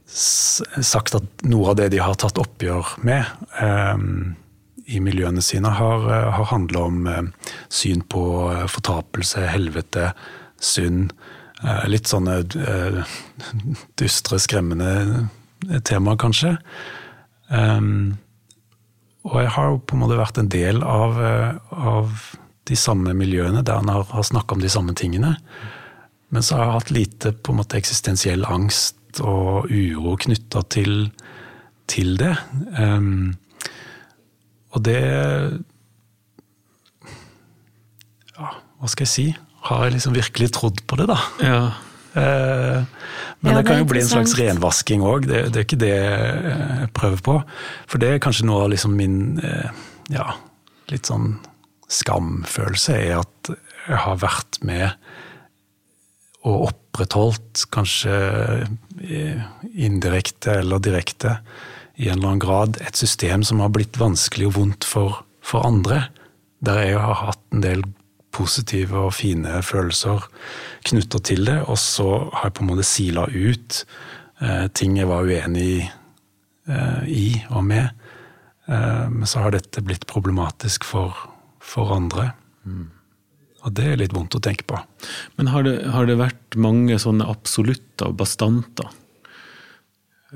sagt 0.07 1.17
at 1.19 1.45
noe 1.45 1.73
av 1.73 1.81
det 1.81 1.91
de 1.93 2.01
har 2.01 2.17
tatt 2.17 2.39
oppgjør 2.41 2.97
med 3.05 3.27
eh, 3.61 3.97
i 4.87 5.01
miljøene 5.03 5.43
sine, 5.43 5.73
har, 5.75 6.07
har 6.37 6.51
handla 6.53 6.85
om 6.89 7.09
eh, 7.11 7.25
syn 7.69 8.05
på 8.07 8.23
fortapelse, 8.71 9.49
helvete, 9.51 10.13
synd. 10.63 11.11
Eh, 11.65 11.89
litt 11.91 12.09
sånne 12.09 12.43
dystre, 14.01 14.39
skremmende 14.41 15.27
temaer, 15.89 16.21
kanskje. 16.21 16.57
Um, 17.49 18.17
og 19.27 19.41
jeg 19.43 19.53
har 19.57 19.71
jo 19.73 19.79
på 19.83 19.97
en 19.97 20.03
måte 20.05 20.19
vært 20.19 20.39
en 20.39 20.51
del 20.53 20.83
av, 20.87 21.17
eh, 21.23 21.57
av 21.71 22.13
de 22.67 22.79
samme 22.79 23.15
miljøene 23.15 23.63
der 23.67 23.81
han 23.81 23.91
har, 23.91 24.07
har 24.11 24.27
snakka 24.27 24.57
om 24.57 24.63
de 24.63 24.71
samme 24.71 24.95
tingene. 24.99 25.37
Men 26.35 26.43
så 26.43 26.59
har 26.59 26.65
jeg 26.65 26.77
hatt 26.77 26.93
lite 26.95 27.33
på 27.35 27.53
en 27.53 27.61
måte 27.61 27.79
eksistensiell 27.79 28.47
angst 28.51 29.21
og 29.23 29.71
uro 29.71 30.17
knytta 30.21 30.63
til, 30.75 31.11
til, 31.91 32.17
det. 32.21 32.35
Um, 32.77 33.37
og 34.75 34.85
det 34.85 35.01
Ja, 38.37 38.51
hva 38.53 38.91
skal 38.93 39.07
jeg 39.07 39.15
si? 39.15 39.27
Har 39.71 39.87
jeg 39.87 39.97
liksom 39.97 40.19
virkelig 40.19 40.51
trodd 40.59 40.83
på 40.87 40.99
det, 41.01 41.07
da? 41.09 41.17
Ja. 41.41 41.61
Uh, 42.17 42.87
men 43.41 43.53
ja, 43.53 43.61
det 43.61 43.67
kan 43.69 43.83
jo 43.83 43.89
bli 43.91 44.01
en 44.01 44.09
slags 44.09 44.35
renvasking 44.39 45.05
òg, 45.05 45.27
det, 45.29 45.43
det, 45.53 45.61
er 45.61 45.67
ikke 45.67 45.79
det 45.79 45.93
jeg 45.93 46.89
prøver 46.97 47.23
på. 47.23 47.37
For 47.91 48.03
det 48.03 48.15
er 48.15 48.23
kanskje 48.25 48.47
noe 48.49 48.65
av 48.65 48.73
liksom 48.73 48.97
min 48.97 49.19
eh, 49.45 49.69
ja, 50.15 50.31
litt 50.91 51.11
sånn 51.11 51.37
skamfølelse, 51.93 52.97
er 52.97 53.21
at 53.21 53.53
jeg 53.87 54.01
har 54.03 54.19
vært 54.23 54.59
med 54.67 54.89
og 56.47 56.69
opprettholdt, 56.71 57.67
kanskje 57.75 58.17
eh, 59.05 59.45
indirekte 59.75 60.61
eller 60.63 60.83
direkte, 60.83 61.39
i 61.97 62.11
en 62.11 62.19
eller 62.19 62.33
annen 62.33 62.43
grad, 62.43 62.81
et 62.85 62.99
system 62.99 63.45
som 63.47 63.63
har 63.63 63.71
blitt 63.73 63.97
vanskelig 64.01 64.51
og 64.51 64.57
vondt 64.59 64.89
for, 64.89 65.23
for 65.45 65.65
andre. 65.69 66.07
Der 66.65 66.83
jeg 66.83 66.99
har 67.01 67.23
hatt 67.23 67.45
en 67.55 67.65
del 67.65 67.87
positive 68.37 69.07
og 69.07 69.15
fine 69.17 69.63
følelser 69.65 70.27
knytta 70.87 71.21
til 71.25 71.47
det, 71.49 71.61
og 71.67 71.79
så 71.81 72.09
har 72.33 72.49
jeg 72.49 72.57
på 72.59 72.65
en 72.65 72.71
måte 72.73 72.87
sila 72.87 73.27
ut 73.33 73.81
eh, 74.43 74.67
ting 74.77 74.99
jeg 74.99 75.11
var 75.11 75.27
uenig 75.27 75.87
eh, 75.87 77.03
i 77.11 77.29
og 77.51 77.65
med. 77.69 78.07
Eh, 78.67 79.07
men 79.13 79.27
så 79.29 79.45
har 79.45 79.55
dette 79.55 79.85
blitt 79.87 80.07
problematisk 80.11 80.87
for, 80.87 81.17
for 81.63 81.95
andre. 81.97 82.31
Mm. 82.67 82.87
Og 83.67 83.75
det 83.75 83.89
er 83.91 83.99
litt 83.99 84.15
vondt 84.15 84.37
å 84.39 84.43
tenke 84.43 84.67
på. 84.71 84.79
Men 85.39 85.51
har 85.51 85.67
det, 85.67 85.81
har 85.91 86.07
det 86.07 86.21
vært 86.21 86.59
mange 86.61 86.99
sånne 87.03 87.27
absolutter 87.27 88.13
og 88.13 88.19
bastanter? 88.21 88.91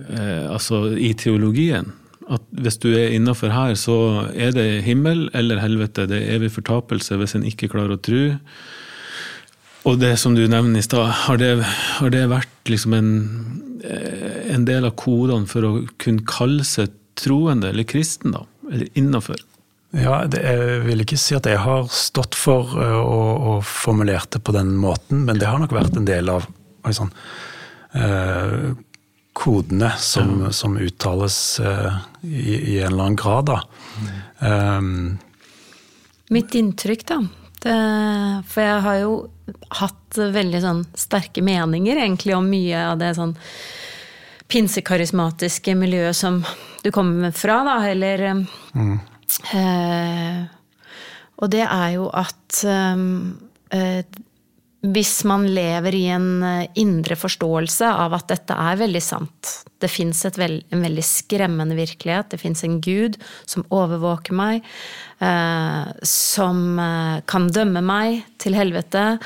Eh, 0.08 0.46
altså 0.50 0.88
i 0.98 1.12
teologien? 1.18 1.92
At 2.30 2.42
hvis 2.62 2.78
du 2.82 2.90
er 2.94 3.14
innafor 3.14 3.54
her, 3.54 3.74
så 3.78 4.28
er 4.34 4.54
det 4.54 4.82
himmel 4.86 5.28
eller 5.34 5.62
helvete. 5.62 6.08
Det 6.10 6.18
er 6.18 6.36
evig 6.38 6.52
fortapelse 6.54 7.18
hvis 7.18 7.36
en 7.38 7.46
ikke 7.46 7.70
klarer 7.72 7.96
å 7.96 8.02
tro. 8.02 8.24
Og 9.88 10.00
det 10.00 10.12
som 10.20 10.34
du 10.36 10.42
nevner 10.50 10.80
i 10.80 10.84
stad, 10.84 11.08
har, 11.24 11.40
har, 11.40 12.10
det 12.12 12.26
vært 12.30 12.68
liksom 12.68 12.96
en, 12.96 13.12
eh, 13.84 14.52
en, 14.52 14.66
del 14.68 14.88
av 14.88 14.96
kodene 15.00 15.48
for 15.48 15.64
å 15.64 15.72
kunne 16.02 16.26
kalle 16.28 16.66
seg 16.68 16.92
troende 17.20 17.72
eller 17.72 17.88
kristen, 17.88 18.36
da? 18.36 18.44
Eller 18.70 18.90
innafor? 18.98 19.40
Ja, 19.96 20.20
det, 20.30 20.42
jeg 20.44 20.82
vil 20.84 21.02
ikke 21.02 21.18
si 21.18 21.34
at 21.34 21.48
jeg 21.48 21.62
har 21.64 21.88
stått 21.94 22.36
for 22.38 22.76
eh, 22.76 22.98
og, 23.00 23.32
og, 23.54 23.64
formulert 23.66 24.30
det 24.36 24.44
på 24.44 24.54
den 24.54 24.76
måten, 24.78 25.24
men 25.24 25.40
det 25.40 25.48
har 25.48 25.62
nok 25.62 25.74
vært 25.74 25.96
en 25.98 26.08
del 26.08 26.28
av 26.32 26.46
sånn, 26.84 27.10
eh, 27.96 28.70
kodene 29.40 29.94
som, 30.02 30.36
ja. 30.44 30.54
som 30.54 30.76
uttales 30.76 31.40
eh, 31.64 31.98
i, 32.28 32.44
i, 32.44 32.78
en 32.84 32.92
eller 32.92 33.08
annen 33.08 33.20
grad, 33.20 33.48
da. 33.48 33.60
Mm. 33.96 34.14
Um, 34.44 34.96
Mitt 36.30 36.54
inntrykk, 36.54 37.08
da 37.08 37.22
det, 37.64 37.76
For 38.50 38.64
jeg 38.64 38.80
har 38.86 38.98
jo 39.02 39.12
hatt 39.80 40.18
veldig 40.18 40.60
sånn 40.62 40.82
sterke 40.98 41.42
meninger 41.44 42.00
egentlig 42.00 42.36
om 42.36 42.48
mye 42.50 42.86
av 42.92 42.98
det 43.00 43.14
sånn 43.18 43.36
pinsekarismatiske 44.50 45.76
miljøet 45.78 46.16
som 46.16 46.40
du 46.82 46.90
kommer 46.94 47.30
fra, 47.36 47.60
da, 47.66 47.76
eller 47.90 48.24
mm. 48.74 48.96
eh, 49.54 50.40
Og 51.38 51.52
det 51.52 51.62
er 51.66 51.88
jo 51.94 52.08
at 52.10 52.62
um, 52.66 53.38
uh, 53.74 54.00
hvis 54.80 55.24
man 55.28 55.44
lever 55.52 55.94
i 55.94 56.06
en 56.08 56.42
eh, 56.42 56.68
indre 56.80 57.16
forståelse 57.18 57.88
av 58.00 58.14
at 58.16 58.30
dette 58.32 58.56
er 58.56 58.78
veldig 58.80 59.02
sant 59.04 59.50
Det 59.80 59.90
fins 59.92 60.22
veld, 60.36 60.62
en 60.72 60.84
veldig 60.84 61.04
skremmende 61.04 61.76
virkelighet. 61.76 62.30
Det 62.32 62.40
fins 62.40 62.64
en 62.64 62.78
gud 62.84 63.18
som 63.48 63.64
overvåker 63.72 64.36
meg, 64.36 64.64
eh, 65.20 65.90
som 66.04 66.78
eh, 66.80 67.20
kan 67.28 67.48
dømme 67.52 67.80
meg 67.84 68.22
til 68.40 68.56
helvete, 68.56 69.18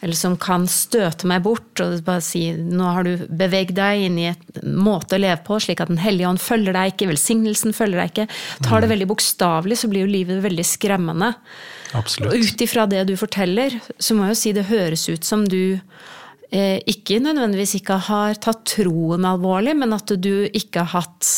eller 0.00 0.16
som 0.16 0.36
kan 0.40 0.68
støte 0.68 1.28
meg 1.28 1.44
bort 1.44 1.80
og 1.84 2.00
bare 2.04 2.24
si 2.24 2.50
nå 2.52 2.92
har 2.92 3.08
du 3.08 3.26
beveget 3.28 3.76
deg 3.80 4.06
inn 4.08 4.20
i 4.20 4.28
en 4.32 4.76
måte 4.76 5.16
å 5.16 5.24
leve 5.24 5.40
på, 5.44 5.60
slik 5.60 5.80
at 5.84 5.92
Den 5.92 6.04
hellige 6.04 6.28
ånd 6.28 6.40
følger 6.40 6.76
deg 6.76 6.92
ikke, 6.94 7.12
velsignelsen 7.14 7.76
følger 7.76 8.02
deg 8.02 8.12
ikke. 8.12 8.28
Tar 8.60 8.80
det 8.80 8.88
mm. 8.88 8.94
veldig 8.96 9.10
bokstavelig, 9.12 9.80
så 9.80 9.92
blir 9.92 10.04
jo 10.04 10.14
livet 10.18 10.44
veldig 10.44 10.68
skremmende. 10.68 11.32
Absolutt. 11.96 12.34
Og 12.34 12.44
ut 12.44 12.64
ifra 12.64 12.86
det 12.90 13.06
du 13.08 13.14
forteller, 13.18 13.78
så 13.98 14.16
må 14.16 14.26
jeg 14.26 14.34
jo 14.34 14.40
si 14.42 14.54
det 14.56 14.68
høres 14.68 15.06
ut 15.08 15.24
som 15.24 15.46
du 15.48 15.78
eh, 16.50 16.78
ikke 16.88 17.20
nødvendigvis 17.24 17.78
ikke 17.80 18.00
har 18.08 18.38
tatt 18.42 18.64
troen 18.76 19.26
alvorlig, 19.28 19.76
men 19.78 19.96
at 19.96 20.12
du 20.20 20.48
ikke 20.48 20.84
har 20.84 21.02
hatt 21.02 21.32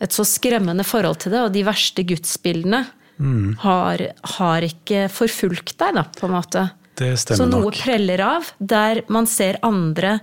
et 0.00 0.16
så 0.16 0.24
skremmende 0.24 0.86
forhold 0.86 1.20
til 1.24 1.34
det, 1.34 1.42
og 1.44 1.52
de 1.54 1.66
verste 1.66 2.04
gudsbildene 2.08 2.84
mm. 3.20 3.58
har, 3.64 4.06
har, 4.36 4.64
ikke 4.64 5.08
forfulgt 5.12 5.76
deg, 5.82 5.98
da, 5.98 6.06
på 6.16 6.28
en 6.28 6.36
måte. 6.38 6.64
Det 6.96 7.12
stemmer 7.20 7.36
nok. 7.36 7.42
Så 7.42 7.50
noe 7.50 7.68
nok. 7.68 7.82
preller 7.82 8.24
av, 8.24 8.48
der 8.58 9.04
man 9.12 9.28
ser 9.30 9.60
andre 9.66 10.18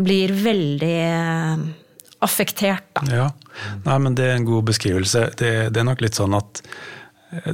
blir 0.00 0.32
veldig 0.32 0.96
eh, 1.04 1.66
affektert, 2.24 2.88
da. 2.96 3.04
Ja. 3.12 3.28
Nei, 3.84 3.98
men 4.00 4.16
det 4.16 4.30
er 4.30 4.38
en 4.38 4.48
god 4.48 4.64
beskrivelse. 4.70 5.26
Det, 5.36 5.52
det 5.74 5.82
er 5.82 5.88
nok 5.90 6.00
litt 6.00 6.16
sånn 6.16 6.32
at 6.38 6.62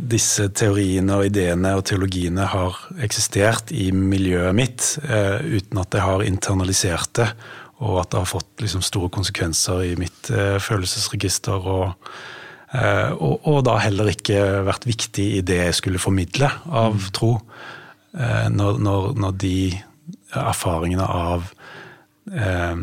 disse 0.02 0.48
teoriene 0.58 1.20
og 1.20 1.28
ideene 1.28 1.76
og 1.78 1.84
teologiene 1.86 2.48
har 2.50 2.78
eksistert 3.04 3.70
i 3.70 3.92
miljøet 3.94 4.56
mitt 4.56 4.86
eh, 5.06 5.38
uten 5.44 5.78
at 5.78 5.94
jeg 5.94 6.02
har 6.02 6.24
internalisert 6.26 7.12
det, 7.20 7.28
og 7.78 8.00
at 8.02 8.10
det 8.10 8.18
har 8.18 8.32
fått 8.32 8.64
liksom, 8.64 8.82
store 8.82 9.10
konsekvenser 9.14 9.84
i 9.86 9.94
mitt 10.00 10.32
eh, 10.34 10.56
følelsesregister. 10.62 11.68
Og, 11.70 12.10
eh, 12.74 13.12
og, 13.14 13.46
og, 13.46 13.60
da 13.68 13.76
heller 13.84 14.10
ikke 14.10 14.64
vært 14.66 14.88
viktig 14.88 15.28
i 15.38 15.44
det 15.46 15.60
jeg 15.62 15.78
skulle 15.78 16.02
formidle 16.02 16.50
av 16.66 16.98
mm. 16.98 17.06
tro. 17.14 17.36
eh, 18.18 18.48
når, 18.50 18.82
når, 18.82 19.12
når, 19.14 19.38
de 19.46 19.58
erfaringene 20.34 21.06
av 21.06 21.46
eh, 22.34 22.82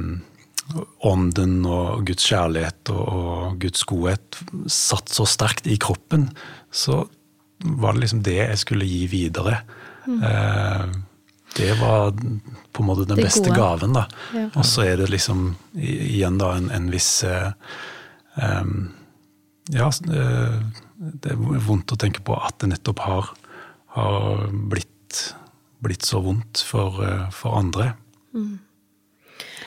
ånden 1.06 1.58
og 1.68 2.08
Guds 2.08 2.26
kjærlighet 2.32 2.96
og, 2.96 3.04
og, 3.04 3.58
Guds 3.62 3.84
godhet 3.84 4.40
satt 4.72 5.12
så 5.12 5.28
sterkt 5.28 5.68
i 5.68 5.76
kroppen, 5.82 6.30
så 6.76 7.06
var 7.58 7.94
det 7.94 8.06
liksom 8.06 8.24
det 8.24 8.38
jeg 8.38 8.60
skulle 8.60 8.88
gi 8.88 9.06
videre. 9.08 9.62
Mm. 10.08 10.24
Eh, 10.24 10.86
det 11.56 11.72
var 11.80 12.12
på 12.72 12.84
en 12.84 12.90
måte 12.90 13.08
den 13.08 13.22
beste 13.22 13.54
gaven, 13.56 13.96
da. 13.96 14.06
Ja. 14.36 14.50
Og 14.60 14.68
så 14.68 14.84
er 14.84 15.00
det 15.00 15.08
liksom 15.14 15.54
igjen 15.80 16.40
da 16.42 16.52
en, 16.58 16.68
en 16.76 16.90
viss 16.92 17.24
um, 17.24 18.92
Ja, 19.72 19.88
eh, 19.88 20.58
det 20.96 21.32
er 21.32 21.40
vondt 21.40 21.96
å 21.96 22.00
tenke 22.00 22.26
på 22.28 22.36
at 22.36 22.60
det 22.60 22.74
nettopp 22.74 23.00
har, 23.08 23.32
har 23.96 24.46
blitt, 24.52 25.22
blitt, 25.80 26.04
så 26.04 26.20
vondt 26.28 26.60
for, 26.68 27.00
for 27.36 27.56
andre. 27.62 27.94
Mm. 28.36 28.60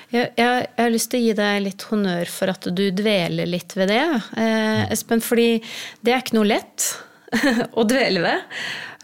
Jeg, 0.09 0.31
jeg, 0.39 0.65
jeg, 0.65 0.81
har 0.81 0.95
lyst 0.95 1.11
til 1.13 1.21
å 1.21 1.27
gi 1.27 1.37
deg 1.37 1.61
litt 1.67 1.85
honnør 1.91 2.31
for 2.33 2.53
at 2.55 2.71
du 2.73 2.87
dveler 2.97 3.51
litt 3.51 3.75
ved 3.77 3.93
det, 3.93 4.05
eh, 4.41 4.87
Espen. 4.95 5.21
Fordi 5.25 5.51
det 6.01 6.15
er 6.15 6.25
ikke 6.25 6.39
noe 6.39 6.49
lett 6.49 6.89
å 7.79 7.85
dvele 7.89 8.25
ved. 8.25 8.59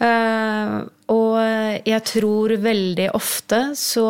Eh, 0.05 0.75
og 1.13 1.37
jeg 1.85 2.01
tror 2.09 2.57
veldig 2.65 3.09
ofte 3.13 3.61
så 3.77 4.09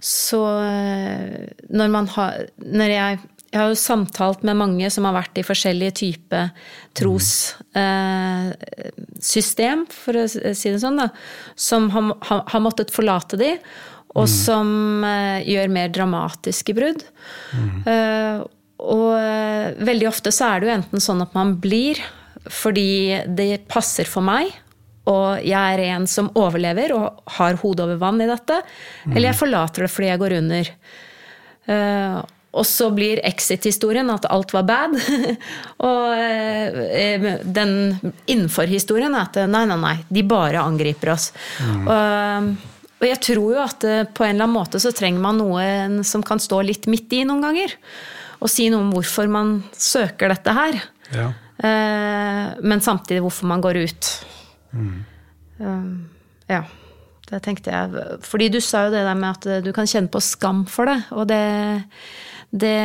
så 0.00 0.40
eh, 0.64 1.50
når 1.68 1.90
man 1.92 2.06
har 2.14 2.46
Når 2.56 2.90
jeg 2.94 3.18
jeg 3.50 3.58
har 3.58 3.72
jo 3.72 3.78
samtalt 3.82 4.44
med 4.46 4.54
mange 4.60 4.86
som 4.94 5.02
har 5.08 5.16
vært 5.16 5.40
i 5.40 5.42
forskjellige 5.42 5.96
typer 5.98 6.52
trossystem, 6.94 7.72
eh, 9.82 9.90
for 9.90 10.14
å 10.20 10.26
si 10.30 10.70
det 10.70 10.78
sånn, 10.78 11.00
da, 11.02 11.08
som 11.58 11.90
har, 11.90 12.14
har 12.46 12.62
måttet 12.62 12.94
forlate 12.94 13.34
de, 13.40 13.58
og 14.14 14.26
mm. 14.26 14.32
som 14.32 14.70
uh, 15.06 15.42
gjør 15.46 15.70
mer 15.72 15.92
dramatiske 15.94 16.74
brudd. 16.74 17.04
Mm. 17.54 17.68
Uh, 17.86 18.40
og 18.80 19.12
uh, 19.14 19.84
veldig 19.86 20.08
ofte 20.10 20.32
så 20.34 20.50
er 20.50 20.60
det 20.60 20.70
jo 20.70 20.78
enten 20.78 21.04
sånn 21.04 21.22
at 21.22 21.36
man 21.36 21.54
blir 21.62 22.00
fordi 22.50 23.20
det 23.28 23.66
passer 23.70 24.08
for 24.08 24.24
meg, 24.24 24.48
og 25.10 25.44
jeg 25.44 25.76
er 25.76 25.82
en 25.92 26.06
som 26.08 26.30
overlever 26.38 26.94
og 26.96 27.20
har 27.36 27.58
hodet 27.60 27.84
over 27.84 27.98
vann 28.00 28.20
i 28.22 28.28
dette, 28.28 28.60
mm. 29.04 29.12
eller 29.12 29.28
jeg 29.28 29.38
forlater 29.38 29.84
det 29.84 29.90
fordi 29.92 30.08
jeg 30.08 30.20
går 30.22 30.34
under. 30.38 30.70
Og 32.50 32.66
så 32.66 32.88
blir 32.94 33.20
exit-historien 33.26 34.08
at 34.12 34.28
alt 34.32 34.54
var 34.56 34.64
bad. 34.68 34.96
og 35.88 37.44
den 37.58 37.74
innenfor-historien 38.24 39.14
er 39.14 39.28
at 39.28 39.40
nei, 39.52 39.66
nei, 39.68 39.78
nei, 39.84 39.94
de 40.08 40.24
bare 40.32 40.64
angriper 40.64 41.12
oss. 41.14 41.30
Mm. 41.60 41.84
Og, 41.84 42.69
og 43.00 43.06
jeg 43.08 43.20
tror 43.24 43.54
jo 43.54 43.60
at 43.62 43.84
eh, 43.88 44.02
på 44.04 44.26
en 44.26 44.34
eller 44.34 44.44
annen 44.44 44.58
måte 44.58 44.80
så 44.82 44.92
trenger 44.92 45.22
man 45.24 45.40
noe 45.40 46.04
som 46.06 46.24
kan 46.26 46.40
stå 46.42 46.60
litt 46.68 46.88
midt 46.92 47.12
i 47.16 47.22
noen 47.24 47.44
ganger. 47.46 47.72
Og 48.40 48.52
si 48.52 48.68
noe 48.72 48.84
om 48.84 48.92
hvorfor 48.92 49.28
man 49.32 49.58
søker 49.72 50.32
dette 50.32 50.52
her. 50.56 50.76
Ja. 51.16 51.30
Eh, 51.64 52.44
men 52.60 52.84
samtidig 52.84 53.22
hvorfor 53.24 53.48
man 53.48 53.64
går 53.64 53.80
ut. 53.86 54.10
Mm. 54.76 55.00
Eh, 55.60 55.88
ja. 56.52 56.62
Det 57.30 57.38
tenkte 57.44 57.70
jeg. 57.70 58.06
Fordi 58.26 58.48
du 58.50 58.58
sa 58.58 58.88
jo 58.88 58.92
det 58.92 59.04
der 59.06 59.14
med 59.14 59.36
at 59.36 59.64
du 59.64 59.70
kan 59.72 59.86
kjenne 59.86 60.10
på 60.10 60.20
skam 60.24 60.64
for 60.66 60.90
det. 60.90 60.96
Og 61.14 61.28
det, 61.30 61.42
det 62.50 62.80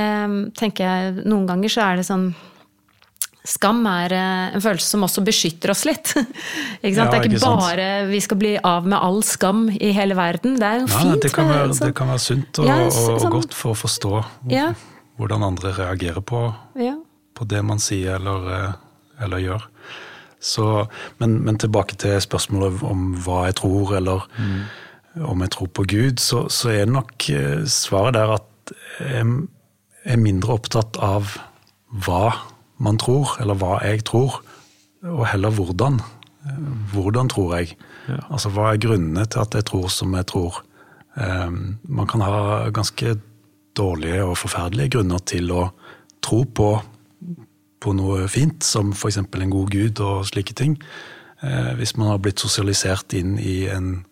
tenker 0.60 0.86
jeg 0.86 1.24
Noen 1.26 1.48
ganger 1.50 1.74
så 1.74 1.88
er 1.88 1.98
det 1.98 2.06
sånn 2.06 2.28
Skam 3.46 3.84
er 3.86 4.14
eh, 4.16 4.56
en 4.58 4.64
følelse 4.64 4.88
som 4.96 5.06
også 5.06 5.22
beskytter 5.26 5.72
oss 5.74 5.84
litt. 5.86 6.12
ikke 6.16 6.96
sant? 6.96 6.98
Ja, 6.98 7.06
det 7.12 7.20
er 7.20 7.28
ikke, 7.28 7.38
ikke 7.38 7.52
bare 7.62 7.90
vi 8.10 8.22
skal 8.26 8.40
bli 8.42 8.54
av 8.58 8.88
med 8.90 8.98
all 8.98 9.22
skam 9.26 9.68
i 9.70 9.92
hele 9.96 10.18
verden. 10.18 10.58
Det 10.62 10.66
er 10.66 10.82
jo 10.82 10.88
ja, 10.90 11.02
fint. 11.04 11.22
Det 11.22 11.32
kan, 11.36 11.52
være, 11.52 11.70
det 11.78 11.92
kan 11.98 12.10
være 12.14 12.24
sunt 12.24 12.62
og, 12.62 12.70
ja, 12.70 12.80
sånn, 12.94 13.20
og 13.20 13.38
godt 13.40 13.58
for 13.58 13.76
å 13.76 13.80
forstå 13.86 14.14
hvordan 15.16 15.46
andre 15.48 15.72
reagerer 15.78 16.24
på, 16.28 16.42
på, 16.76 17.46
det 17.48 17.62
man 17.64 17.80
sier 17.80 18.18
eller, 18.18 18.50
eh, 18.52 18.74
eller 19.24 19.44
gjør. 19.44 19.70
Så, 20.46 20.66
men, 21.22 21.38
men, 21.46 21.60
tilbake 21.62 21.96
til 22.02 22.18
spørsmålet 22.22 22.82
om 22.86 23.14
hva 23.24 23.46
jeg 23.48 23.60
tror, 23.62 23.96
eller 24.02 24.26
mm. 24.36 25.22
om 25.30 25.46
jeg 25.46 25.54
tror 25.56 25.70
på 25.72 25.86
Gud, 25.94 26.20
så, 26.22 26.44
så 26.52 26.74
er 26.74 26.92
nok 26.92 27.30
eh, 27.32 27.64
svaret 27.72 28.18
der 28.18 28.36
at 28.40 28.76
jeg 29.00 29.24
er 30.06 30.22
mindre 30.22 30.58
opptatt 30.58 30.98
av 31.02 31.38
hva 32.06 32.34
man 32.78 32.98
tror, 33.00 33.38
eller 33.42 33.58
hva 33.60 33.80
jeg 33.86 34.04
tror, 34.08 34.42
og 35.06 35.26
heller 35.30 35.54
hvordan. 35.54 36.00
Hvordan 36.94 37.30
tror 37.30 37.56
jeg? 37.58 37.76
Ja. 38.10 38.20
Altså 38.30 38.52
hva 38.54 38.72
er 38.72 38.82
grunnene 38.82 39.26
til 39.26 39.42
at 39.42 39.56
jeg 39.58 39.66
tror 39.70 39.88
som 39.94 40.14
jeg 40.18 40.28
tror? 40.30 40.62
Um, 41.16 41.78
man 41.84 42.08
kan 42.08 42.22
ha 42.22 42.70
ganske 42.76 43.16
dårlige 43.78 44.24
og 44.24 44.38
forferdelige 44.38 44.98
grunner 44.98 45.22
til 45.24 45.52
å 45.52 45.70
tro 46.24 46.44
på, 46.44 46.70
på 47.82 47.94
noe 47.96 48.28
fint, 48.32 48.64
som 48.64 48.92
f.eks. 48.94 49.22
en 49.24 49.54
god 49.54 49.72
gud 49.72 50.02
og 50.04 50.26
slike 50.28 50.54
ting. 50.58 50.76
Uh, 51.44 51.74
hvis 51.80 51.96
man 51.98 52.12
har 52.12 52.20
blitt 52.24 52.44
sosialisert 52.44 53.16
inn 53.18 53.38
i 53.40 53.66
en 53.72 54.06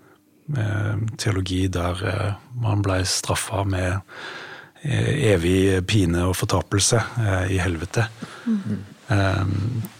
uh, 0.57 0.95
teologi 1.17 1.67
der 1.67 2.01
uh, 2.03 2.31
man 2.59 2.83
ble 2.85 3.01
straffa 3.07 3.63
med 3.67 3.99
evig 4.83 5.85
pine 5.87 6.25
og 6.27 6.35
fortapelse 6.37 6.99
eh, 7.23 7.55
i 7.55 7.59
helvete. 7.63 8.07
Mm. 8.45 8.81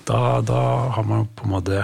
Da, 0.07 0.19
da, 0.41 0.59
har 0.95 1.03
man 1.05 1.27
på 1.35 1.45
en 1.45 1.51
måte 1.51 1.81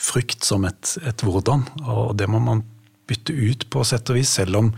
frykt 0.00 0.46
som 0.46 0.64
et, 0.64 0.92
et, 1.04 1.24
hvordan, 1.26 1.64
og 1.82 2.14
det 2.16 2.28
må 2.30 2.38
man 2.40 2.62
bytte 3.10 3.34
ut 3.34 3.66
på 3.70 3.82
sett 3.84 4.08
og 4.08 4.16
vis, 4.16 4.30
selv 4.38 4.60
om, 4.60 4.70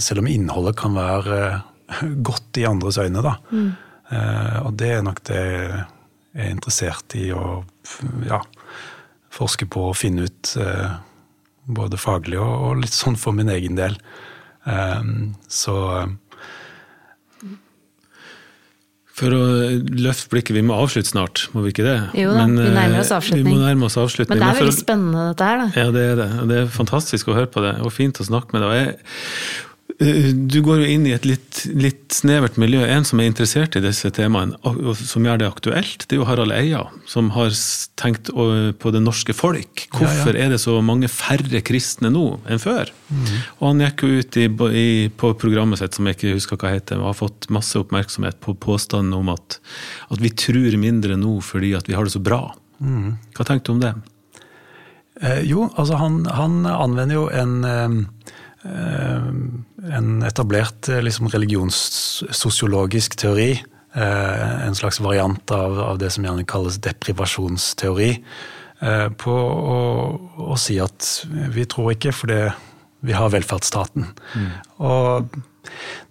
selv 0.00 0.24
om 0.24 0.30
innholdet 0.32 0.74
kan 0.80 0.96
være 0.96 1.38
godt 2.30 2.58
i 2.58 2.66
andres 2.66 2.98
øyne. 2.98 3.22
Da. 3.22 3.36
Mm. 3.52 3.68
Og 4.64 4.72
det 4.80 4.90
er 4.96 5.04
nok 5.06 5.22
det 5.28 5.38
jeg 5.38 5.84
er 6.48 6.50
interessert 6.56 7.14
i 7.20 7.28
å 7.36 7.60
ja, 8.26 8.40
forske 9.34 9.68
på 9.70 9.90
og 9.92 9.96
finne 10.00 10.26
ut, 10.26 10.54
både 11.68 12.00
faglig 12.00 12.40
og, 12.40 12.52
og 12.64 12.82
litt 12.82 12.96
sånn 12.96 13.20
for 13.20 13.36
min 13.36 13.52
egen 13.54 13.78
del. 13.78 14.00
Ehm, 14.66 15.34
så 15.48 15.76
for 19.18 19.34
å 19.34 19.44
løfte 19.98 20.30
blikket, 20.30 20.54
vi 20.54 20.62
må 20.62 20.76
avslutte 20.78 21.10
snart, 21.10 21.48
må 21.54 21.64
vi 21.64 21.72
ikke 21.72 21.86
det? 21.86 21.96
Jo 22.20 22.30
da, 22.36 22.44
Men, 22.46 22.58
vi 22.60 22.74
nærmer 22.74 23.00
oss 23.02 23.10
eh, 23.10 23.18
avslutning. 23.18 23.48
Vi 23.48 23.54
må 23.56 23.64
nærme 23.64 23.88
oss 23.88 23.96
avslutning. 23.98 24.30
Men 24.30 24.44
det 24.44 24.50
er 24.50 24.60
veldig 24.60 24.76
spennende 24.76 25.24
dette 25.32 25.48
her, 25.48 25.58
da. 25.58 25.66
Ja, 25.74 25.86
det 25.94 26.04
er 26.12 26.20
det. 26.20 26.28
Det 26.50 26.60
er 26.60 26.68
fantastisk 26.70 27.32
å 27.32 27.34
høre 27.34 27.50
på 27.50 27.64
det, 27.64 27.72
og 27.82 27.94
fint 27.94 28.20
å 28.22 28.26
snakke 28.28 28.54
med 28.54 28.62
deg. 28.62 29.08
Eh, 29.98 30.30
du 30.30 30.60
går 30.62 30.84
jo 30.84 30.90
inn 30.94 31.06
i 31.08 31.12
et 31.16 31.24
litt, 31.26 31.64
litt, 31.74 32.04
snevert 32.14 32.54
miljø. 32.60 32.84
En 32.86 33.06
som 33.06 33.18
er 33.18 33.26
interessert 33.26 33.74
i 33.76 33.82
disse 33.82 34.10
temaene, 34.14 34.54
og 34.62 34.92
som 34.96 35.26
gjør 35.26 35.40
det 35.40 35.48
aktuelt, 35.48 36.04
det 36.06 36.14
er 36.14 36.20
jo 36.20 36.28
Harald 36.28 36.54
Eia, 36.54 36.84
som 37.10 37.32
har 37.34 37.50
tenkt 37.98 38.30
på 38.30 38.92
det 38.94 39.02
norske 39.02 39.34
folk. 39.34 39.88
Hvorfor 39.90 40.30
ja, 40.30 40.36
ja. 40.38 40.46
er 40.46 40.54
det 40.54 40.60
så 40.62 40.76
mange 40.86 41.10
færre 41.10 41.62
kristne 41.66 42.12
nå 42.14 42.24
enn 42.46 42.62
før? 42.62 42.92
Mm. 43.10 43.26
Og 43.58 43.64
han 43.66 43.84
gikk 43.88 44.06
jo 44.06 44.22
ut 44.22 44.38
i, 44.38 44.46
i, 44.70 44.88
på 45.10 45.32
programmet 45.40 45.82
sitt, 45.82 45.98
som 45.98 46.06
jeg 46.06 46.18
ikke 46.18 46.36
husker 46.36 46.62
hva 46.62 46.76
heter, 46.76 47.02
og 47.02 47.10
har 47.10 47.18
fått 47.18 47.50
masse 47.54 47.74
oppmerksomhet 47.82 48.38
på 48.44 48.54
påstanden 48.54 49.18
om 49.18 49.34
at, 49.34 49.58
at 50.14 50.22
vi 50.22 50.30
tror 50.30 50.78
mindre 50.78 51.18
nå 51.18 51.40
fordi 51.42 51.74
at 51.74 51.90
vi 51.90 51.98
har 51.98 52.06
det 52.06 52.14
så 52.14 52.22
bra. 52.22 52.44
Mm. 52.78 53.18
Hva 53.34 53.50
tenkte 53.50 53.72
du 53.72 53.76
om 53.80 53.82
det? 53.82 53.96
Eh, 55.18 55.42
jo, 55.50 55.66
altså 55.74 55.98
han, 55.98 56.22
han, 56.30 56.60
anvender 56.70 57.18
jo 57.18 57.30
en 57.34 57.56
eh, 57.66 58.04
Eh, 58.28 58.37
en 58.64 60.22
etablert 60.26 60.88
eh, 60.88 61.02
liksom, 61.04 61.28
religionssosiologisk 61.32 63.16
teori. 63.20 63.52
Eh, 63.94 64.66
en 64.66 64.74
slags 64.74 65.00
variant 65.00 65.50
av, 65.54 65.78
av, 65.80 65.98
det 65.98 66.10
som 66.14 66.26
gjerne 66.26 66.46
kalles 66.48 66.80
deprivasjonsteori. 66.84 68.14
På 69.18 69.32
å, 69.34 69.78
å, 70.38 70.54
si 70.54 70.76
at 70.78 71.02
vi 71.50 71.64
tror 71.66 71.96
ikke 71.96 72.12
fordi 72.14 72.36
vi 73.02 73.16
har 73.16 73.32
velferdsstaten. 73.34 74.04
Mm. 74.38 74.52
Og 74.86 75.40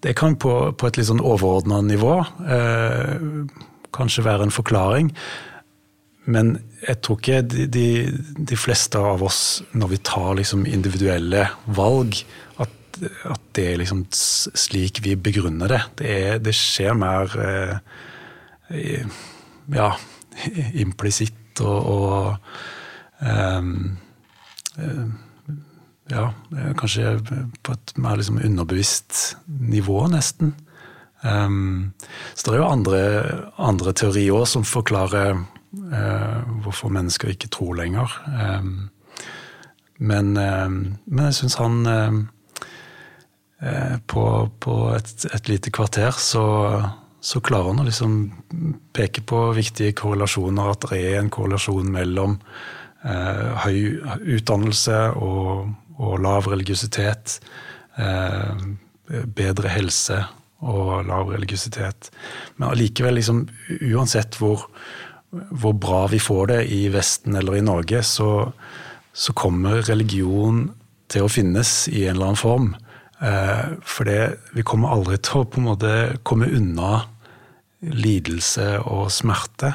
det 0.03 0.15
kan 0.19 0.35
på, 0.35 0.53
på 0.75 0.89
et 0.89 0.99
litt 0.99 1.07
sånn 1.09 1.23
overordna 1.23 1.79
nivå 1.85 2.17
eh, 2.43 3.15
kanskje 3.95 4.25
være 4.27 4.47
en 4.47 4.53
forklaring. 4.53 5.11
Men 6.27 6.57
jeg 6.83 6.99
tror 7.03 7.19
ikke 7.21 7.41
de, 7.47 7.65
de, 7.71 7.87
de, 8.35 8.57
fleste 8.59 8.99
av 8.99 9.23
oss, 9.23 9.61
når 9.71 9.93
vi 9.93 9.99
tar 10.09 10.35
liksom 10.39 10.65
individuelle 10.67 11.45
valg, 11.77 12.19
at, 12.59 12.99
at, 13.31 13.45
det 13.55 13.65
er 13.71 13.79
liksom 13.81 14.03
slik 14.11 15.01
vi 15.05 15.15
begrunner 15.15 15.71
det. 15.71 15.81
Det, 16.01 16.11
er, 16.11 16.43
det 16.43 16.55
skjer 16.55 16.97
mer 16.99 17.31
eh, 17.39 19.15
ja, 19.73 19.89
implisitt 20.83 21.63
og, 21.63 21.79
og 21.95 23.23
eh, 23.23 23.63
ja, 26.11 26.29
kanskje 26.77 27.17
på 27.63 27.75
et 27.75 27.97
mer 27.99 28.19
liksom 28.19 28.39
underbevisst 28.43 29.37
nivå, 29.47 30.03
nesten. 30.11 30.55
Um, 31.23 31.93
så 32.35 32.45
det 32.45 32.53
er 32.53 32.61
jo 32.61 32.69
andre, 32.69 32.99
andre 33.57 33.93
teorier 33.97 34.45
som 34.45 34.63
forklarer 34.67 35.39
hvorfor 35.71 36.91
mennesker 36.93 37.33
ikke 37.33 37.49
tror 37.53 37.75
lenger. 37.79 38.13
Eh, 38.27 38.63
men, 39.97 40.33
men 40.33 41.25
jeg 41.25 41.37
syns 41.39 41.57
han 41.57 41.79
på, 44.05 44.23
på 44.61 44.73
et, 44.93 45.13
et, 45.33 45.47
lite 45.49 45.71
kvarter 45.73 46.13
så, 46.21 46.43
så, 47.17 47.41
klarer 47.41 47.71
han 47.71 47.81
å 47.81 47.87
liksom 47.87 48.17
peke 48.93 49.23
på 49.25 49.39
viktige 49.57 49.95
korrelasjoner, 49.97 50.69
at 50.75 50.85
det 50.91 50.99
er 51.01 51.17
en 51.23 51.31
korrelasjon 51.33 51.89
mellom 51.89 52.37
eh, 53.01 53.65
høy 53.65 53.79
utdannelse 54.37 54.99
og, 55.17 55.73
og 55.97 56.21
lav 56.21 56.51
religiøsitet. 56.53 57.39
Eh, 57.97 58.67
bedre 59.07 59.71
helse 59.71 60.19
og 60.65 61.05
lav 61.07 61.29
religiøsitet. 61.31 62.09
Men 62.57 62.71
allikevel, 62.71 63.17
liksom, 63.19 63.43
uansett 63.93 64.37
hvor, 64.39 64.67
hvor, 65.31 65.73
bra 65.73 66.05
vi 66.11 66.19
får 66.19 66.47
det 66.51 66.59
i 66.73 66.87
Vesten 66.93 67.35
eller 67.35 67.57
i 67.57 67.65
Norge, 67.65 68.03
så, 68.03 68.51
så, 69.13 69.33
kommer 69.33 69.83
religion 69.87 70.67
til 71.11 71.25
å 71.25 71.31
finnes 71.31 71.87
i 71.91 72.05
en 72.05 72.15
eller 72.15 72.31
annen 72.31 72.39
form. 72.39 72.69
Eh, 73.19 73.75
for 73.83 74.07
det, 74.07 74.37
vi 74.55 74.65
kommer 74.67 74.93
aldri 74.93 75.19
til 75.23 75.41
å 75.41 75.49
på 75.49 75.61
en 75.61 75.69
måte 75.71 75.93
komme 76.27 76.49
unna 76.53 77.07
lidelse 77.81 78.77
og 78.85 79.11
smerte. 79.13 79.73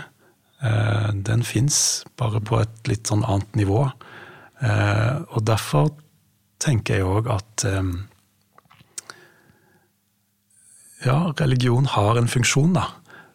Eh, 0.62 1.10
den 1.26 1.44
fins, 1.46 2.04
bare 2.20 2.42
på 2.44 2.60
et 2.62 2.90
litt 2.90 3.10
sånn 3.10 3.26
annet 3.26 3.60
nivå. 3.60 3.84
Eh, 4.62 5.14
og 5.32 5.44
derfor 5.48 5.92
tenker 6.62 7.00
jeg 7.00 7.08
òg 7.08 7.28
at 7.34 7.64
ja, 11.02 11.16
religion 11.40 11.88
har 11.90 12.20
en 12.20 12.30
funksjon, 12.30 12.76
da. 12.76 12.84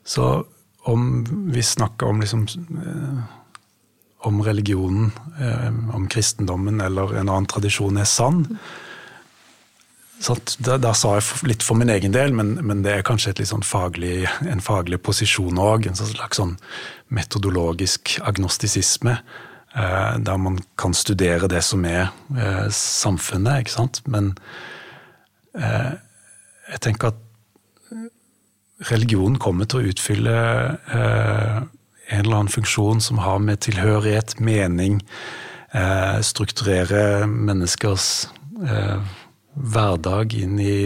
Så 0.08 0.46
om 0.88 1.26
vi 1.52 1.64
snakker 1.64 2.08
om 2.08 2.22
liksom 2.24 2.48
om 4.28 4.42
religionen, 4.44 5.12
om 5.94 6.08
kristendommen 6.10 6.82
eller 6.82 7.14
en 7.20 7.30
annen 7.30 7.48
tradisjon 7.48 8.00
er 8.02 8.08
sann, 8.10 8.46
der, 10.18 10.94
sa 10.98 11.12
jeg 11.20 11.48
litt 11.48 11.64
for 11.64 11.78
min 11.78 11.92
egen 11.94 12.14
del, 12.16 12.34
men, 12.34 12.56
men 12.66 12.82
det 12.82 12.96
er 12.96 13.06
kanskje 13.06 13.46
sånn 13.46 13.66
faglig, 13.66 14.26
en 14.50 14.64
faglig 14.64 14.98
posisjon 15.06 15.60
òg. 15.62 15.86
En 15.88 16.00
slags 16.00 16.40
sånn 16.40 16.56
metodologisk 17.14 18.18
agnostisisme. 18.26 19.20
Eh, 19.78 20.18
der 20.18 20.38
man 20.42 20.58
kan 20.78 20.94
studere 20.98 21.50
det 21.52 21.62
som 21.62 21.86
er 21.86 22.10
eh, 22.34 22.66
samfunnet, 22.74 23.62
ikke 23.62 23.76
sant. 23.76 24.02
Men 24.10 24.34
eh, 25.54 25.94
jeg 26.72 26.82
tenker 26.82 27.14
at 27.14 27.24
religionen 28.86 29.40
kommer 29.42 29.66
til 29.70 29.82
å 29.82 29.92
utfylle 29.92 30.38
eh, 30.94 31.58
en 32.08 32.24
eller 32.24 32.40
annen 32.40 32.52
funksjon 32.52 33.02
som 33.04 33.22
har 33.24 33.40
med 33.44 33.64
tilhørighet, 33.66 34.38
mening, 34.40 35.02
eh, 35.74 36.20
strukturere 36.24 37.28
menneskers 37.28 38.28
eh, 38.64 39.00
hverdag 39.58 40.36
inn 40.38 40.60
i 40.62 40.78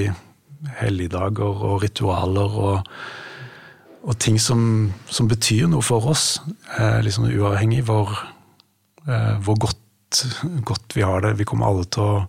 helligdager 0.80 1.66
og 1.68 1.82
ritualer 1.84 2.58
og, 2.64 2.92
og 4.02 4.20
ting 4.22 4.39
som, 4.42 4.92
som, 5.10 5.30
betyr 5.30 5.68
noe 5.70 5.86
for 5.86 6.12
oss, 6.14 6.39
eh, 6.78 7.00
liksom 7.06 7.30
uavhengig 7.30 7.84
hvor, 7.89 8.14
eh, 9.08 9.36
hvor 9.44 9.60
godt, 9.68 10.26
godt, 10.68 10.96
vi 10.96 11.06
har 11.06 11.26
det. 11.26 11.38
Vi 11.39 11.48
kommer 11.48 11.70
alle 11.70 11.88
til 11.92 12.04
å, 12.08 12.20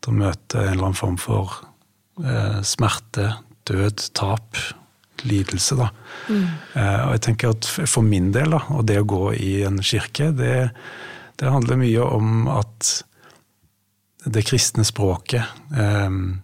til 0.00 0.14
å 0.14 0.20
møte 0.22 0.62
en 0.62 0.74
eller 0.74 0.90
annen 0.90 1.00
form 1.00 1.18
for 1.20 1.60
eh, 2.24 2.60
smerte, 2.66 3.32
død, 3.68 4.10
tap, 4.16 4.56
lidelse. 5.28 5.76
Da. 5.78 5.90
Mm. 6.28 6.46
Eh, 6.74 7.00
og 7.06 7.14
jeg 7.16 7.22
tenker 7.26 7.54
at 7.54 7.68
For 7.68 8.04
min 8.06 8.30
del, 8.34 8.54
da, 8.56 8.64
og 8.74 8.86
det 8.88 9.00
å 9.00 9.08
gå 9.08 9.24
i 9.36 9.52
en 9.68 9.80
kirke, 9.84 10.30
det, 10.36 10.70
det 11.40 11.52
handler 11.52 11.80
mye 11.80 12.06
om 12.06 12.50
at 12.52 12.90
det 14.24 14.44
kristne 14.44 14.84
språket. 14.84 15.44
Ehm, 15.76 16.40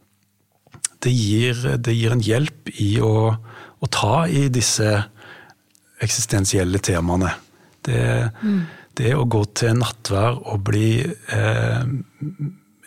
det 1.05 1.13
gir, 1.13 1.61
det 1.77 1.95
gir 1.95 2.15
en 2.15 2.25
hjelp 2.25 2.71
i 2.81 2.97
å, 3.05 3.17
å, 3.37 3.89
ta 3.93 4.25
i 4.29 4.47
disse 4.53 4.89
eksistensielle 6.03 6.81
temaene. 6.81 7.35
Det, 7.85 8.01
mm. 8.43 8.63
det 8.99 9.13
å 9.15 9.27
gå 9.29 9.45
til 9.57 9.77
nattvær 9.79 10.41
og 10.41 10.65
bli 10.67 10.89
eh, 11.05 11.85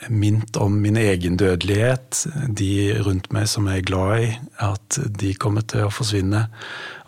minnet 0.07 0.55
om 0.57 0.77
min 0.81 0.97
egen 0.97 1.37
dødelighet, 1.37 2.23
de 2.47 2.95
rundt 3.03 3.27
meg 3.35 3.49
som 3.51 3.67
jeg 3.67 3.81
er 3.81 3.87
glad 3.89 4.23
i, 4.23 4.29
at 4.63 4.99
de 5.19 5.33
kommer 5.35 5.65
til 5.67 5.87
å 5.87 5.93
forsvinne, 5.93 6.45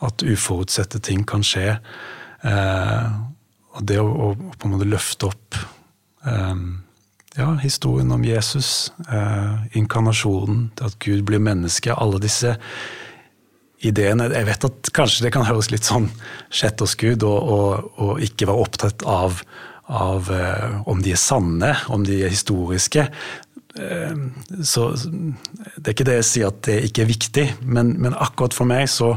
at 0.02 0.26
uforutsette 0.26 1.00
ting 1.06 1.24
kan 1.28 1.46
skje. 1.46 1.78
Eh, 2.44 3.12
og 3.72 3.86
det 3.88 4.00
å, 4.02 4.08
å, 4.08 4.32
på 4.36 4.68
en 4.68 4.76
måte 4.76 4.90
løfte 4.90 5.30
opp 5.30 5.60
eh, 6.28 6.66
ja, 7.38 7.54
historien 7.64 8.12
om 8.12 8.26
Jesus, 8.28 8.92
eh, 9.08 9.78
inkarnasjonen, 9.80 10.72
at 10.84 11.00
Gud 11.00 11.24
blir 11.30 11.40
menneske, 11.44 11.96
alle 11.96 12.20
disse 12.24 12.58
ideene. 13.82 14.30
Jeg 14.34 14.48
vet 14.50 14.68
at 14.68 14.92
kanskje 14.96 15.26
det 15.26 15.34
kan 15.36 15.48
høres 15.48 15.72
litt 15.72 15.88
sånn 15.88 16.10
sjettårsgud 16.54 17.24
og, 17.26 17.40
og, 17.56 17.92
og, 17.98 18.14
ikke 18.24 18.50
være 18.50 18.66
opptatt 18.68 19.06
av, 19.08 19.42
av 19.92 20.32
eh, 20.32 20.82
om 20.88 21.02
de 21.04 21.14
er 21.14 21.20
sanne, 21.20 21.74
om 21.92 22.04
de 22.08 22.22
er 22.24 22.32
historiske. 22.32 23.08
Eh, 23.76 24.22
så 24.64 24.90
det 24.96 25.86
er 25.86 25.96
ikke 25.96 26.08
det 26.08 26.20
jeg 26.22 26.30
sier 26.30 26.52
at 26.52 26.62
det 26.68 26.78
ikke 26.88 27.04
er 27.04 27.12
viktig, 27.12 27.48
men, 27.62 27.96
men 28.02 28.16
akkurat 28.16 28.56
for 28.56 28.70
meg 28.70 28.88
så, 28.92 29.14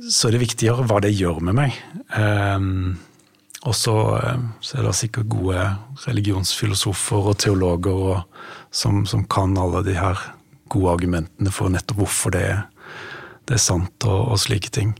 så, 0.00 0.28
er 0.28 0.36
det 0.36 0.44
viktigere 0.46 0.86
hva 0.88 1.00
det 1.04 1.14
gjør 1.14 1.42
med 1.44 1.58
meg. 1.60 1.76
Eh, 2.16 2.70
og 3.64 3.76
så, 3.76 3.96
er 4.20 4.84
det 4.84 4.96
sikkert 4.98 5.30
gode 5.32 5.60
religionsfilosofer 6.04 7.32
og 7.32 7.38
teologer 7.40 8.06
og, 8.12 8.40
som, 8.74 9.04
som, 9.08 9.24
kan 9.24 9.56
alle 9.56 9.80
de 9.86 9.96
her 9.96 10.20
gode 10.72 10.96
argumentene 10.98 11.52
for 11.54 11.72
nettopp 11.72 12.02
hvorfor 12.02 12.34
det, 12.34 12.48
det 13.48 13.56
er 13.56 13.62
sant 13.62 14.04
og, 14.08 14.34
og 14.34 14.40
slike 14.42 14.72
ting. 14.74 14.92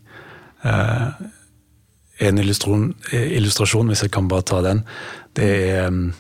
Eh, 2.25 2.31
en 2.31 2.41
illustrasjon, 2.41 2.91
illustrasjon, 3.12 3.91
hvis 3.93 4.05
jeg 4.07 4.12
kan 4.14 4.29
bare 4.29 4.47
ta 4.49 4.61
den, 4.64 4.83
det 5.37 5.49
er 5.68 5.89
um, 5.93 6.12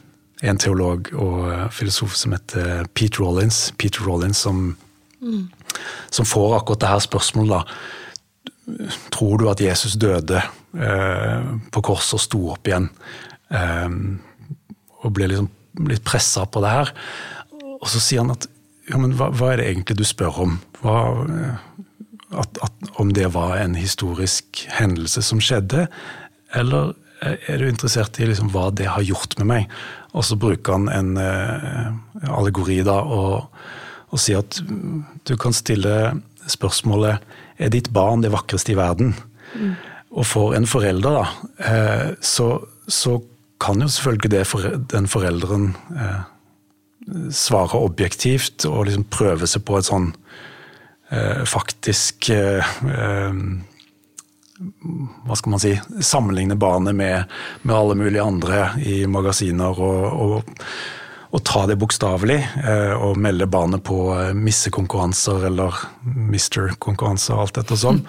en 0.44 0.60
teolog 0.60 1.08
og 1.16 1.72
filosof 1.72 2.16
som 2.18 2.34
heter 2.36 2.88
Pete 2.94 3.22
Rollins. 3.22 3.70
Peter 3.78 4.04
Rollins 4.04 4.42
som, 4.44 4.76
mm. 5.22 5.44
som 6.12 6.28
får 6.28 6.58
akkurat 6.58 6.82
det 6.82 6.92
her 6.92 7.04
spørsmålet. 7.04 7.64
da, 7.64 8.90
Tror 9.14 9.38
du 9.38 9.48
at 9.48 9.60
Jesus 9.60 9.96
døde 10.00 10.40
eh, 10.40 11.48
på 11.72 11.84
korset 11.84 12.18
og 12.18 12.24
sto 12.24 12.42
opp 12.52 12.68
igjen? 12.68 12.90
Eh, 13.52 13.88
og 15.04 15.14
ble 15.14 15.30
liksom 15.30 15.48
litt 15.88 16.04
pressa 16.04 16.44
på 16.46 16.62
det 16.64 16.74
her. 16.74 16.92
Og 17.80 17.88
så 17.90 18.02
sier 18.02 18.24
han 18.24 18.34
at 18.34 18.48
ja, 18.90 18.98
men 19.00 19.14
hva, 19.16 19.30
hva 19.32 19.52
er 19.52 19.62
det 19.62 19.70
egentlig 19.70 19.96
du 19.96 20.04
spør 20.04 20.42
om? 20.44 20.58
Hva, 20.82 20.98
eh, 21.24 21.73
at, 22.40 22.58
at, 22.64 22.90
om 23.00 23.12
det 23.14 23.30
var 23.34 23.56
en 23.60 23.76
historisk 23.78 24.64
hendelse 24.78 25.22
som 25.24 25.42
skjedde, 25.42 25.86
eller 26.54 26.94
er 27.24 27.60
du 27.60 27.68
interessert 27.68 28.18
i 28.20 28.28
liksom 28.28 28.50
hva 28.52 28.68
det 28.74 28.90
har 28.90 29.04
gjort 29.06 29.36
med 29.40 29.48
meg? 29.48 29.76
Og 30.14 30.26
så 30.26 30.36
bruker 30.38 30.76
han 30.76 30.90
en 30.92 31.16
eh, 31.20 32.28
allegori 32.28 32.80
da, 32.86 33.00
og, 33.02 33.48
og 34.10 34.20
sier 34.20 34.44
at 34.44 34.60
du 35.26 35.34
kan 35.40 35.56
stille 35.56 35.94
spørsmålet 36.50 37.24
er 37.58 37.72
ditt 37.72 37.90
barn 37.94 38.22
det 38.24 38.32
vakreste 38.34 38.74
i 38.74 38.78
verden? 38.78 39.14
Mm. 39.54 39.74
Og 40.14 40.28
for 40.28 40.54
en 40.54 40.68
forelder, 40.68 41.18
da, 41.18 41.54
eh, 41.70 42.10
så, 42.22 42.48
så 42.86 43.18
kan 43.62 43.82
jo 43.82 43.88
selvfølgelig 43.88 44.30
det 44.30 44.44
for, 44.46 44.76
den 44.92 45.08
forelderen 45.10 45.72
eh, 45.96 46.22
svare 47.34 47.80
objektivt 47.80 48.66
og 48.68 48.86
liksom 48.88 49.06
prøve 49.12 49.48
seg 49.50 49.64
på 49.66 49.78
et 49.78 49.88
sånn 49.88 50.12
faktisk 51.46 52.30
hva 55.24 55.36
skal 55.38 55.52
man 55.52 55.62
si, 55.62 55.72
sammenligne 56.02 56.56
barnet 56.58 56.94
med, 56.96 57.30
med, 57.62 57.74
alle 57.74 57.96
mulige 57.98 58.22
andre 58.22 58.60
i 58.82 59.02
magasiner 59.10 59.78
og, 59.82 60.04
og, 60.24 60.64
å 61.34 61.40
ta 61.42 61.64
det 61.66 61.76
bokstavelig. 61.82 62.38
Og 63.02 63.18
melde 63.18 63.46
barnet 63.50 63.82
på 63.86 63.98
missekonkurranser 64.38 65.48
eller 65.50 65.80
mister-konkurranser 66.04 67.34
og 67.34 67.42
alt 67.44 67.58
dette 67.58 67.74
og 67.74 67.82
sånn. 67.82 68.02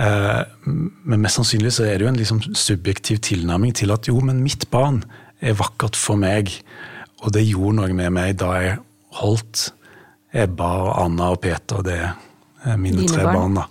Eh, 0.00 0.40
men 0.64 1.20
mest 1.20 1.36
sannsynlig 1.36 1.74
så 1.76 1.84
er 1.84 1.98
det 1.98 2.06
jo 2.06 2.12
en 2.12 2.18
liksom 2.20 2.40
subjektiv 2.56 3.20
tilnærming 3.26 3.74
til 3.76 3.92
at 3.92 4.08
jo, 4.08 4.16
men 4.24 4.40
mitt 4.44 4.68
barn 4.72 5.02
er 5.44 5.58
vakkert 5.58 5.98
for 5.98 6.20
meg, 6.20 6.52
og 7.22 7.34
det 7.36 7.44
gjorde 7.44 7.76
noe 7.80 7.96
med 7.96 8.14
meg 8.14 8.38
da 8.40 8.54
jeg 8.60 8.78
holdt 9.18 9.68
Ebba 10.32 10.70
og 10.86 10.92
Anna 11.04 11.32
og 11.34 11.42
Peter, 11.44 11.82
det 11.84 11.98
er 12.00 12.80
mine 12.80 13.02
Dine 13.02 13.12
tre 13.12 13.26
barn, 13.28 13.58
da, 13.58 13.66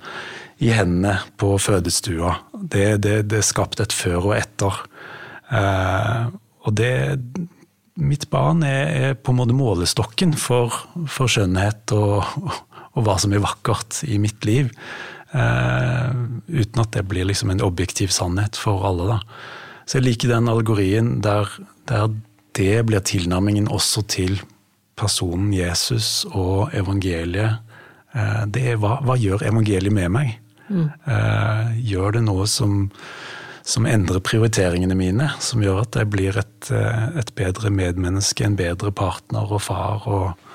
i 0.61 0.69
hendene 0.75 1.15
på 1.41 1.55
fødestua. 1.61 2.35
Det, 2.53 3.01
det, 3.01 3.15
det 3.31 3.41
skapte 3.45 3.87
et 3.87 3.95
før 3.95 4.31
og 4.31 4.35
etter. 4.37 4.83
Eh, 5.51 6.29
og 6.65 6.77
det 6.77 6.93
Mitt 8.01 8.23
barn 8.31 8.63
er, 8.65 8.85
er, 8.87 9.15
på 9.19 9.33
en 9.33 9.37
måte 9.41 9.53
målestokken 9.53 10.31
for, 10.39 10.73
for 11.11 11.29
skjønnhet 11.29 11.91
og, 11.93 12.23
og 12.95 13.03
hva 13.05 13.17
som 13.19 13.33
er 13.35 13.43
vakkert 13.43 13.99
i 14.07 14.15
mitt 14.17 14.47
liv. 14.47 14.71
Eh, 15.35 16.07
uten 16.47 16.81
at 16.81 16.95
det 16.95 17.03
blir 17.11 17.27
liksom 17.27 17.51
en 17.51 17.61
objektiv 17.61 18.13
sannhet 18.15 18.57
for 18.57 18.87
alle. 18.87 19.09
Da. 19.11 19.19
Så 19.85 19.99
jeg 19.99 20.07
liker 20.07 20.31
den 20.31 20.49
allegorien 20.49 21.17
der, 21.25 21.51
der 21.91 22.09
det 22.57 22.85
blir 22.87 23.03
tilnærmingen 23.05 23.69
også 23.71 24.05
til 24.11 24.39
personen 24.99 25.51
Jesus 25.55 26.23
og 26.31 26.73
evangeliet. 26.77 27.59
Eh, 28.13 28.45
det 28.53 28.65
er 28.73 28.79
hva, 28.81 28.97
hva 29.05 29.17
gjør 29.19 29.45
evangeliet 29.49 29.95
med 29.95 30.13
meg? 30.13 30.37
Mm. 30.71 30.87
Gjør 31.83 32.13
det 32.15 32.21
noe 32.23 32.45
som, 32.47 32.85
som, 33.67 33.83
endrer 33.89 34.21
prioriteringene 34.23 34.95
mine? 34.95 35.27
Som 35.43 35.65
gjør 35.65 35.81
at 35.81 35.97
jeg 35.99 36.07
blir 36.13 36.37
et, 36.39 36.69
et, 36.71 37.33
bedre 37.35 37.67
medmenneske, 37.75 38.45
en 38.47 38.55
bedre 38.55 38.93
partner 38.95 39.51
og 39.51 39.65
far 39.65 40.07
og 40.07 40.47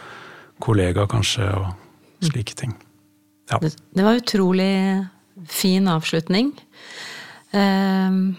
kollega, 0.64 1.04
kanskje, 1.12 1.50
og 1.52 2.24
slike 2.30 2.56
ting. 2.56 2.72
Ja. 3.52 3.60
Det, 3.60 3.74
det 3.92 4.06
var 4.06 4.16
utrolig 4.22 4.72
fin 5.52 5.88
avslutning. 5.92 6.54
Uh, 7.52 8.32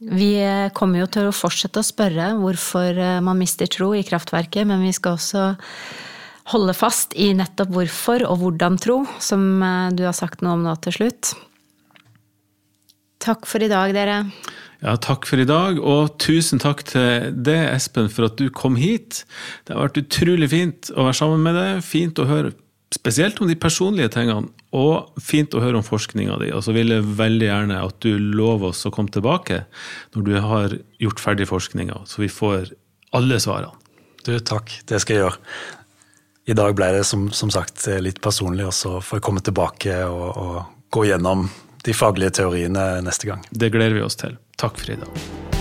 vi 0.00 0.32
kommer 0.72 1.02
jo 1.02 1.08
til 1.12 1.28
å 1.28 1.34
fortsette 1.36 1.82
å 1.82 1.84
spørre 1.84 2.30
hvorfor 2.40 2.96
eh, 2.96 3.18
man 3.24 3.36
mister 3.40 3.68
tro 3.68 3.92
i 3.92 4.04
kraftverket, 4.06 4.64
men 4.68 4.80
vi 4.86 4.94
skal 4.96 5.18
også 5.18 5.50
holde 6.54 6.74
fast 6.74 7.12
i 7.20 7.30
nettopp 7.36 7.74
hvorfor 7.74 8.24
og 8.24 8.40
hvordan 8.40 8.78
tro, 8.80 9.02
som 9.20 9.60
eh, 9.60 9.90
du 9.92 10.06
har 10.08 10.16
sagt 10.16 10.40
noe 10.40 10.56
om 10.56 10.64
nå 10.64 10.72
til 10.86 10.96
slutt. 10.96 11.34
Takk 13.20 13.44
for 13.44 13.60
i 13.60 13.68
dag, 13.68 13.92
dere. 13.92 14.22
Ja, 14.80 14.94
takk 14.96 15.28
for 15.28 15.42
i 15.42 15.44
dag, 15.44 15.76
og 15.84 16.16
tusen 16.22 16.62
takk 16.62 16.86
til 16.88 17.34
deg, 17.36 17.66
Espen, 17.74 18.08
for 18.08 18.30
at 18.30 18.40
du 18.40 18.48
kom 18.48 18.78
hit. 18.80 19.26
Det 19.68 19.76
har 19.76 19.90
vært 19.90 20.00
utrolig 20.00 20.48
fint 20.54 20.88
å 20.96 21.10
være 21.10 21.18
sammen 21.20 21.44
med 21.44 21.58
deg. 21.58 21.84
Fint 21.84 22.22
å 22.22 22.28
høre 22.30 22.54
spesielt 22.96 23.36
om 23.44 23.50
de 23.50 23.58
personlige 23.60 24.14
tingene, 24.16 24.48
og 24.76 25.18
fint 25.22 25.54
å 25.54 25.62
høre 25.62 25.80
om 25.80 25.86
forskninga 25.86 26.38
di. 26.42 26.52
Og 26.54 26.62
så 26.64 26.74
vil 26.76 26.94
jeg 26.94 27.08
veldig 27.18 27.48
gjerne 27.48 27.80
at 27.82 27.98
du 28.04 28.14
lover 28.18 28.70
oss 28.70 28.86
å 28.86 28.92
komme 28.94 29.12
tilbake 29.12 29.64
når 30.14 30.26
du 30.26 30.32
har 30.44 30.76
gjort 31.02 31.22
ferdig 31.22 31.48
forskninga, 31.50 32.04
så 32.06 32.22
vi 32.22 32.30
får 32.30 32.72
alle 33.16 33.40
svarene. 33.42 33.74
Du, 34.24 34.34
takk. 34.44 34.72
Det 34.86 35.00
skal 35.00 35.16
jeg 35.16 35.24
gjøre. 35.24 35.38
I 36.50 36.56
dag 36.56 36.74
ble 36.76 36.90
det 36.96 37.06
som, 37.08 37.28
som 37.34 37.50
sagt 37.52 37.86
litt 38.02 38.20
personlig, 38.22 38.66
og 38.68 38.74
så 38.76 38.98
får 39.00 39.20
jeg 39.20 39.26
komme 39.26 39.42
tilbake 39.44 39.96
og, 40.08 40.28
og 40.30 40.92
gå 40.92 41.06
gjennom 41.08 41.48
de 41.86 41.96
faglige 41.96 42.40
teoriene 42.42 43.00
neste 43.06 43.30
gang. 43.30 43.46
Det 43.50 43.72
gleder 43.72 43.96
vi 43.96 44.04
oss 44.04 44.20
til. 44.20 44.36
Takk 44.60 44.80
for 44.80 44.92
i 44.92 45.00
dag. 45.00 45.59